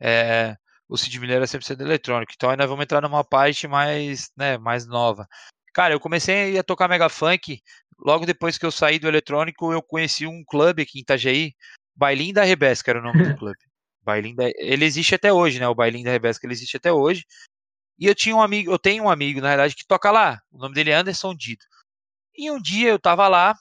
É, 0.00 0.56
o 0.88 0.96
Sid 0.96 1.18
Miller 1.20 1.36
era 1.36 1.46
100% 1.46 1.76
do 1.78 1.84
eletrônico. 1.84 2.32
Então 2.34 2.50
ainda 2.50 2.66
vamos 2.66 2.82
entrar 2.82 3.00
numa 3.00 3.22
parte 3.22 3.68
mais, 3.68 4.30
né, 4.36 4.58
mais 4.58 4.86
nova. 4.86 5.28
Cara, 5.72 5.94
eu 5.94 6.00
comecei 6.00 6.58
a 6.58 6.64
tocar 6.64 6.88
Mega 6.88 7.08
Funk 7.08 7.60
logo 8.00 8.26
depois 8.26 8.58
que 8.58 8.66
eu 8.66 8.72
saí 8.72 8.98
do 8.98 9.06
eletrônico, 9.06 9.72
eu 9.72 9.82
conheci 9.82 10.26
um 10.26 10.42
clube 10.44 10.82
aqui 10.82 10.98
em 10.98 11.02
Itajaí, 11.02 11.52
Bailinho 11.94 12.34
da 12.34 12.42
Rebesca 12.42 12.90
era 12.90 12.98
o 12.98 13.02
nome 13.02 13.22
do 13.22 13.36
clube. 13.38 13.58
Bailinho 14.02 14.36
da... 14.36 14.50
Ele 14.56 14.84
existe 14.84 15.14
até 15.14 15.32
hoje, 15.32 15.60
né? 15.60 15.68
O 15.68 15.74
Bailinho 15.74 16.04
da 16.04 16.10
Rebesca, 16.10 16.46
ele 16.46 16.54
existe 16.54 16.76
até 16.76 16.92
hoje. 16.92 17.24
E 18.00 18.06
eu 18.06 18.14
tinha 18.14 18.34
um 18.34 18.40
amigo, 18.42 18.72
eu 18.72 18.78
tenho 18.78 19.04
um 19.04 19.10
amigo, 19.10 19.40
na 19.40 19.48
verdade, 19.48 19.76
que 19.76 19.86
toca 19.86 20.10
lá. 20.10 20.40
O 20.50 20.58
nome 20.58 20.74
dele 20.74 20.90
é 20.90 20.94
Anderson 20.94 21.34
Dido. 21.34 21.62
E 22.36 22.50
um 22.50 22.60
dia 22.60 22.88
eu 22.88 22.98
tava 22.98 23.28
lá, 23.28 23.54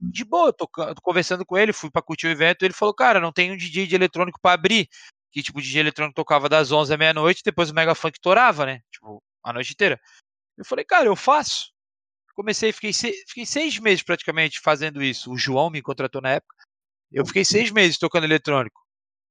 de 0.00 0.24
boa, 0.24 0.52
tocando, 0.52 1.00
conversando 1.02 1.44
com 1.44 1.58
ele, 1.58 1.72
fui 1.72 1.90
pra 1.90 2.00
curtir 2.02 2.28
o 2.28 2.30
evento, 2.30 2.62
ele 2.62 2.72
falou, 2.72 2.94
cara, 2.94 3.18
não 3.20 3.32
tem 3.32 3.50
um 3.50 3.56
DJ 3.56 3.86
de 3.86 3.94
eletrônico 3.96 4.40
pra 4.40 4.52
abrir. 4.52 4.88
Que, 5.32 5.42
tipo, 5.42 5.58
o 5.58 5.62
DJ 5.62 5.80
eletrônico 5.80 6.14
tocava 6.14 6.48
das 6.48 6.70
11 6.70 6.94
à 6.94 6.96
meia-noite, 6.96 7.42
depois 7.44 7.68
o 7.70 7.74
Mega 7.74 7.94
Funk 7.94 8.18
torava, 8.20 8.64
né? 8.64 8.80
Tipo, 8.92 9.20
a 9.42 9.52
noite 9.52 9.72
inteira. 9.72 10.00
Eu 10.56 10.64
falei, 10.64 10.84
cara, 10.84 11.06
eu 11.06 11.16
faço. 11.16 11.72
Comecei, 12.34 12.72
fiquei, 12.72 12.92
se- 12.92 13.24
fiquei 13.28 13.44
seis 13.44 13.78
meses 13.78 14.02
praticamente 14.02 14.60
fazendo 14.60 15.02
isso. 15.02 15.32
O 15.32 15.36
João 15.36 15.68
me 15.68 15.82
contratou 15.82 16.22
na 16.22 16.30
época. 16.30 16.54
Eu 17.10 17.26
fiquei 17.26 17.44
seis 17.44 17.70
meses 17.70 17.98
tocando 17.98 18.24
eletrônico. 18.24 18.80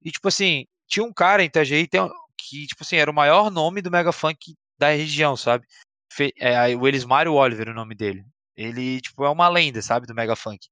E, 0.04 0.12
tipo 0.12 0.28
assim, 0.28 0.66
tinha 0.88 1.04
um 1.04 1.14
cara 1.14 1.42
em 1.42 1.48
Itajaí 1.48 1.88
tem 1.88 2.02
um- 2.02 2.12
que, 2.38 2.68
tipo 2.68 2.84
assim, 2.84 2.98
era 2.98 3.10
o 3.12 3.14
maior 3.14 3.50
nome 3.52 3.82
do 3.82 3.92
Mega 3.92 4.12
Funk 4.12 4.56
da 4.78 4.90
região, 4.90 5.36
sabe? 5.38 5.66
Fe- 6.12 6.34
é, 6.38 6.76
o 6.76 6.88
Elismário 6.88 7.34
Oliver, 7.34 7.70
o 7.70 7.74
nome 7.74 7.96
dele. 7.96 8.24
Ele, 8.56 9.02
tipo, 9.02 9.24
é 9.26 9.30
uma 9.30 9.50
lenda, 9.50 9.82
sabe, 9.82 10.08
do 10.08 10.16
Mega 10.16 10.36
Funk. 10.36 10.68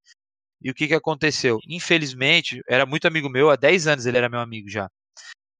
E 0.61 0.71
o 0.71 0.73
que 0.73 0.87
que 0.87 0.93
aconteceu? 0.95 1.59
Infelizmente, 1.67 2.61
era 2.67 2.85
muito 2.85 3.07
amigo 3.07 3.29
meu, 3.29 3.49
há 3.49 3.55
10 3.55 3.87
anos 3.87 4.05
ele 4.05 4.17
era 4.17 4.29
meu 4.29 4.39
amigo 4.39 4.69
já. 4.69 4.85
O 4.87 4.89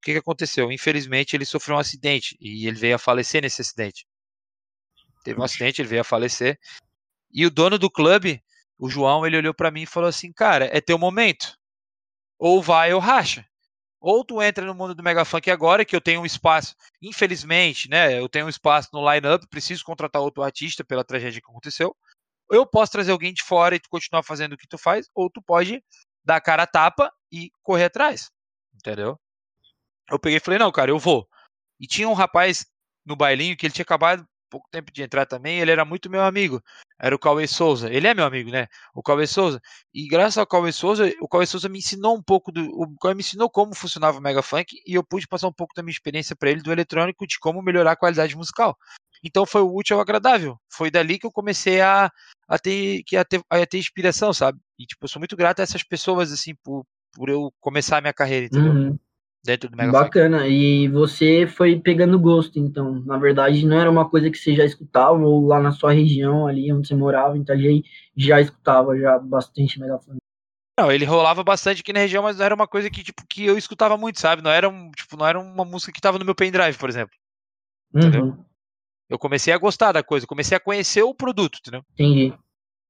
que 0.04 0.14
que 0.14 0.20
aconteceu? 0.20 0.72
Infelizmente, 0.72 1.36
ele 1.36 1.46
sofreu 1.46 1.76
um 1.78 1.80
acidente 1.80 2.38
e 2.42 2.68
ele 2.68 2.78
veio 2.78 2.96
a 2.96 3.00
falecer 3.00 3.42
nesse 3.42 3.62
acidente. 3.62 4.06
Teve 5.24 5.40
um 5.40 5.44
acidente, 5.44 5.82
ele 5.82 5.90
veio 5.90 6.02
a 6.02 6.06
falecer. 6.06 6.60
E 7.32 7.46
o 7.46 7.52
dono 7.52 7.80
do 7.80 7.90
clube, 7.90 8.44
o 8.78 8.90
João, 8.90 9.26
ele 9.26 9.38
olhou 9.38 9.54
pra 9.54 9.72
mim 9.72 9.84
e 9.84 9.88
falou 9.88 10.10
assim: 10.10 10.32
"Cara, 10.34 10.66
é 10.76 10.82
teu 10.82 10.98
momento. 10.98 11.58
Ou 12.40 12.62
vai 12.62 12.94
ou 12.94 13.00
racha. 13.00 13.46
Ou 14.04 14.26
tu 14.26 14.42
entra 14.42 14.66
no 14.66 14.76
mundo 14.76 14.94
do 14.94 15.02
Mega 15.02 15.24
Funk 15.24 15.50
agora, 15.50 15.86
que 15.86 15.96
eu 15.96 16.02
tenho 16.02 16.20
um 16.20 16.26
espaço, 16.26 16.76
infelizmente, 17.02 17.90
né? 17.90 18.20
Eu 18.20 18.28
tenho 18.28 18.48
um 18.48 18.50
espaço 18.50 18.90
no 18.92 19.10
line-up, 19.10 19.48
preciso 19.48 19.86
contratar 19.86 20.22
outro 20.22 20.44
artista 20.44 20.84
pela 20.84 21.06
tragédia 21.06 21.40
que 21.40 21.50
aconteceu. 21.50 21.96
Eu 22.52 22.66
posso 22.66 22.92
trazer 22.92 23.14
alguém 23.14 23.34
de 23.34 23.42
fora 23.42 23.76
e 23.76 23.80
tu 23.80 23.88
continuar 23.90 24.22
fazendo 24.22 24.54
o 24.54 24.58
que 24.58 24.68
tu 24.68 24.78
faz, 24.78 25.10
ou 25.16 25.30
tu 25.30 25.42
pode 25.42 25.82
dar 26.22 26.36
a 26.36 26.42
cara 26.42 26.64
a 26.64 26.68
tapa 26.68 27.10
e 27.32 27.50
correr 27.62 27.86
atrás. 27.86 28.30
Entendeu? 28.76 29.18
Eu 30.12 30.20
peguei 30.20 30.36
e 30.36 30.42
falei, 30.42 30.60
não, 30.60 30.70
cara, 30.70 30.92
eu 30.92 31.00
vou. 31.00 31.26
E 31.80 31.88
tinha 31.88 32.10
um 32.10 32.14
rapaz 32.14 32.66
no 33.06 33.16
bailinho 33.16 33.56
que 33.56 33.66
ele 33.66 33.74
tinha 33.74 33.84
acabado 33.84 34.28
pouco 34.54 34.70
tempo 34.70 34.92
de 34.92 35.02
entrar 35.02 35.26
também, 35.26 35.60
ele 35.60 35.72
era 35.72 35.84
muito 35.84 36.12
meu 36.12 36.22
amigo. 36.22 36.62
Era 37.00 37.16
o 37.16 37.20
Cauê 37.20 37.48
Souza. 37.48 37.92
Ele 37.92 38.08
é 38.08 38.14
meu 38.14 38.24
amigo, 38.24 38.52
né? 38.52 38.68
O 38.94 39.02
Cauê 39.02 39.26
Souza. 39.26 39.60
E 39.92 40.08
graças 40.08 40.38
ao 40.38 40.46
Cauê 40.46 40.72
Souza, 40.72 41.12
o 41.20 41.28
Cauê 41.28 41.48
Souza 41.48 41.68
me 41.68 41.80
ensinou 41.80 42.16
um 42.16 42.22
pouco 42.22 42.52
do. 42.52 42.64
O 42.64 42.96
Cauê 43.00 43.16
me 43.16 43.22
ensinou 43.22 43.50
como 43.50 43.74
funcionava 43.74 44.20
o 44.20 44.22
Mega 44.22 44.44
Funk 44.44 44.80
e 44.86 44.94
eu 44.94 45.04
pude 45.04 45.28
passar 45.28 45.48
um 45.48 45.54
pouco 45.54 45.74
da 45.76 45.82
minha 45.82 45.92
experiência 45.92 46.36
para 46.36 46.52
ele 46.52 46.62
do 46.62 46.72
eletrônico 46.72 47.26
de 47.26 47.40
como 47.40 47.64
melhorar 47.64 47.94
a 47.94 47.96
qualidade 47.96 48.36
musical. 48.36 48.78
Então 49.24 49.46
foi 49.46 49.62
o 49.62 49.76
útil 49.76 49.96
ao 49.96 50.02
agradável. 50.02 50.60
Foi 50.70 50.92
dali 50.92 51.18
que 51.18 51.26
eu 51.26 51.32
comecei 51.32 51.82
a, 51.82 52.12
a, 52.48 52.60
ter, 52.60 53.02
que 53.04 53.18
a, 53.18 53.26
ter, 53.26 53.42
a 53.50 53.66
ter 53.66 53.80
inspiração, 53.80 54.32
sabe? 54.34 54.60
E 54.78 54.86
tipo, 54.86 55.06
eu 55.06 55.10
sou 55.10 55.20
muito 55.20 55.36
grato 55.36 55.62
a 55.62 55.64
essas 55.64 55.82
pessoas, 55.82 56.32
assim, 56.32 56.54
por, 56.64 56.86
por 57.14 57.30
eu 57.30 57.52
começar 57.60 57.98
a 57.98 58.02
minha 58.02 58.14
carreira, 58.14 58.46
entendeu? 58.46 58.72
Uhum. 58.72 59.00
Dentro 59.46 59.70
do 59.70 59.76
Mega 59.76 59.92
Bacana. 59.92 60.40
Funk. 60.40 60.52
E 60.52 60.88
você 60.88 61.46
foi 61.46 61.80
pegando 61.80 62.20
gosto, 62.20 62.58
então. 62.58 63.04
Na 63.06 63.18
verdade, 63.18 63.66
não 63.66 63.78
era 63.78 63.90
uma 63.90 64.10
coisa 64.10 64.30
que 64.32 64.38
você 64.38 64.56
já 64.56 64.64
escutava, 64.64 65.18
ou 65.20 65.46
lá 65.46 65.60
na 65.60 65.72
sua 65.72 65.92
região, 65.92 66.48
ali 66.48 66.72
onde 66.72 66.88
você 66.88 66.96
morava, 66.96 67.38
em 67.38 67.42
Itajaí, 67.42 67.84
já 68.16 68.40
escutava 68.40 68.98
já 68.98 69.20
bastante 69.20 69.80
Mega 69.80 70.00
Funk. 70.00 70.18
Não, 70.80 70.92
ele 70.92 71.06
rolava 71.06 71.44
bastante 71.44 71.82
aqui 71.82 71.94
na 71.94 72.00
região, 72.00 72.24
mas 72.24 72.38
não 72.38 72.46
era 72.46 72.56
uma 72.56 72.68
coisa 72.68 72.90
que, 72.90 73.04
tipo, 73.04 73.22
que 73.30 73.46
eu 73.46 73.58
escutava 73.58 73.96
muito, 73.96 74.20
sabe? 74.20 74.42
Não 74.42 74.50
era, 74.50 74.68
um, 74.68 74.90
tipo, 74.92 75.16
não 75.16 75.28
era 75.28 75.40
uma 75.40 75.64
música 75.64 75.92
que 75.92 76.02
tava 76.02 76.18
no 76.18 76.26
meu 76.26 76.34
pendrive, 76.34 76.78
por 76.78 76.90
exemplo. 76.90 77.16
Entendeu? 77.94 78.26
Uhum. 78.26 78.46
Eu 79.08 79.20
comecei 79.20 79.54
a 79.54 79.58
gostar 79.58 79.92
da 79.92 80.02
coisa, 80.02 80.26
comecei 80.26 80.58
a 80.58 80.60
conhecer 80.60 81.04
o 81.04 81.14
produto, 81.14 81.60
entendeu? 81.60 81.84
Entendi. 81.94 82.34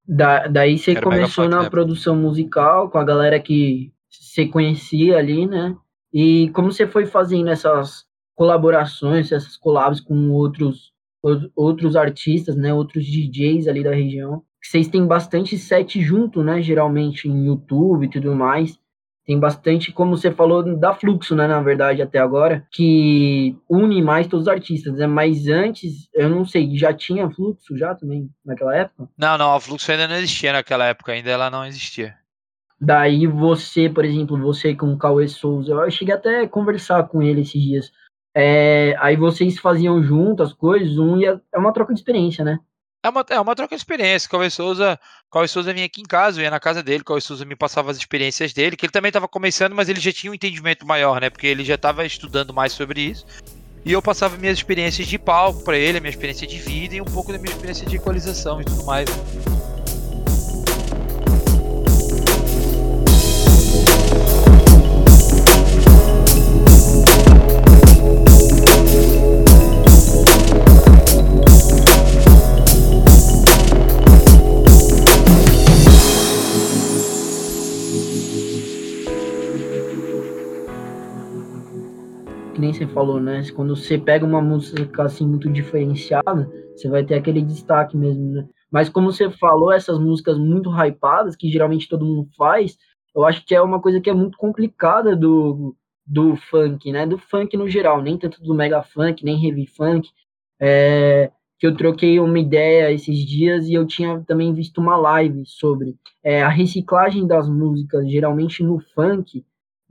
Da, 0.08 0.48
daí 0.48 0.78
você 0.78 0.92
Era 0.92 1.02
começou 1.02 1.50
na 1.50 1.70
produção 1.70 2.16
musical 2.16 2.90
com 2.90 2.98
a 2.98 3.04
galera 3.04 3.40
que 3.40 3.92
você 4.10 4.46
conhecia 4.46 5.18
ali, 5.18 5.46
né? 5.46 5.76
E 6.14 6.50
como 6.50 6.72
você 6.72 6.86
foi 6.86 7.06
fazendo 7.06 7.50
essas 7.50 8.06
colaborações, 8.36 9.32
essas 9.32 9.58
collabs 9.58 10.00
com 10.00 10.32
outros 10.32 10.94
outros 11.56 11.96
artistas, 11.96 12.56
né, 12.56 12.74
outros 12.74 13.06
DJs 13.06 13.68
ali 13.68 13.82
da 13.82 13.94
região. 13.94 14.44
Vocês 14.62 14.88
têm 14.90 15.06
bastante 15.08 15.58
set 15.58 16.02
junto, 16.02 16.44
né, 16.44 16.62
geralmente 16.62 17.30
em 17.30 17.46
YouTube 17.46 18.06
e 18.06 18.10
tudo 18.10 18.36
mais. 18.36 18.78
Tem 19.26 19.40
bastante, 19.40 19.94
como 19.94 20.18
você 20.18 20.32
falou, 20.32 20.78
da 20.78 20.94
fluxo, 20.94 21.34
né, 21.34 21.48
na 21.48 21.62
verdade, 21.62 22.02
até 22.02 22.20
agora, 22.20 22.68
que 22.70 23.58
une 23.70 24.02
mais 24.02 24.28
todos 24.28 24.48
os 24.48 24.52
artistas, 24.52 24.98
né? 24.98 25.08
Mas 25.08 25.48
antes, 25.48 26.10
eu 26.14 26.30
não 26.30 26.44
sei, 26.44 26.76
já 26.76 26.94
tinha 26.94 27.32
fluxo 27.32 27.78
já 27.78 27.96
também 27.96 28.30
naquela 28.46 28.76
época? 28.76 29.08
Não, 29.18 29.38
não, 29.38 29.54
a 29.54 29.62
fluxo 29.62 29.90
ainda 29.90 30.10
não 30.10 30.16
existia 30.16 30.52
naquela 30.52 30.88
época, 30.88 31.14
ainda 31.14 31.32
ela 31.32 31.50
não 31.50 31.66
existia. 31.66 32.16
Daí 32.86 33.26
você, 33.26 33.90
por 33.90 34.04
exemplo, 34.04 34.38
você 34.38 34.76
com 34.76 34.92
o 34.92 34.98
Cauê 34.98 35.26
Souza, 35.26 35.72
eu 35.72 35.90
cheguei 35.90 36.14
até 36.14 36.42
a 36.42 36.50
conversar 36.50 37.08
com 37.08 37.24
ele 37.24 37.40
esses 37.40 37.62
dias. 37.62 37.92
É, 38.36 38.94
aí 39.00 39.16
vocês 39.16 39.58
faziam 39.58 40.04
junto 40.04 40.44
as 40.44 40.52
coisas, 40.52 40.98
um 40.98 41.18
ia, 41.18 41.42
é 41.54 41.58
uma 41.58 41.72
troca 41.72 41.94
de 41.94 42.02
experiência, 42.02 42.44
né? 42.44 42.60
É 43.02 43.08
uma, 43.08 43.26
é 43.30 43.40
uma 43.40 43.56
troca 43.56 43.74
de 43.74 43.82
experiência. 43.82 44.30
Cauê 44.30 44.50
Souza, 44.50 45.00
Cauê 45.32 45.48
Souza 45.48 45.72
vinha 45.72 45.86
aqui 45.86 46.02
em 46.02 46.06
casa, 46.06 46.42
eu 46.42 46.44
ia 46.44 46.52
na 46.52 46.60
casa 46.60 46.84
dele, 46.84 47.06
Cauê 47.06 47.22
Souza 47.22 47.46
me 47.46 47.56
passava 47.56 47.90
as 47.90 47.96
experiências 47.96 48.52
dele, 48.52 48.76
que 48.76 48.86
ele 48.86 48.92
também 48.92 49.08
estava 49.08 49.30
começando, 49.30 49.74
mas 49.74 49.88
ele 49.88 50.02
já 50.02 50.12
tinha 50.12 50.30
um 50.30 50.36
entendimento 50.36 50.86
maior, 50.86 51.22
né? 51.22 51.30
Porque 51.30 51.48
ele 51.48 51.64
já 51.64 51.76
estava 51.76 52.06
estudando 52.06 52.54
mais 52.54 52.74
sobre 52.74 53.00
isso. 53.00 53.26
E 53.86 53.94
eu 53.94 54.02
passava 54.02 54.36
minhas 54.36 54.58
experiências 54.58 55.08
de 55.08 55.18
palco 55.18 55.64
para 55.64 55.78
ele, 55.78 56.02
minha 56.02 56.10
experiência 56.10 56.46
de 56.46 56.60
vida 56.60 56.96
e 56.96 57.02
um 57.02 57.06
pouco 57.06 57.32
da 57.32 57.38
minha 57.38 57.54
experiência 57.54 57.88
de 57.88 57.96
equalização 57.96 58.60
e 58.60 58.66
tudo 58.66 58.84
mais. 58.84 59.08
Nem 82.64 82.74
você 82.74 82.88
falou, 82.88 83.20
né? 83.20 83.44
Quando 83.54 83.76
você 83.76 83.98
pega 83.98 84.26
uma 84.26 84.42
música 84.42 85.04
assim 85.04 85.28
muito 85.28 85.50
diferenciada, 85.50 86.50
você 86.76 86.88
vai 86.90 87.04
ter 87.04 87.16
aquele 87.16 87.42
destaque 87.42 87.98
mesmo, 87.98 88.32
né? 88.32 88.48
Mas 88.72 88.90
como 88.90 89.12
você 89.12 89.30
falou, 89.30 89.72
essas 89.72 90.00
músicas 90.00 90.38
muito 90.38 90.70
hypadas, 90.72 91.36
que 91.36 91.50
geralmente 91.50 91.88
todo 91.90 92.06
mundo 92.06 92.30
faz, 92.38 92.78
eu 93.16 93.26
acho 93.26 93.46
que 93.46 93.54
é 93.54 93.62
uma 93.62 93.82
coisa 93.82 94.02
que 94.02 94.10
é 94.10 94.14
muito 94.14 94.38
complicada 94.38 95.16
do, 95.16 95.76
do 96.06 96.36
funk, 96.36 96.92
né? 96.92 97.06
Do 97.06 97.18
funk 97.18 97.56
no 97.58 97.70
geral, 97.70 98.02
nem 98.02 98.18
tanto 98.18 98.42
do 98.42 98.56
mega 98.56 98.82
funk, 98.82 99.24
nem 99.24 99.46
heavy 99.46 99.68
funk. 99.68 100.10
É, 100.60 101.32
que 101.60 101.68
eu 101.68 101.76
troquei 101.76 102.20
uma 102.20 102.40
ideia 102.40 102.92
esses 102.92 103.18
dias 103.20 103.68
e 103.68 103.74
eu 103.74 103.86
tinha 103.86 104.22
também 104.28 104.54
visto 104.54 104.80
uma 104.80 104.98
live 104.98 105.46
sobre 105.46 105.96
é, 106.24 106.42
a 106.42 106.50
reciclagem 106.50 107.28
das 107.28 107.48
músicas, 107.50 108.10
geralmente 108.10 108.64
no 108.64 108.80
funk, 108.94 109.46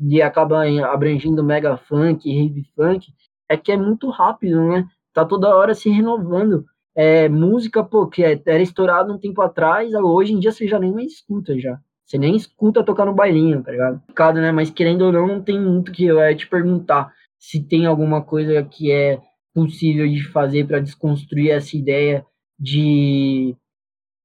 e 0.09 0.21
acaba 0.21 0.65
abrangendo 0.93 1.45
mega 1.45 1.77
funk, 1.77 2.31
rave 2.31 2.65
funk, 2.75 3.13
é 3.49 3.57
que 3.57 3.71
é 3.73 3.77
muito 3.77 4.09
rápido, 4.11 4.61
né? 4.69 4.87
Tá 5.13 5.25
toda 5.25 5.55
hora 5.55 5.75
se 5.75 5.91
renovando. 5.91 6.65
É, 6.95 7.29
música, 7.29 7.83
pô, 7.85 8.07
que 8.07 8.25
é, 8.25 8.41
era 8.47 8.63
estourado 8.63 9.13
um 9.13 9.19
tempo 9.19 9.41
atrás, 9.41 9.93
hoje 9.95 10.33
em 10.33 10.39
dia 10.39 10.53
você 10.53 10.67
já 10.67 10.79
nem 10.79 10.93
mais 10.93 11.13
escuta 11.13 11.59
já. 11.59 11.79
Você 12.05 12.19
nem 12.19 12.37
escuta 12.37 12.85
tocar 12.85 13.07
no 13.07 13.15
bailinho, 13.15 13.63
tá 13.63 13.71
ligado? 13.71 14.03
né? 14.41 14.53
Mas 14.53 14.71
querendo 14.71 15.03
ou 15.03 15.13
não, 15.13 15.27
não 15.27 15.43
tem 15.43 15.61
muito 15.61 15.93
que 15.93 16.05
eu 16.05 16.19
ia 16.19 16.35
te 16.35 16.47
perguntar 16.47 17.13
se 17.39 17.63
tem 17.63 17.87
alguma 17.87 18.23
coisa 18.23 18.63
que 18.63 18.91
é 18.91 19.21
possível 19.55 20.07
de 20.09 20.23
fazer 20.29 20.67
para 20.67 20.81
desconstruir 20.81 21.51
essa 21.51 21.77
ideia 21.77 22.25
de 22.59 23.57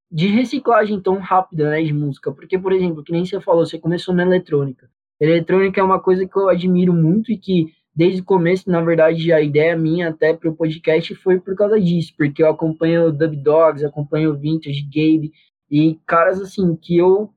de 0.10 0.28
reciclagem 0.28 1.02
tão 1.02 1.18
rápida, 1.20 1.70
né, 1.70 1.84
de 1.84 1.94
música. 1.94 2.32
Porque, 2.32 2.58
por 2.58 2.72
exemplo, 2.72 3.04
que 3.04 3.12
nem 3.12 3.26
você 3.26 3.42
falou, 3.42 3.66
você 3.66 3.78
começou 3.78 4.16
na 4.16 4.24
eletrônica. 4.24 4.90
Eletrônica 5.20 5.80
é 5.80 5.84
uma 5.84 6.00
coisa 6.00 6.28
que 6.28 6.38
eu 6.38 6.50
admiro 6.50 6.94
muito 6.94 7.32
e 7.32 7.38
que 7.38 7.74
desde 7.96 8.22
o 8.22 8.26
começo, 8.26 8.70
na 8.70 8.82
verdade, 8.82 9.34
a 9.34 9.42
ideia 9.42 9.76
minha 9.76 10.10
até 10.10 10.34
para 10.34 10.50
o 10.50 10.56
podcast 10.56 11.16
foi 11.16 11.40
por 11.40 11.56
causa 11.56 11.80
disso, 11.82 12.14
porque 12.16 12.44
eu 12.44 12.50
acompanho 12.50 13.08
o 13.08 13.12
Dub 13.12 13.36
Dogs, 13.38 13.84
acompanho 13.84 14.32
o 14.32 14.38
Vintage, 14.38 14.84
Gabe 14.84 15.32
e 15.70 16.00
caras 16.06 16.40
assim 16.40 16.76
que 16.76 16.98
eu 16.98 17.32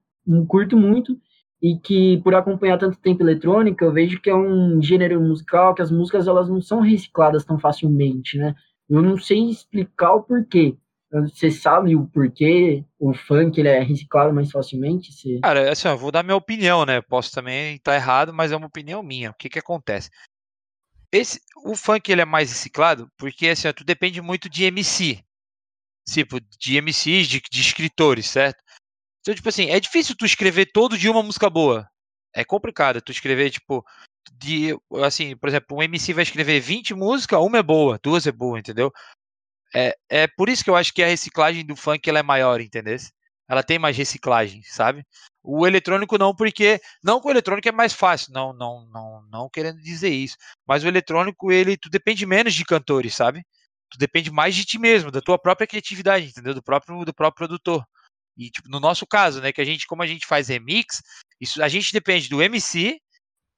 curto 0.46 0.76
muito 0.76 1.16
e 1.62 1.76
que 1.78 2.18
por 2.22 2.34
acompanhar 2.34 2.78
tanto 2.78 2.98
tempo 2.98 3.22
eletrônica, 3.22 3.84
eu 3.84 3.92
vejo 3.92 4.20
que 4.20 4.30
é 4.30 4.34
um 4.34 4.80
gênero 4.82 5.20
musical 5.20 5.74
que 5.74 5.82
as 5.82 5.90
músicas 5.90 6.28
elas 6.28 6.48
não 6.48 6.60
são 6.60 6.80
recicladas 6.80 7.44
tão 7.44 7.58
facilmente, 7.58 8.38
né? 8.38 8.54
Eu 8.88 9.02
não 9.02 9.16
sei 9.16 9.48
explicar 9.48 10.14
o 10.14 10.22
porquê, 10.22 10.76
você 11.10 11.50
sabe 11.50 11.96
o 11.96 12.06
porquê 12.06 12.84
o 12.98 13.12
funk 13.12 13.58
ele 13.58 13.68
é 13.68 13.80
reciclado 13.80 14.32
mais 14.32 14.50
facilmente? 14.50 15.12
Você... 15.12 15.40
Cara, 15.40 15.70
assim, 15.70 15.88
eu 15.88 15.98
vou 15.98 16.12
dar 16.12 16.22
minha 16.22 16.36
opinião, 16.36 16.86
né? 16.86 17.00
Posso 17.00 17.32
também 17.32 17.74
estar 17.76 17.96
errado, 17.96 18.32
mas 18.32 18.52
é 18.52 18.56
uma 18.56 18.68
opinião 18.68 19.02
minha. 19.02 19.30
O 19.30 19.34
que 19.34 19.48
que 19.48 19.58
acontece? 19.58 20.10
Esse, 21.12 21.40
o 21.64 21.74
funk 21.74 22.10
ele 22.10 22.20
é 22.20 22.24
mais 22.24 22.50
reciclado 22.50 23.10
porque 23.16 23.48
assim, 23.48 23.66
ó, 23.66 23.72
tu 23.72 23.84
depende 23.84 24.20
muito 24.20 24.48
de 24.48 24.64
MC. 24.64 25.22
Tipo, 26.08 26.40
de 26.40 26.76
MCs, 26.80 27.26
de, 27.26 27.40
de 27.40 27.60
escritores, 27.60 28.26
certo? 28.26 28.62
Então, 29.20 29.34
tipo 29.34 29.48
assim, 29.48 29.68
é 29.68 29.78
difícil 29.78 30.16
tu 30.16 30.24
escrever 30.24 30.70
todo 30.72 30.96
dia 30.96 31.10
uma 31.10 31.22
música 31.22 31.50
boa. 31.50 31.88
É 32.34 32.44
complicado 32.44 33.02
tu 33.02 33.10
escrever, 33.12 33.50
tipo, 33.50 33.84
de, 34.32 34.76
assim, 35.04 35.36
por 35.36 35.48
exemplo, 35.48 35.76
um 35.76 35.82
MC 35.82 36.12
vai 36.12 36.22
escrever 36.22 36.60
20 36.60 36.94
músicas, 36.94 37.40
uma 37.40 37.58
é 37.58 37.62
boa, 37.62 37.98
duas 38.02 38.26
é 38.26 38.32
boa, 38.32 38.58
entendeu? 38.58 38.92
É, 39.74 39.96
é 40.08 40.26
por 40.26 40.48
isso 40.48 40.64
que 40.64 40.70
eu 40.70 40.76
acho 40.76 40.92
que 40.92 41.02
a 41.02 41.06
reciclagem 41.06 41.64
do 41.64 41.76
funk 41.76 42.08
ela 42.08 42.18
é 42.18 42.22
maior, 42.22 42.60
entendeu? 42.60 42.96
Ela 43.48 43.62
tem 43.62 43.78
mais 43.78 43.96
reciclagem, 43.96 44.62
sabe? 44.64 45.04
O 45.42 45.66
eletrônico 45.66 46.18
não, 46.18 46.34
porque 46.34 46.80
não 47.02 47.20
que 47.20 47.26
o 47.26 47.30
eletrônico 47.30 47.68
é 47.68 47.72
mais 47.72 47.92
fácil, 47.92 48.32
não, 48.32 48.52
não, 48.52 48.86
não, 48.90 49.22
não 49.30 49.50
querendo 49.50 49.80
dizer 49.80 50.10
isso, 50.10 50.36
mas 50.66 50.84
o 50.84 50.88
eletrônico 50.88 51.50
ele 51.50 51.76
tu 51.76 51.88
depende 51.88 52.26
menos 52.26 52.54
de 52.54 52.64
cantores, 52.64 53.14
sabe? 53.14 53.42
Tu 53.90 53.98
depende 53.98 54.30
mais 54.30 54.54
de 54.54 54.64
ti 54.64 54.78
mesmo, 54.78 55.10
da 55.10 55.20
tua 55.20 55.38
própria 55.38 55.66
criatividade, 55.66 56.26
entendeu? 56.26 56.54
Do 56.54 56.62
próprio 56.62 57.04
do 57.04 57.14
próprio 57.14 57.48
produtor. 57.48 57.84
E 58.36 58.50
tipo, 58.50 58.68
no 58.68 58.78
nosso 58.78 59.06
caso, 59.06 59.40
né, 59.40 59.52
que 59.52 59.60
a 59.60 59.64
gente 59.64 59.86
como 59.86 60.02
a 60.02 60.06
gente 60.06 60.26
faz 60.26 60.48
remix, 60.48 61.02
isso 61.40 61.62
a 61.62 61.68
gente 61.68 61.92
depende 61.92 62.28
do 62.28 62.42
MC 62.42 63.00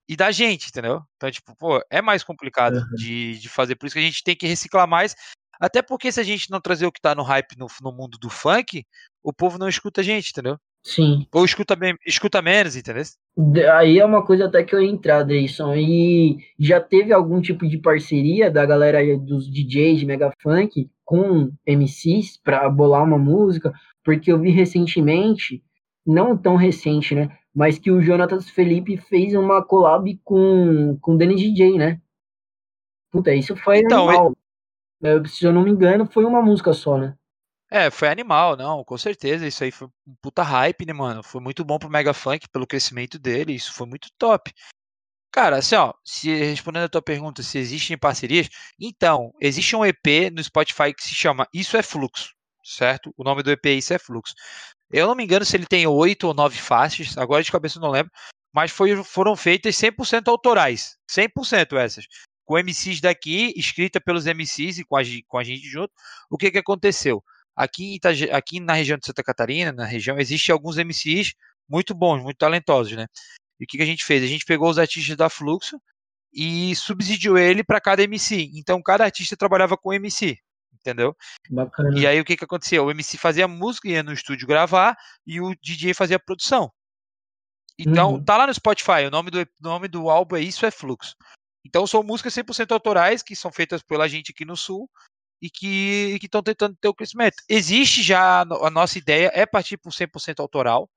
e 0.09 0.17
da 0.17 0.31
gente, 0.31 0.69
entendeu? 0.69 1.03
Então, 1.17 1.31
tipo, 1.31 1.55
pô, 1.57 1.83
é 1.91 2.03
mais 2.03 2.25
complicado 2.25 2.77
uhum. 2.77 2.97
de, 2.97 3.39
de 3.39 3.49
fazer, 3.49 3.77
por 3.77 3.87
isso 3.87 3.95
que 3.95 4.01
a 4.01 4.03
gente 4.03 4.23
tem 4.25 4.37
que 4.37 4.47
reciclar 4.47 4.89
mais 4.89 5.15
até 5.63 5.81
porque 5.81 6.11
se 6.11 6.21
a 6.21 6.23
gente 6.23 6.51
não 6.51 6.61
trazer 6.61 6.87
o 6.87 6.93
que 6.93 7.01
tá 7.01 7.15
no 7.15 7.23
hype 7.23 7.57
no, 7.57 7.67
no 7.83 7.93
mundo 7.93 8.19
do 8.19 8.29
funk, 8.29 8.85
o 9.23 9.33
povo 9.33 9.59
não 9.59 9.69
escuta 9.69 10.01
a 10.01 10.05
gente, 10.05 10.31
entendeu? 10.31 10.59
Sim. 10.85 11.27
Ou 11.33 11.45
escuta, 11.45 11.77
bem, 11.77 11.95
escuta 12.05 12.43
menos, 12.43 12.75
entendeu? 12.75 13.05
Aí 13.75 14.01
é 14.01 14.05
uma 14.05 14.25
coisa 14.25 14.47
até 14.47 14.65
que 14.65 14.75
eu 14.75 14.83
ia 14.83 14.91
entrar, 14.91 15.23
Dreyson. 15.23 15.75
E 15.77 16.39
já 16.59 16.81
teve 16.81 17.13
algum 17.13 17.41
tipo 17.41 17.69
de 17.69 17.79
parceria 17.79 18.51
da 18.51 18.67
galera 18.67 18.99
dos 19.17 19.49
DJs 19.49 20.01
de 20.01 20.07
Mega 20.07 20.33
Funk 20.43 20.91
com 21.05 21.53
MCs 21.65 22.39
para 22.43 22.69
bolar 22.69 23.05
uma 23.05 23.19
música? 23.19 23.73
Porque 24.05 24.33
eu 24.33 24.41
vi 24.41 24.51
recentemente, 24.51 25.63
não 26.05 26.37
tão 26.37 26.57
recente, 26.57 27.15
né? 27.15 27.39
mas 27.55 27.79
que 27.79 27.91
o 27.91 28.01
Jonatas 28.01 28.49
Felipe 28.49 28.97
fez 28.97 29.35
uma 29.35 29.63
collab 29.63 30.19
com 30.25 30.99
o 31.03 31.17
Dennis 31.17 31.41
DJ, 31.41 31.77
né? 31.77 32.01
Puta, 33.11 33.35
isso 33.35 33.55
foi 33.57 33.81
Então, 33.81 34.09
animal. 34.09 34.37
Eu- 35.03 35.27
se 35.27 35.45
eu 35.45 35.53
não 35.53 35.63
me 35.63 35.71
engano, 35.71 36.07
foi 36.07 36.25
uma 36.25 36.41
música 36.41 36.73
só, 36.73 36.97
né? 36.97 37.15
É, 37.71 37.91
foi 37.91 38.09
animal, 38.09 38.57
não, 38.57 38.85
com 38.85 38.99
certeza. 38.99 39.47
Isso 39.47 39.65
aí 39.65 39.71
foi 39.71 39.89
um 40.07 40.15
puta 40.21 40.43
hype, 40.43 40.85
né, 40.85 40.93
mano? 40.93 41.23
Foi 41.23 41.41
muito 41.41 41.65
bom 41.65 41.79
pro 41.79 41.89
Mega 41.89 42.13
Funk 42.13 42.47
pelo 42.51 42.67
crescimento 42.67 43.19
dele. 43.19 43.55
Isso 43.55 43.73
foi 43.73 43.87
muito 43.87 44.09
top. 44.19 44.53
Cara, 45.33 45.57
assim, 45.57 45.75
ó, 45.77 45.95
se 46.05 46.31
respondendo 46.35 46.85
a 46.85 46.89
tua 46.91 47.01
pergunta, 47.01 47.43
se 47.43 47.57
existem 47.59 47.97
parcerias, 47.97 48.51
então, 48.79 49.33
existe 49.41 49.75
um 49.75 49.85
EP 49.85 50.29
no 50.31 50.45
Spotify 50.45 50.93
que 50.95 51.03
se 51.03 51.15
chama 51.15 51.49
Isso 51.55 51.75
é 51.75 51.83
Fluxo, 51.83 52.35
certo? 52.63 53.15
O 53.17 53.25
nome 53.25 53.43
do 53.43 53.51
EP 53.51 53.71
é 53.71 53.73
Isso 53.73 53.95
é 53.95 53.99
Fluxo. 53.99 54.35
Eu 54.91 55.07
não 55.07 55.15
me 55.15 55.25
engano 55.25 55.45
se 55.47 55.57
ele 55.57 55.65
tem 55.67 55.87
oito 55.87 56.29
ou 56.29 56.35
nove 56.35 56.59
faixas, 56.59 57.17
agora 57.17 57.43
de 57.43 57.51
cabeça 57.51 57.79
eu 57.79 57.83
não 57.83 57.91
lembro, 57.91 58.13
mas 58.55 58.71
foi, 58.71 59.03
foram 59.03 59.35
feitas 59.35 59.75
100% 59.77 60.29
autorais, 60.29 60.99
100% 61.11 61.79
essas. 61.79 62.05
Com 62.45 62.59
MCs 62.59 63.01
daqui, 63.01 63.53
escrita 63.57 64.01
pelos 64.01 64.27
MCs 64.27 64.79
e 64.79 64.85
com 64.85 64.97
a, 64.97 65.03
com 65.29 65.39
a 65.39 65.45
gente 65.45 65.69
junto. 65.69 65.93
O 66.31 66.37
que 66.37 66.51
que 66.51 66.59
aconteceu? 66.59 67.23
Aqui, 67.55 68.01
aqui 68.33 68.61
na 68.61 68.73
região 68.73 68.99
de 68.99 69.07
Santa 69.07 69.23
Catarina, 69.23 69.73
na 69.73 69.85
região, 69.85 70.19
existem 70.19 70.53
alguns 70.53 70.77
MCs 70.77 71.35
muito 71.69 71.95
bons, 71.95 72.23
muito 72.23 72.39
talentosos, 72.39 72.97
né? 72.97 73.07
E 73.61 73.65
o 73.65 73.67
que, 73.67 73.77
que 73.77 73.83
a 73.83 73.87
gente 73.87 74.05
fez? 74.05 74.23
A 74.23 74.27
gente 74.27 74.45
pegou 74.45 74.69
os 74.69 74.79
artistas 74.79 75.17
da 75.17 75.29
Fluxo 75.29 75.81
e 76.33 76.75
subsidiou 76.75 77.39
ele 77.39 77.63
para 77.63 77.81
cada 77.81 78.03
MC. 78.03 78.51
Então, 78.55 78.83
cada 78.83 79.05
artista 79.05 79.37
trabalhava 79.37 79.77
com 79.77 79.93
MC, 79.93 80.37
entendeu? 80.73 81.15
Bacana. 81.51 81.99
E 81.99 82.07
aí, 82.07 82.19
o 82.21 82.25
que, 82.25 82.37
que 82.37 82.45
acontecia? 82.45 82.83
O 82.83 82.91
MC 82.91 83.19
fazia 83.19 83.47
música, 83.47 83.89
ia 83.89 84.03
no 84.03 84.13
estúdio 84.13 84.49
gravar 84.49 84.97
e 85.27 85.41
o 85.41 85.55
DJ 85.63 85.95
fazia 85.95 86.17
a 86.17 86.21
produção. 86.21 86.73
Então, 87.79 88.15
Uhum. 88.15 88.25
tá 88.25 88.37
lá 88.37 88.47
no 88.47 88.55
Spotify, 88.55 89.07
o 89.07 89.11
nome 89.11 89.31
do, 89.31 89.41
o 89.41 89.47
nome 89.61 89.89
do 89.89 90.11
álbum 90.11 90.37
é 90.37 90.41
Isso 90.41 90.67
é 90.67 90.71
Fluxo. 90.71 91.15
Então, 91.65 91.87
são 91.87 92.03
músicas 92.03 92.35
100% 92.35 92.73
autorais 92.73 93.23
que 93.23 93.37
são 93.37 93.53
feitas 93.53 93.83
pela 93.83 94.09
gente 94.09 94.33
aqui 94.33 94.45
no 94.45 94.57
Sul 94.57 94.91
e 95.41 95.51
que 95.51 96.19
estão 96.23 96.43
tentando 96.43 96.77
ter 96.81 96.89
o 96.89 96.95
crescimento. 96.95 97.37
Existe 97.49 98.03
já 98.03 98.41
a 98.41 98.45
no- 98.45 98.65
a 98.65 98.71
nossa 98.71 98.99
ideia, 98.99 99.31
é 99.35 99.45
partir 99.47 99.77
por 99.77 99.93
100% 99.93 100.41
autoral. 100.41 100.89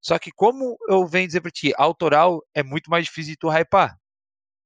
Só 0.00 0.18
que, 0.18 0.30
como 0.32 0.76
eu 0.88 1.06
venho 1.06 1.26
dizer 1.26 1.40
pra 1.40 1.50
ti, 1.50 1.72
autoral 1.76 2.42
é 2.54 2.62
muito 2.62 2.90
mais 2.90 3.04
difícil 3.06 3.32
de 3.32 3.36
tu 3.38 3.48
hypar. 3.50 3.96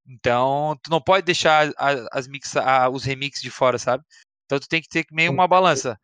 Então, 0.06 0.76
tu 0.82 0.90
não 0.90 1.00
pode 1.00 1.24
deixar 1.24 1.70
a- 1.78 2.06
as 2.12 2.26
mix, 2.26 2.56
a- 2.56 2.88
os 2.88 3.04
remixes 3.04 3.42
de 3.42 3.50
fora, 3.50 3.78
sabe? 3.78 4.04
Então, 4.44 4.58
tu 4.58 4.68
tem 4.68 4.82
que 4.82 4.88
ter 4.88 5.06
meio 5.10 5.30
uma 5.32 5.48
balança. 5.48 5.98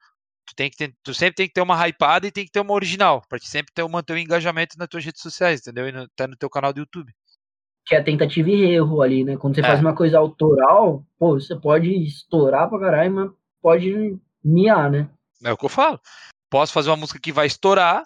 Tu, 0.47 0.55
tem 0.55 0.71
que 0.71 0.77
ter, 0.77 0.95
tu 1.03 1.13
sempre 1.13 1.35
tem 1.35 1.47
que 1.49 1.53
ter 1.55 1.61
uma 1.61 1.77
hypada 1.87 2.27
e 2.27 2.33
tem 2.33 2.45
que 2.45 2.51
ter 2.51 2.61
uma 2.61 2.73
original, 2.75 3.23
pra 3.29 3.39
te 3.39 3.49
sempre 3.49 3.73
ter, 3.75 3.87
manter 3.89 4.15
o 4.15 4.19
engajamento 4.19 4.79
nas 4.79 4.89
tuas 4.89 5.05
redes 5.05 5.21
sociais, 5.21 5.61
entendeu? 5.61 5.89
E 5.89 5.93
no, 5.93 6.03
até 6.05 6.27
no 6.27 6.37
teu 6.37 6.49
canal 6.49 6.73
do 6.73 6.81
YouTube. 6.81 7.13
Que 7.89 7.95
é 7.95 8.03
tentativa 8.03 8.51
e 8.51 8.65
erro 8.75 9.01
ali, 9.01 9.25
né? 9.25 9.37
Quando 9.37 9.55
você 9.55 9.63
É. 9.63 9.65
faz 9.65 9.81
uma 9.81 9.95
coisa 9.95 10.19
autoral, 10.19 11.03
pô, 11.19 11.41
você 11.41 11.57
pode 11.57 11.91
estourar 12.05 12.69
pra 12.69 12.79
caralho, 12.79 13.15
mas 13.15 13.31
pode 13.63 14.19
miar, 14.45 14.91
né? 14.91 15.09
É 15.43 15.51
o 15.51 15.57
que 15.57 15.65
eu 15.65 15.71
falo. 15.71 15.99
Posso 16.51 16.73
fazer 16.73 16.91
uma 16.91 16.97
música 16.97 17.19
que 17.19 17.33
vai 17.33 17.47
estourar, 17.47 18.05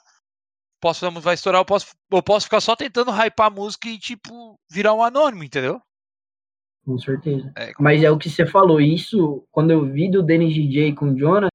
posso 0.80 1.01
fazer 1.01 1.09
uma 1.09 1.14
música 1.14 1.22
que 1.22 1.26
vai 1.26 1.35
estourar, 1.35 1.61
eu 1.61 1.64
posso, 1.64 1.87
eu 2.12 2.22
posso 2.22 2.47
ficar 2.47 2.61
só 2.61 2.76
tentando 2.76 3.11
hypar 3.11 3.49
a 3.49 3.51
música 3.51 3.89
e, 3.89 3.99
tipo, 3.99 4.55
virar 4.70 4.95
um 4.95 5.03
anônimo, 5.03 5.43
entendeu? 5.43 5.80
Com 6.85 6.99
certeza. 6.99 7.53
É, 7.57 7.72
Mas 7.78 8.03
é 8.03 8.11
o 8.11 8.18
que 8.18 8.28
você 8.28 8.45
falou, 8.47 8.80
isso, 8.80 9.45
quando 9.51 9.70
eu 9.70 9.85
vi 9.85 10.11
do 10.11 10.22
Dennis 10.22 10.55
DJ 10.55 10.95
com 10.95 11.07
o 11.07 11.16
Jonah, 11.16 11.49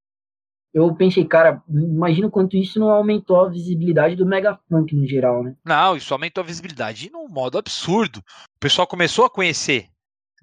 eu 0.78 0.94
pensei, 0.96 1.26
cara, 1.26 1.62
imagina 1.70 2.28
o 2.28 2.32
quanto 2.32 2.56
isso 2.56 2.80
não 2.80 2.90
aumentou 2.90 3.40
a 3.40 3.50
visibilidade 3.50 4.16
do 4.16 4.26
Mega 4.26 4.60
Funk 4.70 4.96
no 4.96 5.08
geral, 5.08 5.44
né? 5.44 5.56
Não, 5.66 5.96
isso 5.96 6.14
aumentou 6.14 6.44
a 6.44 6.48
visibilidade 6.48 7.10
num 7.12 7.28
modo 7.28 7.58
absurdo. 7.58 8.18
O 8.20 8.60
pessoal 8.60 8.86
começou 8.86 9.26
a 9.26 9.30
conhecer 9.30 9.88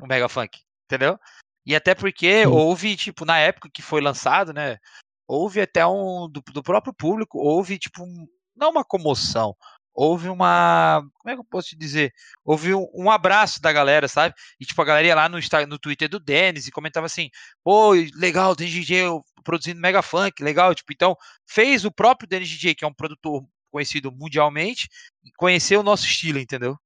o 0.01 0.07
Mega 0.07 0.29
Funk, 0.29 0.59
entendeu? 0.87 1.19
E 1.65 1.75
até 1.75 1.95
porque 1.95 2.41
Sim. 2.43 2.47
houve, 2.47 2.97
tipo, 2.97 3.25
na 3.25 3.39
época 3.39 3.71
que 3.73 3.81
foi 3.81 4.01
lançado, 4.01 4.53
né? 4.53 4.79
Houve 5.27 5.61
até 5.61 5.87
um. 5.87 6.29
Do, 6.31 6.43
do 6.53 6.63
próprio 6.63 6.93
público, 6.93 7.39
houve, 7.39 7.79
tipo, 7.79 8.03
um- 8.03 8.27
não 8.57 8.71
uma 8.71 8.85
comoção. 8.85 9.55
Houve 9.95 10.29
uma. 10.29 11.01
Como 11.19 11.33
é 11.33 11.35
que 11.35 11.41
eu 11.41 11.47
posso 11.49 11.69
te 11.69 11.77
dizer? 11.77 12.13
Houve 12.45 12.75
um, 12.75 12.87
um 12.93 13.11
abraço 13.11 13.63
da 13.63 13.73
galera, 13.73 14.09
sabe? 14.09 14.35
E, 14.61 14.67
tipo, 14.67 14.83
a 14.83 14.85
galera 14.85 15.07
ia 15.07 15.15
lá 15.15 15.29
no, 15.29 15.39
no 15.69 15.79
Twitter 15.79 16.09
do 16.09 16.19
Denis 16.19 16.67
e 16.67 16.73
comentava 16.73 17.07
assim: 17.07 17.31
pô, 17.63 17.93
legal, 18.17 18.57
tem 18.57 18.67
DJ 18.69 19.05
produzindo 19.45 19.81
Mega 19.81 20.03
Funk, 20.03 20.43
legal. 20.43 20.75
Tipo, 20.75 20.93
então, 20.93 21.17
fez 21.47 21.85
o 21.85 21.93
próprio 21.93 22.29
Denis 22.29 22.49
DJ, 22.49 22.75
que 22.75 22.85
é 22.85 22.89
um 22.89 22.95
produtor 22.95 23.45
conhecido 23.71 24.11
mundialmente, 24.11 24.89
conhecer 25.37 25.77
o 25.77 25.83
nosso 25.83 26.07
estilo, 26.07 26.39
entendeu? 26.39 26.77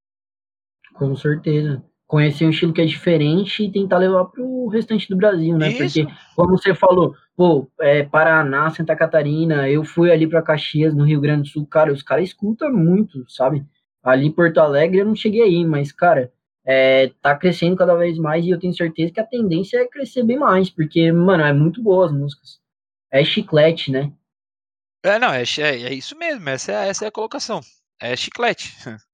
Com 0.95 1.15
certeza. 1.15 1.85
Conhecer 2.07 2.47
um 2.47 2.51
estilo 2.51 2.73
que 2.73 2.81
é 2.81 2.87
diferente 2.87 3.63
e 3.63 3.71
tentar 3.71 3.99
levar 3.99 4.25
pro 4.25 4.69
restante 4.69 5.07
do 5.09 5.17
Brasil, 5.17 5.57
né? 5.59 5.69
Isso. 5.69 5.79
Porque, 5.79 6.07
como 6.35 6.57
você 6.57 6.75
falou, 6.75 7.15
pô, 7.37 7.71
é, 7.81 8.03
Paraná, 8.03 8.71
Santa 8.71 8.97
Catarina, 8.97 9.69
eu 9.69 9.85
fui 9.85 10.11
ali 10.11 10.27
pra 10.27 10.43
Caxias, 10.43 10.95
no 10.95 11.05
Rio 11.05 11.21
Grande 11.21 11.43
do 11.43 11.49
Sul, 11.49 11.67
cara, 11.67 11.93
os 11.93 12.03
caras 12.03 12.25
escutam 12.25 12.73
muito, 12.73 13.23
sabe? 13.31 13.63
Ali 14.03 14.27
em 14.27 14.33
Porto 14.33 14.59
Alegre 14.59 15.01
eu 15.01 15.05
não 15.05 15.15
cheguei 15.15 15.43
aí, 15.43 15.65
mas, 15.67 15.93
cara, 15.93 16.33
é, 16.69 17.11
tá 17.23 17.35
crescendo 17.35 17.77
cada 17.77 17.95
vez 17.95 18.19
mais 18.19 18.45
e 18.45 18.51
eu 18.51 18.61
tenho 18.61 18.75
certeza 18.75 19.11
que 19.11 19.21
a 19.21 19.27
tendência 19.27 19.79
é 19.79 19.89
crescer 19.89 20.23
bem 20.23 20.39
mais, 20.39 20.69
porque, 20.69 21.11
mano, 21.11 21.43
é 21.43 21.53
muito 21.53 21.83
boa 21.83 22.05
as 22.05 22.13
músicas. 22.13 22.61
É 23.11 23.25
chiclete, 23.25 23.91
né? 23.91 24.13
É, 25.03 25.19
não, 25.19 25.33
é, 25.33 25.43
é, 25.43 25.83
é 25.85 25.95
isso 25.95 26.15
mesmo, 26.19 26.47
essa 26.51 26.73
é, 26.73 26.89
essa 26.89 27.07
é 27.07 27.09
a 27.09 27.13
colocação. 27.13 27.63
É 27.99 28.15
chiclete. 28.15 28.75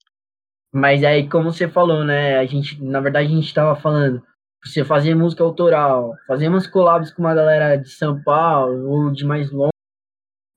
Mas 0.74 1.04
aí, 1.04 1.28
como 1.28 1.52
você 1.52 1.68
falou, 1.68 2.02
né? 2.02 2.36
A 2.38 2.44
gente, 2.44 2.82
na 2.82 3.00
verdade, 3.00 3.28
a 3.28 3.36
gente 3.36 3.54
tava 3.54 3.80
falando, 3.80 4.20
você 4.64 4.84
fazer 4.84 5.14
música 5.14 5.44
autoral, 5.44 6.12
fazer 6.26 6.48
umas 6.48 6.66
collabs 6.66 7.12
com 7.12 7.22
uma 7.22 7.34
galera 7.34 7.76
de 7.76 7.88
São 7.88 8.20
Paulo 8.20 8.90
ou 8.90 9.12
de 9.12 9.24
mais 9.24 9.52
longe. 9.52 9.73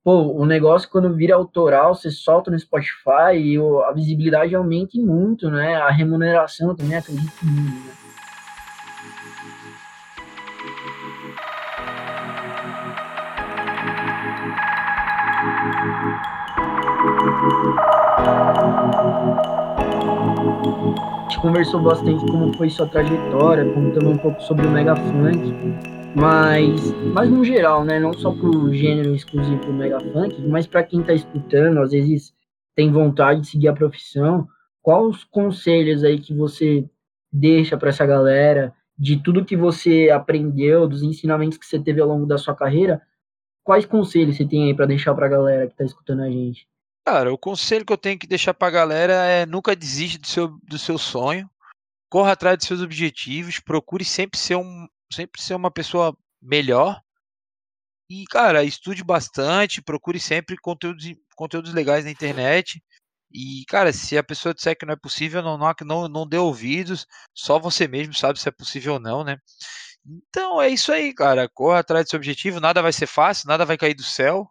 Pô, 0.08 0.22
o 0.41 0.45
negócio 0.45 0.89
quando 0.89 1.14
vira 1.14 1.36
autoral, 1.36 1.93
você 1.93 2.10
solta 2.10 2.49
no 2.49 2.58
Spotify 2.58 3.36
e 3.36 3.58
a 3.58 3.91
visibilidade 3.91 4.55
aumenta 4.55 4.97
muito, 4.97 5.51
né? 5.51 5.76
A 5.76 5.89
remuneração 5.89 6.74
também 6.74 6.95
acredito 6.97 7.34
muito, 7.43 7.86
né? 7.86 7.93
A 21.18 21.24
gente 21.24 21.41
conversou 21.41 21.82
bastante 21.82 22.26
como 22.32 22.55
foi 22.55 22.70
sua 22.70 22.88
trajetória, 22.88 23.66
contando 23.74 24.10
um 24.12 24.18
pouco 24.18 24.41
sobre 24.41 24.68
o 24.68 24.70
Mega 24.72 24.95
Funk, 24.95 25.53
mas, 26.20 26.91
mas 27.13 27.30
no 27.30 27.45
geral, 27.45 27.86
né, 27.86 27.99
não 27.99 28.11
só 28.11 28.32
pro 28.32 28.74
gênero 28.74 29.13
exclusivo 29.13 29.61
do 29.68 29.74
Mega 29.74 29.99
Funk, 29.99 30.41
mas 30.47 30.65
para 30.65 30.82
quem 30.84 31.03
tá 31.03 31.13
escutando, 31.13 31.80
às 31.80 31.91
vezes 31.91 32.34
tem 32.76 32.91
vontade 32.91 33.41
de 33.41 33.47
seguir 33.47 33.68
a 33.68 33.74
profissão, 33.74 34.47
quais 34.82 35.05
os 35.05 35.24
conselhos 35.24 36.03
aí 36.03 36.20
que 36.20 36.34
você 36.34 36.89
deixa 37.32 37.78
para 37.78 37.89
essa 37.89 38.03
galera, 38.03 38.74
de 38.97 39.22
tudo 39.22 39.45
que 39.45 39.55
você 39.55 40.09
aprendeu, 40.09 40.88
dos 40.88 41.03
ensinamentos 41.03 41.55
que 41.55 41.68
você 41.68 41.80
teve 41.80 42.01
ao 42.01 42.07
longo 42.07 42.26
da 42.26 42.39
sua 42.39 42.55
carreira, 42.55 42.99
quais 43.63 43.86
conselhos 43.86 44.38
você 44.38 44.45
tem 44.45 44.65
aí 44.65 44.74
para 44.74 44.88
deixar 44.88 45.13
pra 45.13 45.28
galera 45.28 45.68
que 45.68 45.76
tá 45.76 45.86
escutando 45.86 46.24
a 46.24 46.30
gente? 46.32 46.68
Cara, 47.05 47.32
o 47.32 47.38
conselho 47.38 47.86
que 47.86 47.93
eu 47.93 47.97
tenho 47.97 48.18
que 48.18 48.26
deixar 48.26 48.55
pra 48.55 48.72
galera 48.72 49.13
é 49.13 49.45
nunca 49.45 49.76
desista 49.76 50.20
do 50.20 50.28
seu, 50.28 50.47
do 50.68 50.80
seu 50.80 50.97
sonho, 50.97 51.47
corra 52.09 52.32
atrás 52.32 52.57
dos 52.57 52.68
seus 52.68 52.82
objetivos, 52.82 53.59
procure 53.59 54.03
sempre 54.03 54.39
ser 54.39 54.55
um, 54.55 54.88
sempre 55.12 55.41
ser 55.41 55.55
uma 55.55 55.72
pessoa 55.72 56.18
melhor. 56.41 57.01
E, 58.10 58.26
cara, 58.26 58.64
estude 58.64 59.03
bastante, 59.03 59.82
procure 59.82 60.20
sempre 60.20 60.58
conteúdos, 60.58 61.05
conteúdos 61.36 61.74
legais 61.74 62.05
na 62.05 62.12
internet. 62.12 62.82
E, 63.32 63.66
cara, 63.68 63.91
se 63.91 64.18
a 64.18 64.24
pessoa 64.24 64.53
disser 64.53 64.78
que 64.78 64.86
não 64.86 64.93
é 64.93 64.97
possível, 64.97 65.41
não, 65.41 65.58
não, 65.58 66.08
não, 66.08 66.28
dê 66.28 66.38
ouvidos, 66.38 67.05
só 67.36 67.60
você 67.60 67.88
mesmo 67.88 68.14
sabe 68.14 68.39
se 68.39 68.47
é 68.47 68.51
possível 68.51 68.93
ou 68.93 68.99
não, 68.99 69.24
né? 69.24 69.38
Então 70.05 70.62
é 70.62 70.70
isso 70.70 70.91
aí, 70.91 71.14
cara. 71.14 71.49
Corra 71.49 71.80
atrás 71.80 72.05
do 72.05 72.10
seu 72.10 72.18
objetivo, 72.18 72.60
nada 72.62 72.82
vai 72.82 72.93
ser 72.93 73.08
fácil, 73.08 73.47
nada 73.47 73.66
vai 73.66 73.78
cair 73.78 73.93
do 73.93 74.03
céu, 74.03 74.49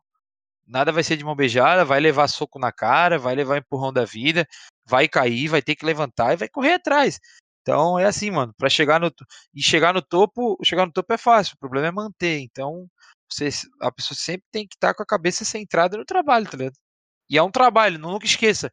nada 0.66 0.92
vai 0.92 1.02
ser 1.02 1.16
de 1.16 1.24
mão 1.24 1.34
beijada, 1.34 1.84
vai 1.84 2.00
levar 2.00 2.28
soco 2.28 2.58
na 2.58 2.72
cara, 2.72 3.18
vai 3.18 3.34
levar 3.34 3.58
empurrão 3.58 3.92
da 3.92 4.04
vida, 4.04 4.46
vai 4.86 5.08
cair, 5.08 5.48
vai 5.48 5.62
ter 5.62 5.74
que 5.76 5.86
levantar 5.86 6.34
e 6.34 6.36
vai 6.36 6.48
correr 6.48 6.74
atrás. 6.74 7.18
Então 7.66 7.98
é 7.98 8.04
assim, 8.04 8.30
mano, 8.30 8.54
para 8.56 8.68
chegar 8.68 9.00
no 9.00 9.12
e 9.52 9.60
chegar 9.60 9.92
no 9.92 10.00
topo, 10.00 10.56
chegar 10.64 10.86
no 10.86 10.92
topo 10.92 11.12
é 11.12 11.18
fácil, 11.18 11.54
o 11.56 11.58
problema 11.58 11.88
é 11.88 11.90
manter. 11.90 12.38
Então, 12.38 12.86
você, 13.28 13.48
a 13.80 13.90
pessoa 13.90 14.16
sempre 14.16 14.46
tem 14.52 14.68
que 14.68 14.76
estar 14.76 14.94
com 14.94 15.02
a 15.02 15.06
cabeça 15.06 15.44
centrada 15.44 15.96
no 15.96 16.04
trabalho, 16.04 16.46
tá 16.48 16.56
ligado? 16.56 16.76
E 17.28 17.36
é 17.36 17.42
um 17.42 17.50
trabalho, 17.50 17.98
nunca 17.98 18.24
esqueça 18.24 18.70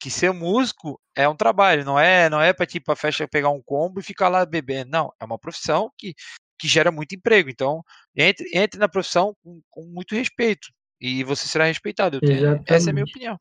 que 0.00 0.10
ser 0.10 0.32
músico 0.32 1.00
é 1.14 1.28
um 1.28 1.36
trabalho, 1.36 1.84
não 1.84 1.96
é, 1.96 2.28
não 2.28 2.42
é 2.42 2.52
para 2.52 2.66
tipo 2.66 2.90
a 2.90 2.96
festa 2.96 3.28
pegar 3.28 3.50
um 3.50 3.62
combo 3.62 4.00
e 4.00 4.02
ficar 4.02 4.28
lá 4.28 4.44
bebendo, 4.44 4.90
não, 4.90 5.12
é 5.20 5.24
uma 5.24 5.38
profissão 5.38 5.92
que, 5.96 6.12
que 6.58 6.66
gera 6.66 6.90
muito 6.90 7.14
emprego. 7.14 7.48
Então, 7.48 7.84
entre, 8.16 8.50
entre 8.52 8.80
na 8.80 8.88
profissão 8.88 9.36
com, 9.44 9.62
com 9.70 9.84
muito 9.84 10.16
respeito 10.16 10.66
e 11.00 11.22
você 11.22 11.46
será 11.46 11.66
respeitado. 11.66 12.18
Tenho, 12.18 12.60
essa 12.66 12.88
é 12.88 12.90
a 12.90 12.92
minha 12.92 13.04
opinião. 13.04 13.38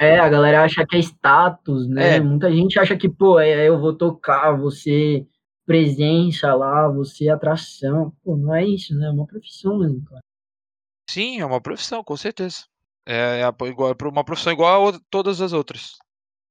É, 0.00 0.18
a 0.18 0.30
galera 0.30 0.64
acha 0.64 0.86
que 0.86 0.96
é 0.96 0.98
status, 0.98 1.86
né? 1.86 2.16
É. 2.16 2.20
Muita 2.20 2.50
gente 2.50 2.78
acha 2.78 2.96
que, 2.96 3.06
pô, 3.06 3.38
é, 3.38 3.68
eu 3.68 3.78
vou 3.78 3.94
tocar, 3.94 4.52
você 4.52 5.26
presença 5.66 6.54
lá, 6.54 6.88
você 6.88 7.28
atração. 7.28 8.10
Pô, 8.24 8.34
não 8.34 8.54
é 8.54 8.64
isso, 8.64 8.96
né? 8.96 9.08
É 9.08 9.10
uma 9.10 9.26
profissão 9.26 9.78
mesmo, 9.78 10.02
cara. 10.06 10.22
Sim, 11.10 11.40
é 11.40 11.44
uma 11.44 11.60
profissão, 11.60 12.02
com 12.02 12.16
certeza. 12.16 12.64
É, 13.06 13.42
é 13.42 13.68
igual, 13.68 13.90
é 13.90 14.04
uma 14.08 14.24
profissão 14.24 14.54
igual 14.54 14.88
a 14.88 15.00
todas 15.10 15.42
as 15.42 15.52
outras. 15.52 15.98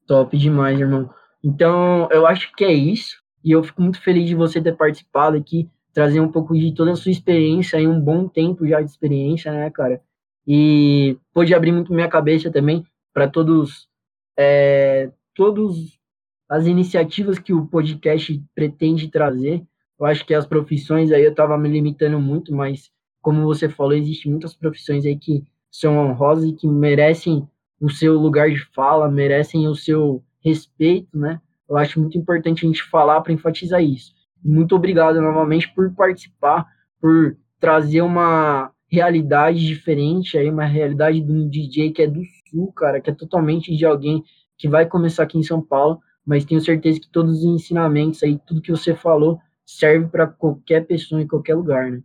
Top 0.06 0.38
demais, 0.38 0.80
irmão. 0.80 1.10
Então, 1.43 2.08
eu 2.12 2.28
acho 2.28 2.54
que 2.56 2.64
é 2.64 2.72
isso. 2.72 3.20
E 3.43 3.52
eu 3.52 3.64
fico 3.64 3.82
muito 3.82 4.00
feliz 4.00 4.28
de 4.28 4.36
você 4.36 4.62
ter 4.62 4.78
participado 4.78 5.36
aqui, 5.36 5.68
trazer 5.91 6.20
um 6.20 6.32
pouco 6.32 6.54
de 6.54 6.72
toda 6.76 6.91
a 6.91 6.95
sua 6.95 7.12
experiência 7.12 7.80
aí, 7.80 7.88
um 7.88 8.00
bom 8.00 8.28
tempo 8.28 8.68
já 8.68 8.80
de 8.80 8.91
experiência, 8.91 9.52
né, 9.52 9.72
cara? 9.72 10.00
E 10.45 11.18
pôde 11.34 11.56
abrir 11.56 11.72
muito 11.72 11.91
minha 11.91 12.08
cabeça 12.08 12.52
também 12.52 12.86
para 13.14 13.28
todos, 13.28 13.88
é, 14.38 15.12
todos 15.34 15.99
as 16.49 16.66
iniciativas 16.66 17.38
que 17.38 17.53
o 17.53 17.68
podcast 17.68 18.43
pretende 18.55 19.10
trazer. 19.10 19.64
Eu 19.99 20.05
acho 20.05 20.26
que 20.26 20.34
as 20.34 20.45
profissões 20.45 21.12
aí 21.12 21.24
eu 21.24 21.32
estava 21.32 21.57
me 21.57 21.70
limitando 21.70 22.20
muito, 22.20 22.53
mas 22.53 22.89
como 23.22 23.43
você 23.43 23.70
falou, 23.70 23.93
existem 23.93 24.32
muitas 24.32 24.55
profissões 24.55 25.05
aí 25.05 25.18
que 25.18 25.43
são 25.72 25.97
honrosas 25.97 26.45
e 26.45 26.53
que 26.53 26.68
merecem 26.68 27.47
o 27.80 27.89
seu 27.89 28.18
lugar 28.18 28.49
de 28.49 28.60
fala, 28.74 29.10
merecem 29.10 29.68
o 29.68 29.76
seu 29.76 30.24
respeito, 30.43 31.18
né? 31.18 31.39
Eu 31.70 31.78
acho 31.78 31.99
muito 31.99 32.18
importante 32.18 32.66
a 32.66 32.68
gente 32.68 32.84
falar 32.84 33.22
para 33.22 33.34
enfatizar 33.34 33.84
isso. 33.84 34.14
Muito 34.43 34.76
obrigado 34.76 35.22
novamente 35.22 35.72
por 35.74 35.93
participar, 35.93 36.66
por 36.99 37.38
trazer 37.60 38.01
uma 38.01 38.72
realidade 38.91 39.66
diferente 39.66 40.38
aí, 40.38 40.49
uma 40.49 40.66
realidade 40.66 41.22
de 41.22 41.32
um 41.32 41.47
DJ 41.47 41.91
que 41.91 42.01
é 42.01 42.07
do 42.07 42.24
sul, 42.50 42.72
cara, 42.74 43.00
que 43.00 43.10
é 43.10 43.14
totalmente 43.14 43.76
de 43.76 43.86
alguém 43.86 44.24
que 44.58 44.68
vai 44.68 44.86
começar 44.86 45.24
aqui 45.24 45.38
em 45.38 45.43
São 45.43 45.62
Paulo, 45.62 46.02
mas 46.26 46.45
tenho 46.45 46.62
certeza 46.62 47.00
que 47.00 47.10
todos 47.10 47.39
os 47.39 47.43
ensinamentos 47.45 48.22
aí, 48.24 48.38
tudo 48.45 48.62
que 48.62 48.72
você 48.72 48.95
falou, 48.95 49.39
serve 49.66 50.08
para 50.08 50.28
qualquer 50.28 50.86
pessoa 50.86 51.22
em 51.22 51.28
qualquer 51.28 51.56
lugar, 51.56 51.91
né? 51.91 52.02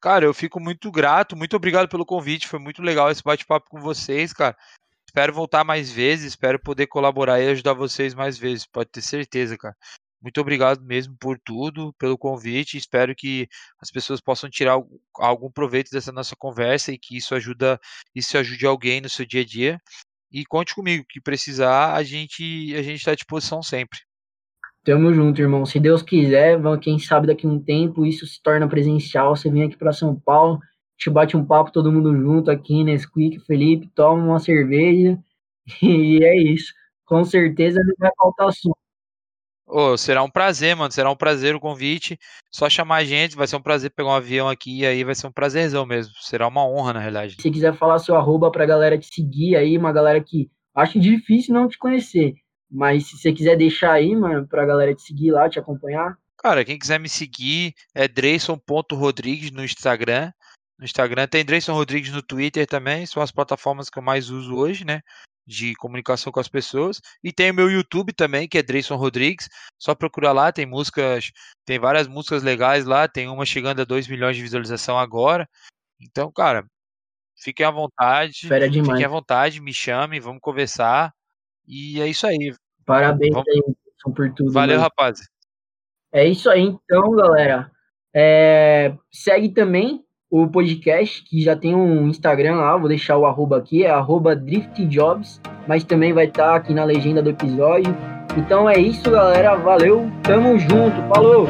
Cara, 0.00 0.24
eu 0.24 0.34
fico 0.34 0.60
muito 0.60 0.90
grato, 0.92 1.36
muito 1.36 1.56
obrigado 1.56 1.88
pelo 1.88 2.06
convite, 2.06 2.46
foi 2.46 2.58
muito 2.58 2.82
legal 2.82 3.10
esse 3.10 3.22
bate-papo 3.22 3.68
com 3.68 3.80
vocês, 3.80 4.32
cara. 4.32 4.56
Espero 5.08 5.32
voltar 5.32 5.64
mais 5.64 5.90
vezes, 5.90 6.26
espero 6.26 6.60
poder 6.60 6.86
colaborar 6.86 7.40
e 7.40 7.48
ajudar 7.48 7.72
vocês 7.72 8.14
mais 8.14 8.38
vezes, 8.38 8.66
pode 8.66 8.90
ter 8.90 9.00
certeza, 9.00 9.56
cara. 9.56 9.74
Muito 10.20 10.40
obrigado 10.40 10.82
mesmo 10.84 11.16
por 11.18 11.38
tudo, 11.38 11.92
pelo 11.94 12.18
convite. 12.18 12.76
Espero 12.76 13.14
que 13.14 13.48
as 13.80 13.90
pessoas 13.90 14.20
possam 14.20 14.50
tirar 14.50 14.76
algum- 15.14 15.50
proveito 15.50 15.90
dessa 15.90 16.10
nossa 16.12 16.34
conversa 16.36 16.92
e 16.92 16.98
que 16.98 17.16
isso 17.16 17.34
ajuda, 17.34 17.78
isso 18.14 18.36
ajude 18.36 18.66
alguém 18.66 19.00
no 19.00 19.08
seu 19.08 19.24
dia 19.24 19.42
a 19.42 19.44
dia. 19.44 19.78
E 20.30 20.44
conte 20.44 20.74
comigo, 20.74 21.04
que 21.08 21.20
precisar, 21.20 21.94
a 21.94 22.02
gente 22.02 22.74
a 22.76 22.82
gente 22.82 22.96
está 22.98 23.12
à 23.12 23.14
disposição 23.14 23.62
sempre. 23.62 23.98
Tamo 24.84 25.12
junto, 25.12 25.40
irmão. 25.40 25.64
Se 25.66 25.78
Deus 25.78 26.02
quiser, 26.02 26.58
quem 26.80 26.98
sabe 26.98 27.26
daqui 27.26 27.46
a 27.46 27.50
um 27.50 27.60
tempo 27.62 28.04
isso 28.06 28.26
se 28.26 28.40
torna 28.42 28.68
presencial. 28.68 29.36
Você 29.36 29.50
vem 29.50 29.64
aqui 29.64 29.76
para 29.76 29.92
São 29.92 30.18
Paulo, 30.18 30.58
te 30.96 31.08
bate 31.10 31.36
um 31.36 31.44
papo 31.44 31.70
todo 31.70 31.92
mundo 31.92 32.14
junto 32.16 32.50
aqui, 32.50 32.82
Nesquik, 32.82 33.38
Felipe, 33.40 33.88
toma 33.94 34.22
uma 34.24 34.38
cerveja 34.38 35.18
e 35.82 36.24
é 36.24 36.36
isso. 36.36 36.72
Com 37.04 37.24
certeza 37.24 37.80
não 37.84 37.94
vai 37.98 38.10
faltar 38.16 38.48
assunto. 38.48 38.76
Ô, 39.68 39.98
será 39.98 40.22
um 40.22 40.30
prazer, 40.30 40.74
mano. 40.74 40.90
Será 40.90 41.10
um 41.10 41.16
prazer 41.16 41.54
o 41.54 41.60
convite. 41.60 42.18
Só 42.50 42.70
chamar 42.70 42.96
a 42.96 43.04
gente, 43.04 43.36
vai 43.36 43.46
ser 43.46 43.56
um 43.56 43.62
prazer 43.62 43.90
pegar 43.90 44.08
um 44.08 44.14
avião 44.14 44.48
aqui 44.48 44.80
e 44.80 44.86
aí 44.86 45.04
vai 45.04 45.14
ser 45.14 45.26
um 45.26 45.32
prazerzão 45.32 45.84
mesmo. 45.84 46.14
Será 46.20 46.48
uma 46.48 46.66
honra, 46.66 46.94
na 46.94 47.00
realidade. 47.00 47.36
Se 47.38 47.50
quiser 47.50 47.74
falar 47.74 47.98
seu 47.98 48.16
arroba 48.16 48.50
pra 48.50 48.64
galera 48.64 48.96
te 48.96 49.06
seguir 49.12 49.56
aí, 49.56 49.76
uma 49.76 49.92
galera 49.92 50.22
que 50.22 50.50
acho 50.74 50.98
difícil 50.98 51.52
não 51.52 51.68
te 51.68 51.76
conhecer. 51.76 52.34
Mas 52.70 53.08
se 53.08 53.18
você 53.18 53.32
quiser 53.32 53.56
deixar 53.56 53.92
aí, 53.92 54.16
mano, 54.16 54.46
pra 54.48 54.64
galera 54.64 54.94
te 54.94 55.02
seguir 55.02 55.32
lá, 55.32 55.48
te 55.48 55.58
acompanhar. 55.58 56.16
Cara, 56.38 56.64
quem 56.64 56.78
quiser 56.78 56.98
me 56.98 57.08
seguir 57.08 57.74
é 57.94 58.08
Dreyson.rodrigues 58.08 59.50
no 59.50 59.64
Instagram. 59.64 60.32
No 60.78 60.84
Instagram 60.84 61.26
tem 61.26 61.44
Dreyson 61.44 61.74
Rodrigues 61.74 62.12
no 62.12 62.22
Twitter 62.22 62.66
também. 62.66 63.04
São 63.04 63.22
as 63.22 63.32
plataformas 63.32 63.90
que 63.90 63.98
eu 63.98 64.02
mais 64.02 64.30
uso 64.30 64.54
hoje, 64.54 64.84
né? 64.84 65.00
De 65.50 65.74
comunicação 65.76 66.30
com 66.30 66.40
as 66.40 66.48
pessoas. 66.48 67.00
E 67.24 67.32
tem 67.32 67.50
o 67.50 67.54
meu 67.54 67.70
YouTube 67.70 68.12
também, 68.12 68.46
que 68.46 68.58
é 68.58 68.62
Dreyson 68.62 68.96
Rodrigues. 68.96 69.48
Só 69.78 69.94
procurar 69.94 70.32
lá, 70.32 70.52
tem 70.52 70.66
músicas, 70.66 71.30
tem 71.64 71.78
várias 71.78 72.06
músicas 72.06 72.42
legais 72.42 72.84
lá. 72.84 73.08
Tem 73.08 73.26
uma 73.28 73.46
chegando 73.46 73.80
a 73.80 73.84
2 73.84 74.06
milhões 74.06 74.36
de 74.36 74.42
visualização 74.42 74.98
agora. 74.98 75.48
Então, 75.98 76.30
cara, 76.30 76.66
fiquem 77.42 77.64
à 77.64 77.70
vontade. 77.70 78.46
Fera 78.46 78.68
demais. 78.68 78.90
Fiquem 78.90 79.06
à 79.06 79.08
vontade, 79.08 79.60
me 79.62 79.72
chamem, 79.72 80.20
vamos 80.20 80.40
conversar. 80.42 81.14
E 81.66 81.98
é 81.98 82.06
isso 82.06 82.26
aí. 82.26 82.54
Parabéns 82.84 83.32
Vamos- 83.32 83.48
aí, 83.48 83.62
por 84.14 84.32
tudo. 84.34 84.52
Valeu, 84.52 84.76
mano. 84.76 84.82
rapaz. 84.82 85.20
É 86.12 86.26
isso 86.26 86.50
aí, 86.50 86.60
então, 86.62 87.10
galera. 87.16 87.70
É, 88.14 88.94
segue 89.10 89.48
também 89.54 90.04
o 90.30 90.46
podcast, 90.46 91.22
que 91.24 91.42
já 91.42 91.56
tem 91.56 91.74
um 91.74 92.08
Instagram 92.08 92.56
lá, 92.56 92.76
vou 92.76 92.88
deixar 92.88 93.16
o 93.16 93.24
arroba 93.24 93.56
aqui, 93.58 93.84
é 93.84 93.90
arroba 93.90 94.36
driftjobs, 94.36 95.40
mas 95.66 95.84
também 95.84 96.12
vai 96.12 96.26
estar 96.26 96.54
aqui 96.54 96.74
na 96.74 96.84
legenda 96.84 97.22
do 97.22 97.30
episódio. 97.30 97.96
Então 98.36 98.68
é 98.68 98.78
isso, 98.78 99.10
galera. 99.10 99.56
Valeu, 99.56 100.10
tamo 100.22 100.58
junto, 100.58 100.96
falou! 101.08 101.46